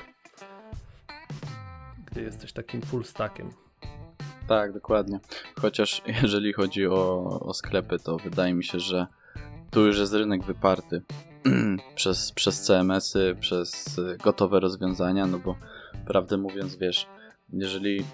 Gdy 2.11 2.21
jesteś 2.21 2.53
takim 2.53 2.81
full 2.81 3.03
stackiem. 3.03 3.49
Tak, 4.49 4.73
dokładnie. 4.73 5.19
Chociaż 5.61 6.01
jeżeli 6.21 6.53
chodzi 6.53 6.87
o, 6.87 7.25
o 7.39 7.53
sklepy, 7.53 7.99
to 7.99 8.17
wydaje 8.17 8.53
mi 8.53 8.63
się, 8.63 8.79
że 8.79 9.07
tu 9.71 9.85
już 9.85 9.99
jest 9.99 10.13
rynek 10.13 10.43
wyparty 10.43 11.01
przez, 11.95 12.31
przez 12.31 12.61
CMS-y, 12.61 13.35
przez 13.39 13.99
gotowe 14.23 14.59
rozwiązania, 14.59 15.25
no 15.25 15.39
bo 15.39 15.55
prawdę 16.05 16.37
mówiąc, 16.37 16.75
wiesz, 16.75 17.07
jeżeli 17.53 18.05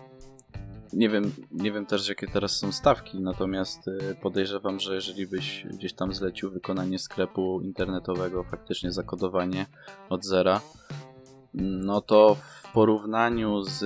nie 0.94 1.10
wiem, 1.10 1.32
nie 1.52 1.72
wiem 1.72 1.86
też 1.86 2.10
jakie 2.10 2.28
teraz 2.28 2.58
są 2.58 2.72
stawki, 2.72 3.20
natomiast 3.20 3.88
y, 3.88 4.16
podejrzewam, 4.22 4.80
że 4.80 4.96
jeżeli 4.96 5.28
byś 5.28 5.66
gdzieś 5.74 5.94
tam 5.94 6.14
zlecił 6.14 6.52
wykonanie 6.52 7.00
sklepu 7.00 7.62
internetowego, 7.62 8.44
faktycznie 8.44 8.92
zakodowanie 8.92 9.66
od 10.10 10.26
zera, 10.26 10.62
no 11.54 12.02
to 12.02 12.36
w 12.36 12.72
porównaniu 12.74 13.64
z 13.64 13.86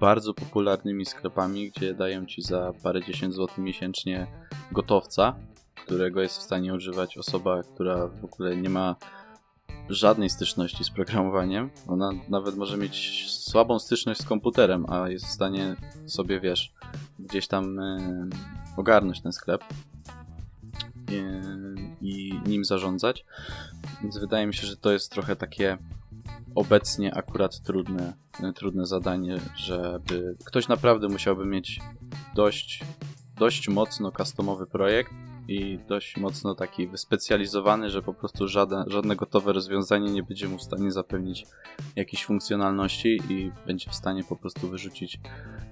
bardzo 0.00 0.34
popularnymi 0.34 1.06
sklepami, 1.06 1.70
gdzie 1.70 1.94
dają 1.94 2.26
ci 2.26 2.42
za 2.42 2.72
parę 2.82 3.02
dziesięć 3.02 3.34
złotych 3.34 3.58
miesięcznie 3.58 4.26
gotowca, 4.72 5.34
którego 5.84 6.22
jest 6.22 6.38
w 6.38 6.42
stanie 6.42 6.74
używać 6.74 7.18
osoba, 7.18 7.62
która 7.62 8.06
w 8.06 8.24
ogóle 8.24 8.56
nie 8.56 8.68
ma 8.68 8.96
żadnej 9.88 10.30
styczności 10.30 10.84
z 10.84 10.90
programowaniem. 10.90 11.70
Ona 11.86 12.10
nawet 12.28 12.56
może 12.56 12.76
mieć 12.76 13.26
słabą 13.30 13.78
styczność 13.78 14.20
z 14.20 14.24
komputerem, 14.24 14.86
a 14.88 15.08
jest 15.08 15.26
w 15.26 15.30
stanie 15.30 15.76
sobie, 16.06 16.40
wiesz, 16.40 16.72
gdzieś 17.18 17.48
tam 17.48 17.78
y, 17.78 18.28
ogarnąć 18.76 19.20
ten 19.20 19.32
sklep 19.32 19.64
i, 21.10 21.22
i 22.00 22.40
nim 22.46 22.64
zarządzać. 22.64 23.24
Więc 24.02 24.18
wydaje 24.18 24.46
mi 24.46 24.54
się, 24.54 24.66
że 24.66 24.76
to 24.76 24.92
jest 24.92 25.12
trochę 25.12 25.36
takie 25.36 25.78
obecnie 26.54 27.14
akurat 27.14 27.60
trudne, 27.60 28.12
trudne 28.54 28.86
zadanie, 28.86 29.40
żeby 29.56 30.36
ktoś 30.44 30.68
naprawdę 30.68 31.08
musiałby 31.08 31.46
mieć 31.46 31.80
dość, 32.34 32.84
dość 33.38 33.68
mocno 33.68 34.12
customowy 34.12 34.66
projekt 34.66 35.12
i 35.48 35.78
dość 35.88 36.16
mocno 36.16 36.54
taki 36.54 36.88
wyspecjalizowany, 36.88 37.90
że 37.90 38.02
po 38.02 38.14
prostu 38.14 38.48
żadne, 38.48 38.84
żadne 38.86 39.16
gotowe 39.16 39.52
rozwiązanie 39.52 40.10
nie 40.10 40.22
będzie 40.22 40.48
mu 40.48 40.58
w 40.58 40.62
stanie 40.62 40.92
zapewnić 40.92 41.46
jakiejś 41.96 42.24
funkcjonalności 42.24 43.20
i 43.28 43.52
będzie 43.66 43.90
w 43.90 43.94
stanie 43.94 44.24
po 44.24 44.36
prostu 44.36 44.68
wyrzucić 44.68 45.20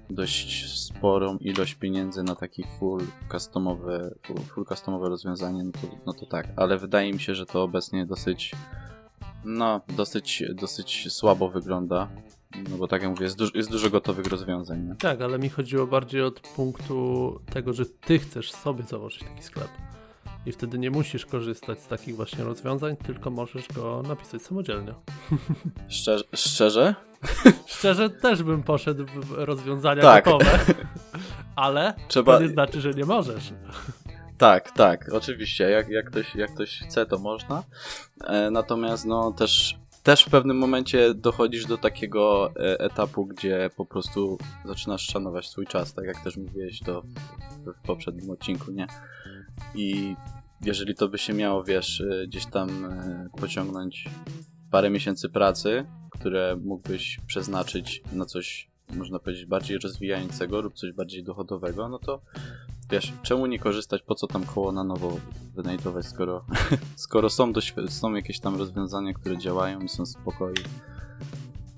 dość 0.09 0.79
sporą 0.79 1.37
ilość 1.37 1.75
pieniędzy 1.75 2.23
na 2.23 2.35
taki 2.35 2.63
full 2.79 3.01
customowe, 3.31 4.15
full, 4.21 4.37
full 4.37 4.65
customowe 4.65 5.09
rozwiązanie, 5.09 5.63
no 5.63 5.71
to, 5.71 5.97
no 6.05 6.13
to 6.13 6.25
tak, 6.25 6.47
ale 6.55 6.77
wydaje 6.77 7.13
mi 7.13 7.19
się, 7.19 7.35
że 7.35 7.45
to 7.45 7.63
obecnie 7.63 8.05
dosyć 8.05 8.51
no, 9.47 9.81
dosyć, 9.95 10.43
dosyć 10.53 11.13
słabo 11.13 11.49
wygląda. 11.49 12.07
No 12.69 12.77
bo 12.77 12.87
tak 12.87 13.01
jak 13.01 13.11
mówię, 13.11 13.23
jest, 13.23 13.55
jest 13.55 13.71
dużo 13.71 13.89
gotowych 13.89 14.25
rozwiązań. 14.25 14.87
Nie? 14.87 14.95
Tak, 14.95 15.21
ale 15.21 15.39
mi 15.39 15.49
chodziło 15.49 15.87
bardziej 15.87 16.21
od 16.21 16.39
punktu 16.39 17.39
tego, 17.51 17.73
że 17.73 17.85
ty 17.85 18.19
chcesz 18.19 18.51
sobie 18.51 18.83
założyć 18.83 19.23
taki 19.23 19.43
sklep. 19.43 19.69
I 20.45 20.51
wtedy 20.51 20.79
nie 20.79 20.91
musisz 20.91 21.25
korzystać 21.25 21.79
z 21.79 21.87
takich 21.87 22.15
właśnie 22.15 22.43
rozwiązań, 22.43 22.97
tylko 22.97 23.29
możesz 23.29 23.67
go 23.67 24.03
napisać 24.07 24.41
samodzielnie. 24.41 24.93
Szczerze? 25.87 26.23
Szczerze, 26.33 26.95
Szczerze 27.65 28.09
też 28.09 28.43
bym 28.43 28.63
poszedł 28.63 29.05
w 29.05 29.31
rozwiązania 29.31 30.01
tak. 30.01 30.25
gotowe, 30.25 30.59
ale 31.55 31.93
Trzeba... 32.07 32.37
to 32.37 32.43
nie 32.43 32.49
znaczy, 32.49 32.81
że 32.81 32.91
nie 32.91 33.05
możesz. 33.05 33.53
Tak, 34.37 34.71
tak, 34.71 35.13
oczywiście. 35.13 35.69
Jak, 35.69 35.89
jak, 35.89 36.05
ktoś, 36.05 36.35
jak 36.35 36.53
ktoś 36.53 36.79
chce, 36.79 37.05
to 37.05 37.19
można. 37.19 37.63
E, 38.23 38.51
natomiast 38.51 39.05
no 39.05 39.31
też, 39.31 39.77
też 40.03 40.23
w 40.23 40.29
pewnym 40.29 40.57
momencie 40.57 41.13
dochodzisz 41.13 41.65
do 41.65 41.77
takiego 41.77 42.51
e, 42.55 42.79
etapu, 42.79 43.25
gdzie 43.25 43.69
po 43.77 43.85
prostu 43.85 44.37
zaczynasz 44.65 45.07
szanować 45.07 45.49
swój 45.49 45.67
czas, 45.67 45.93
tak 45.93 46.05
jak 46.05 46.23
też 46.23 46.37
mówiłeś 46.37 46.79
to 46.79 47.01
w, 47.01 47.73
w 47.73 47.81
poprzednim 47.81 48.29
odcinku, 48.29 48.71
nie? 48.71 48.87
I 49.75 50.15
jeżeli 50.61 50.95
to 50.95 51.07
by 51.07 51.17
się 51.17 51.33
miało, 51.33 51.63
wiesz, 51.63 52.01
e, 52.01 52.27
gdzieś 52.27 52.45
tam 52.45 52.85
e, 52.85 53.29
pociągnąć 53.41 54.09
parę 54.71 54.89
miesięcy 54.89 55.29
pracy, 55.29 55.85
które 56.11 56.57
mógłbyś 56.63 57.19
przeznaczyć 57.27 58.01
na 58.11 58.25
coś, 58.25 58.69
można 58.95 59.19
powiedzieć, 59.19 59.45
bardziej 59.45 59.77
rozwijającego 59.79 60.61
lub 60.61 60.73
coś 60.73 60.91
bardziej 60.91 61.23
dochodowego, 61.23 61.89
no 61.89 61.99
to 61.99 62.21
wiesz, 62.89 63.13
czemu 63.23 63.45
nie 63.45 63.59
korzystać, 63.59 64.01
po 64.01 64.15
co 64.15 64.27
tam 64.27 64.45
koło 64.45 64.71
na 64.71 64.83
nowo 64.83 65.17
wynajdować, 65.55 66.05
skoro, 66.05 66.45
skoro 66.95 67.29
są, 67.29 67.53
są 67.89 68.13
jakieś 68.13 68.39
tam 68.39 68.55
rozwiązania, 68.55 69.13
które 69.13 69.37
działają 69.37 69.79
i 69.79 69.89
są 69.89 70.05
spokojne. 70.05 70.63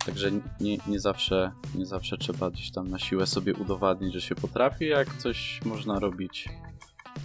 Także 0.05 0.31
nie, 0.59 0.77
nie, 0.87 0.99
zawsze, 0.99 1.51
nie 1.75 1.85
zawsze 1.85 2.17
trzeba 2.17 2.51
gdzieś 2.51 2.71
tam 2.71 2.89
na 2.89 2.99
siłę 2.99 3.27
sobie 3.27 3.53
udowadnić, 3.53 4.13
że 4.13 4.21
się 4.21 4.35
potrafi, 4.35 4.87
jak 4.87 5.17
coś 5.17 5.61
można 5.65 5.99
robić. 5.99 6.49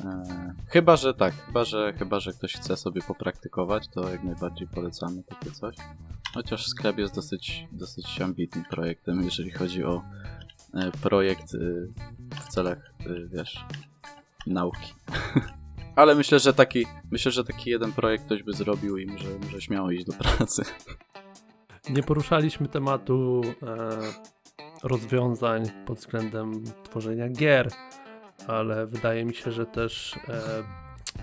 E, 0.04 0.54
chyba, 0.66 0.96
że 0.96 1.14
tak, 1.14 1.34
chyba 1.46 1.64
że, 1.64 1.92
chyba, 1.98 2.20
że 2.20 2.32
ktoś 2.32 2.52
chce 2.52 2.76
sobie 2.76 3.02
popraktykować, 3.02 3.88
to 3.88 4.10
jak 4.10 4.24
najbardziej 4.24 4.68
polecamy 4.68 5.22
takie 5.22 5.50
coś. 5.50 5.76
Chociaż 6.34 6.66
sklep 6.66 6.98
jest 6.98 7.14
dosyć, 7.14 7.66
dosyć 7.72 8.20
ambitnym 8.20 8.64
projektem, 8.64 9.22
jeżeli 9.22 9.50
chodzi 9.50 9.84
o 9.84 10.02
E, 10.74 10.90
projekt 11.02 11.54
y, 11.54 11.88
w 12.30 12.48
celach, 12.48 12.78
y, 13.06 13.28
wiesz, 13.32 13.64
nauki. 14.46 14.94
Ale 15.96 16.14
myślę, 16.14 16.38
że 16.38 16.54
taki, 16.54 16.86
myślę, 17.10 17.32
że 17.32 17.44
taki 17.44 17.70
jeden 17.70 17.92
projekt 17.92 18.24
ktoś 18.24 18.42
by 18.42 18.52
zrobił 18.52 18.98
i 18.98 19.06
może, 19.06 19.28
może 19.44 19.60
śmiało 19.60 19.90
iść 19.90 20.04
do 20.04 20.12
pracy. 20.12 20.62
Nie 21.90 22.02
poruszaliśmy 22.02 22.68
tematu 22.68 23.40
e, 23.62 23.88
rozwiązań 24.82 25.62
pod 25.86 25.98
względem 25.98 26.64
tworzenia 26.84 27.28
gier, 27.28 27.70
ale 28.46 28.86
wydaje 28.86 29.24
mi 29.24 29.34
się, 29.34 29.52
że 29.52 29.66
też 29.66 30.14
e, 30.28 30.64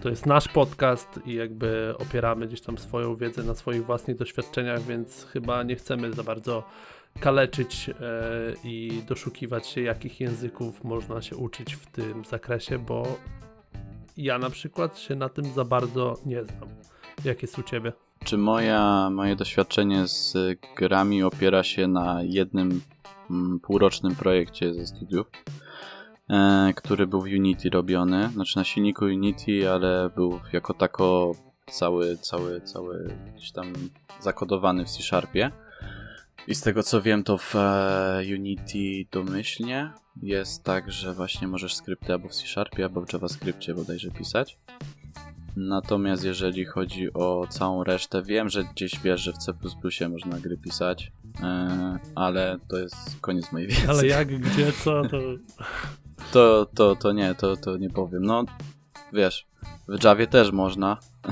to 0.01 0.09
jest 0.09 0.25
nasz 0.25 0.47
podcast 0.47 1.19
i 1.25 1.33
jakby 1.33 1.93
opieramy 1.99 2.47
gdzieś 2.47 2.61
tam 2.61 2.77
swoją 2.77 3.15
wiedzę 3.15 3.43
na 3.43 3.55
swoich 3.55 3.85
własnych 3.85 4.17
doświadczeniach, 4.17 4.81
więc 4.81 5.25
chyba 5.25 5.63
nie 5.63 5.75
chcemy 5.75 6.13
za 6.13 6.23
bardzo 6.23 6.63
kaleczyć 7.19 7.89
e, 7.89 7.93
i 8.63 9.03
doszukiwać 9.07 9.67
się, 9.67 9.81
jakich 9.81 10.19
języków 10.19 10.83
można 10.83 11.21
się 11.21 11.35
uczyć 11.35 11.75
w 11.75 11.85
tym 11.85 12.25
zakresie, 12.25 12.79
bo 12.79 13.07
ja 14.17 14.37
na 14.37 14.49
przykład 14.49 14.99
się 14.99 15.15
na 15.15 15.29
tym 15.29 15.45
za 15.45 15.65
bardzo 15.65 16.17
nie 16.25 16.43
znam. 16.43 16.69
Jak 17.25 17.41
jest 17.41 17.59
u 17.59 17.63
ciebie? 17.63 17.93
Czy 18.23 18.37
moja, 18.37 19.09
moje 19.09 19.35
doświadczenie 19.35 20.07
z 20.07 20.37
grami 20.75 21.23
opiera 21.23 21.63
się 21.63 21.87
na 21.87 22.23
jednym 22.23 22.81
mm, 23.29 23.59
półrocznym 23.59 24.15
projekcie 24.15 24.73
ze 24.73 24.87
studiów, 24.87 25.27
który 26.75 27.07
był 27.07 27.21
w 27.21 27.25
Unity 27.25 27.69
robiony, 27.69 28.29
znaczy 28.33 28.57
na 28.57 28.63
silniku 28.63 29.05
Unity, 29.05 29.71
ale 29.71 30.09
był 30.15 30.39
jako 30.53 30.73
tako 30.73 31.35
cały, 31.71 32.17
cały, 32.17 32.61
cały 32.61 33.17
gdzieś 33.35 33.51
tam 33.51 33.73
zakodowany 34.19 34.85
w 34.85 34.89
C-Sharpie. 34.89 35.51
I 36.47 36.55
z 36.55 36.61
tego 36.61 36.83
co 36.83 37.01
wiem, 37.01 37.23
to 37.23 37.37
w 37.37 37.55
e, 37.55 38.21
Unity 38.35 39.05
domyślnie 39.11 39.91
jest 40.21 40.63
tak, 40.63 40.91
że 40.91 41.13
właśnie 41.13 41.47
możesz 41.47 41.75
skrypty 41.75 42.13
albo 42.13 42.27
w 42.27 42.35
C 42.35 42.47
Sharpie, 42.47 42.83
albo 42.83 43.01
w 43.01 43.13
JavaScriptie 43.13 43.73
bodajże 43.73 44.11
pisać. 44.11 44.57
Natomiast 45.55 46.23
jeżeli 46.23 46.65
chodzi 46.65 47.13
o 47.13 47.47
całą 47.49 47.83
resztę, 47.83 48.23
wiem, 48.23 48.49
że 48.49 48.63
gdzieś 48.63 48.99
wiesz, 48.99 49.21
że 49.21 49.33
w 49.33 49.37
C 49.37 49.53
można 50.09 50.39
gry 50.39 50.57
pisać, 50.57 51.11
e, 51.43 51.99
ale 52.15 52.57
to 52.67 52.77
jest 52.77 53.19
koniec 53.21 53.51
mojej 53.51 53.67
wiedzy. 53.67 53.89
Ale 53.89 54.07
jak, 54.07 54.39
gdzie, 54.39 54.71
co, 54.71 55.01
to... 55.01 55.17
To, 56.31 56.67
to, 56.75 56.95
to 56.95 57.11
nie, 57.11 57.35
to, 57.35 57.57
to 57.57 57.77
nie 57.77 57.89
powiem. 57.89 58.25
No, 58.25 58.45
wiesz, 59.13 59.47
w 59.87 60.03
Javie 60.03 60.27
też 60.27 60.51
można. 60.51 60.97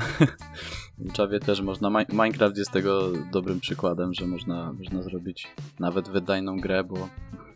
W 0.98 1.18
Javie 1.18 1.40
też 1.40 1.62
można. 1.62 2.06
Minecraft 2.10 2.58
jest 2.58 2.72
tego 2.72 3.12
dobrym 3.32 3.60
przykładem, 3.60 4.14
że 4.14 4.28
można, 4.28 4.74
można 4.74 5.04
zrobić 5.04 5.48
nawet 5.80 6.10
wydajną 6.10 6.60
grę, 6.60 6.84
bo 6.84 7.10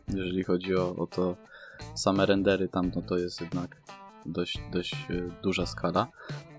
jeżeli 0.07 0.43
chodzi 0.43 0.75
o, 0.75 0.95
o 0.95 1.07
to 1.07 1.35
same 1.95 2.25
rendery 2.25 2.67
tam, 2.67 2.91
no 2.95 3.01
to 3.01 3.17
jest 3.17 3.41
jednak 3.41 3.81
dość, 4.25 4.59
dość 4.71 4.93
e, 4.93 5.41
duża 5.43 5.65
skala. 5.65 6.07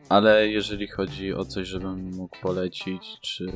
Ale 0.08 0.48
jeżeli 0.48 0.88
chodzi 0.88 1.34
o 1.34 1.44
coś, 1.44 1.68
żebym 1.68 2.14
mógł 2.14 2.40
polecić, 2.40 3.18
czy 3.20 3.46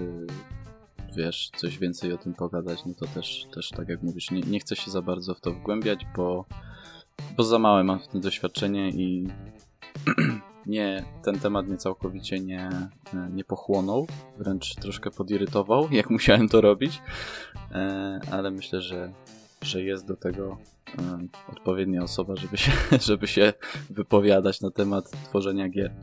wiesz, 1.17 1.51
coś 1.57 1.79
więcej 1.79 2.13
o 2.13 2.19
tym 2.19 2.35
pogadać, 2.35 2.85
no 2.87 2.95
to 2.95 3.07
też, 3.07 3.47
też 3.55 3.71
tak 3.71 3.89
jak 3.89 4.03
mówisz, 4.03 4.31
nie, 4.31 4.41
nie 4.41 4.61
chcę 4.61 4.77
się 4.77 4.91
za 4.91 5.03
bardzo 5.03 5.35
w 5.35 5.41
to 5.41 5.53
wgłębiać, 5.53 6.07
bo, 6.17 6.45
bo 7.37 7.45
za 7.45 7.59
małe 7.59 7.85
mam 7.85 7.99
w 7.99 8.09
tym 8.09 8.21
doświadczenie 8.21 8.91
i 8.91 9.29
nie, 10.67 11.05
ten 11.23 11.39
temat 11.39 11.67
mnie 11.67 11.77
całkowicie 11.77 12.41
nie, 12.41 12.71
nie 13.31 13.45
pochłonął, 13.45 14.07
wręcz 14.39 14.75
troszkę 14.75 15.11
podirytował, 15.11 15.89
jak 15.91 16.11
musiałem 16.11 16.49
to 16.49 16.61
robić, 16.61 17.03
e, 17.73 18.21
ale 18.31 18.51
myślę, 18.51 18.83
że, 18.83 19.13
że 19.63 19.83
jest 19.83 20.07
do 20.07 20.17
tego 20.17 20.59
e, 20.99 21.19
odpowiednia 21.53 22.03
osoba, 22.03 22.37
żeby 22.37 22.57
się, 22.57 22.73
żeby 23.09 23.27
się 23.27 23.53
wypowiadać 23.91 24.61
na 24.61 24.71
temat 24.71 25.11
tworzenia 25.25 25.69
gier. 25.69 25.95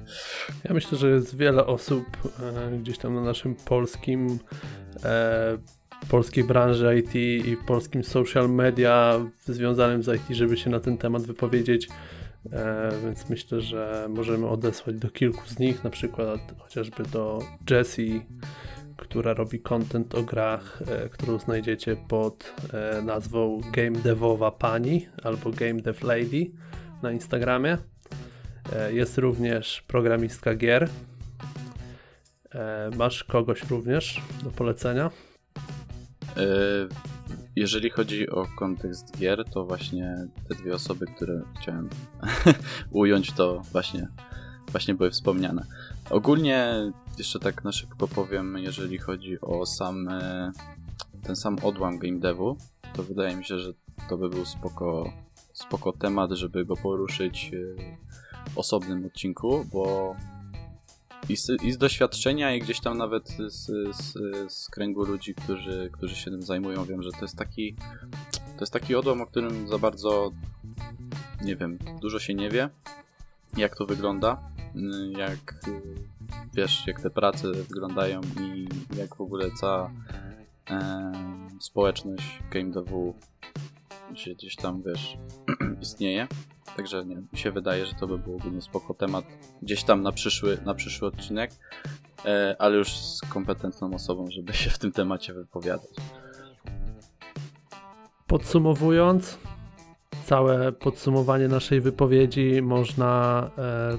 Ja 0.63 0.73
myślę, 0.73 0.97
że 0.97 1.09
jest 1.09 1.37
wiele 1.37 1.65
osób 1.65 2.05
e, 2.39 2.77
gdzieś 2.77 2.97
tam 2.97 3.15
na 3.15 3.21
naszym 3.21 3.55
polskim 3.55 4.39
polskiej 6.09 6.43
branży 6.43 6.99
IT 6.99 7.15
i 7.47 7.55
w 7.55 7.65
polskim 7.65 8.03
social 8.03 8.49
media 8.49 9.19
związanym 9.45 10.03
z 10.03 10.07
IT, 10.07 10.37
żeby 10.37 10.57
się 10.57 10.69
na 10.69 10.79
ten 10.79 10.97
temat 10.97 11.23
wypowiedzieć. 11.23 11.87
E, 12.51 12.91
więc 13.03 13.29
myślę, 13.29 13.61
że 13.61 14.07
możemy 14.09 14.47
odesłać 14.47 14.95
do 14.95 15.09
kilku 15.09 15.41
z 15.47 15.59
nich, 15.59 15.83
na 15.83 15.89
przykład 15.89 16.39
chociażby 16.59 17.03
do 17.03 17.39
Jessie, 17.69 18.21
która 18.97 19.33
robi 19.33 19.59
content 19.59 20.15
o 20.15 20.23
grach, 20.23 20.81
e, 20.87 21.09
którą 21.09 21.39
znajdziecie 21.39 21.95
pod 22.07 22.53
e, 22.73 23.01
nazwą 23.01 23.61
Game 23.73 23.99
Devowa 23.99 24.51
Pani 24.51 25.07
albo 25.23 25.51
Game 25.51 25.81
Dev 25.81 26.07
Lady 26.07 26.51
na 27.03 27.11
Instagramie. 27.11 27.77
Jest 28.91 29.17
również 29.17 29.83
programistka 29.87 30.55
gier. 30.55 30.89
Masz 32.97 33.23
kogoś 33.23 33.69
również 33.69 34.21
do 34.43 34.51
polecenia? 34.51 35.11
Jeżeli 37.55 37.89
chodzi 37.89 38.29
o 38.29 38.47
kontekst 38.57 39.17
gier, 39.17 39.45
to 39.53 39.65
właśnie 39.65 40.27
te 40.49 40.55
dwie 40.55 40.73
osoby, 40.73 41.05
które 41.15 41.41
chciałem 41.61 41.89
ująć, 42.91 43.31
to 43.31 43.61
właśnie, 43.71 44.07
właśnie 44.71 44.93
były 44.93 45.11
wspomniane. 45.11 45.65
Ogólnie 46.09 46.91
jeszcze 47.17 47.39
tak 47.39 47.63
na 47.63 47.71
szybko 47.71 48.07
powiem, 48.07 48.57
jeżeli 48.57 48.97
chodzi 48.97 49.41
o 49.41 49.65
sam 49.65 50.07
e, 50.07 50.51
ten 51.23 51.35
sam 51.35 51.57
odłam 51.63 51.99
game 51.99 52.19
devu, 52.19 52.57
to 52.93 53.03
wydaje 53.03 53.35
mi 53.35 53.45
się, 53.45 53.59
że 53.59 53.73
to 54.09 54.17
by 54.17 54.29
był 54.29 54.45
spoko, 54.45 55.13
spoko 55.53 55.93
temat, 55.93 56.31
żeby 56.31 56.65
go 56.65 56.75
poruszyć 56.75 57.51
w 58.49 58.57
osobnym 58.57 59.05
odcinku, 59.05 59.65
bo 59.73 60.15
i 61.29 61.37
z, 61.37 61.63
i 61.63 61.71
z 61.71 61.77
doświadczenia, 61.77 62.55
i 62.55 62.59
gdzieś 62.59 62.79
tam 62.79 62.97
nawet 62.97 63.29
z, 63.47 63.71
z, 63.95 64.13
z, 64.53 64.69
kręgu 64.69 65.03
ludzi, 65.03 65.35
którzy, 65.35 65.89
którzy 65.93 66.15
się 66.15 66.31
tym 66.31 66.41
zajmują, 66.41 66.85
wiem, 66.85 67.03
że 67.03 67.11
to 67.11 67.21
jest 67.21 67.37
taki 67.37 67.75
to 68.55 68.61
jest 68.61 68.73
taki 68.73 68.95
odłam, 68.95 69.21
o 69.21 69.25
którym 69.25 69.67
za 69.67 69.77
bardzo 69.77 70.31
nie 71.41 71.55
wiem, 71.55 71.77
dużo 72.01 72.19
się 72.19 72.33
nie 72.33 72.49
wie, 72.49 72.69
jak 73.57 73.75
to 73.75 73.85
wygląda, 73.85 74.41
jak 75.17 75.59
wiesz, 76.53 76.87
jak 76.87 77.01
te 77.01 77.09
prace 77.09 77.51
wyglądają 77.51 78.21
i 78.41 78.67
jak 78.97 79.15
w 79.15 79.21
ogóle 79.21 79.51
cała 79.51 79.91
e, 80.69 81.11
społeczność 81.59 82.39
game 82.51 82.71
devu 82.71 83.15
się 84.13 84.33
gdzieś 84.33 84.55
tam, 84.55 84.83
wiesz, 84.83 85.17
istnieje. 85.81 86.27
Także 86.75 87.05
nie, 87.05 87.15
mi 87.15 87.39
się 87.39 87.51
wydaje, 87.51 87.85
że 87.85 87.93
to 87.93 88.07
by 88.07 88.17
był 88.17 88.35
ogólnie 88.35 88.61
spoko 88.61 88.93
temat 88.93 89.25
gdzieś 89.61 89.83
tam 89.83 90.01
na 90.01 90.11
przyszły, 90.11 90.57
na 90.65 90.75
przyszły 90.75 91.07
odcinek, 91.07 91.51
e, 92.25 92.55
ale 92.59 92.75
już 92.77 92.97
z 92.97 93.21
kompetentną 93.21 93.93
osobą, 93.93 94.25
żeby 94.31 94.53
się 94.53 94.69
w 94.69 94.79
tym 94.79 94.91
temacie 94.91 95.33
wypowiadać. 95.33 95.89
Podsumowując, 98.27 99.37
całe 100.25 100.71
podsumowanie 100.71 101.47
naszej 101.47 101.81
wypowiedzi 101.81 102.61
można 102.61 103.49
e, 103.57 103.97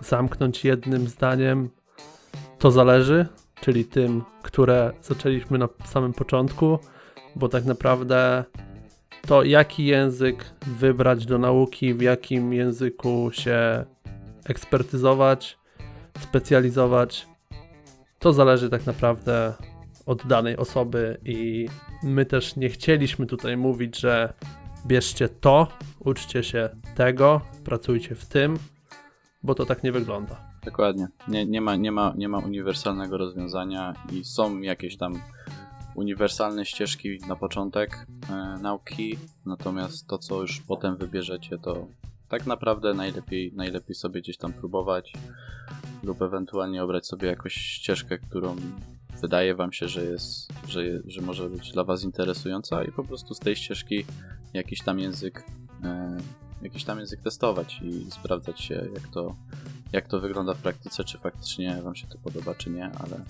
zamknąć 0.00 0.64
jednym 0.64 1.08
zdaniem. 1.08 1.70
To 2.58 2.70
zależy, 2.70 3.26
czyli 3.60 3.84
tym, 3.84 4.22
które 4.42 4.92
zaczęliśmy 5.02 5.58
na 5.58 5.68
samym 5.84 6.12
początku, 6.12 6.78
bo 7.36 7.48
tak 7.48 7.64
naprawdę 7.64 8.44
to 9.26 9.44
jaki 9.44 9.86
język 9.86 10.44
wybrać 10.66 11.26
do 11.26 11.38
nauki, 11.38 11.94
w 11.94 12.02
jakim 12.02 12.52
języku 12.52 13.30
się 13.32 13.84
ekspertyzować, 14.44 15.58
specjalizować, 16.20 17.28
to 18.18 18.32
zależy 18.32 18.70
tak 18.70 18.86
naprawdę 18.86 19.54
od 20.06 20.26
danej 20.26 20.56
osoby 20.56 21.20
i 21.24 21.68
my 22.02 22.26
też 22.26 22.56
nie 22.56 22.68
chcieliśmy 22.68 23.26
tutaj 23.26 23.56
mówić, 23.56 24.00
że 24.00 24.32
bierzcie 24.86 25.28
to, 25.28 25.68
uczcie 26.00 26.42
się 26.42 26.68
tego, 26.94 27.40
pracujcie 27.64 28.14
w 28.14 28.26
tym, 28.26 28.58
bo 29.42 29.54
to 29.54 29.66
tak 29.66 29.82
nie 29.82 29.92
wygląda. 29.92 30.36
Dokładnie. 30.64 31.08
Nie, 31.28 31.46
nie, 31.46 31.60
ma, 31.60 31.76
nie, 31.76 31.92
ma, 31.92 32.14
nie 32.16 32.28
ma 32.28 32.38
uniwersalnego 32.38 33.18
rozwiązania 33.18 33.94
i 34.12 34.24
są 34.24 34.60
jakieś 34.60 34.96
tam 34.96 35.14
uniwersalne 35.96 36.64
ścieżki 36.64 37.18
na 37.28 37.36
początek 37.36 38.06
e, 38.30 38.34
nauki, 38.62 39.18
natomiast 39.46 40.06
to, 40.06 40.18
co 40.18 40.40
już 40.40 40.60
potem 40.60 40.96
wybierzecie, 40.96 41.58
to 41.58 41.86
tak 42.28 42.46
naprawdę 42.46 42.94
najlepiej, 42.94 43.52
najlepiej 43.54 43.94
sobie 43.94 44.20
gdzieś 44.20 44.36
tam 44.36 44.52
próbować 44.52 45.12
lub 46.02 46.22
ewentualnie 46.22 46.84
obrać 46.84 47.06
sobie 47.06 47.28
jakąś 47.28 47.54
ścieżkę, 47.54 48.18
którą 48.18 48.56
wydaje 49.20 49.54
wam 49.54 49.72
się, 49.72 49.88
że 49.88 50.04
jest, 50.04 50.52
że, 50.68 50.82
że 51.06 51.20
może 51.20 51.48
być 51.48 51.72
dla 51.72 51.84
was 51.84 52.04
interesująca 52.04 52.84
i 52.84 52.92
po 52.92 53.04
prostu 53.04 53.34
z 53.34 53.38
tej 53.38 53.56
ścieżki 53.56 54.04
jakiś 54.54 54.82
tam 54.82 54.98
język 54.98 55.44
e, 55.84 56.18
jakiś 56.62 56.84
tam 56.84 56.98
język 56.98 57.20
testować 57.20 57.80
i 57.82 58.10
sprawdzać 58.10 58.60
się, 58.60 58.74
jak 58.94 59.08
to, 59.08 59.36
jak 59.92 60.08
to 60.08 60.20
wygląda 60.20 60.54
w 60.54 60.62
praktyce, 60.62 61.04
czy 61.04 61.18
faktycznie 61.18 61.82
wam 61.82 61.94
się 61.94 62.06
to 62.06 62.18
podoba, 62.18 62.54
czy 62.54 62.70
nie, 62.70 62.84
ale 62.84 63.24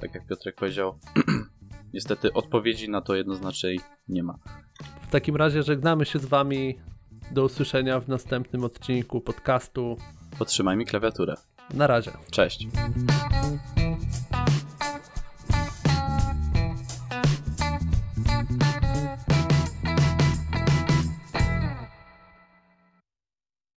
tak 0.00 0.14
jak 0.14 0.26
Piotrek 0.26 0.54
powiedział, 0.54 0.98
niestety 1.94 2.32
odpowiedzi 2.32 2.90
na 2.90 3.00
to 3.00 3.14
jednoznacznej 3.14 3.80
nie 4.08 4.22
ma. 4.22 4.38
W 5.08 5.10
takim 5.10 5.36
razie 5.36 5.62
żegnamy 5.62 6.04
się 6.04 6.18
z 6.18 6.26
Wami. 6.26 6.78
Do 7.30 7.44
usłyszenia 7.44 8.00
w 8.00 8.08
następnym 8.08 8.64
odcinku 8.64 9.20
podcastu. 9.20 9.96
Potrzymaj 10.38 10.76
mi 10.76 10.86
klawiaturę. 10.86 11.34
Na 11.74 11.86
razie. 11.86 12.10
Cześć. 12.30 12.68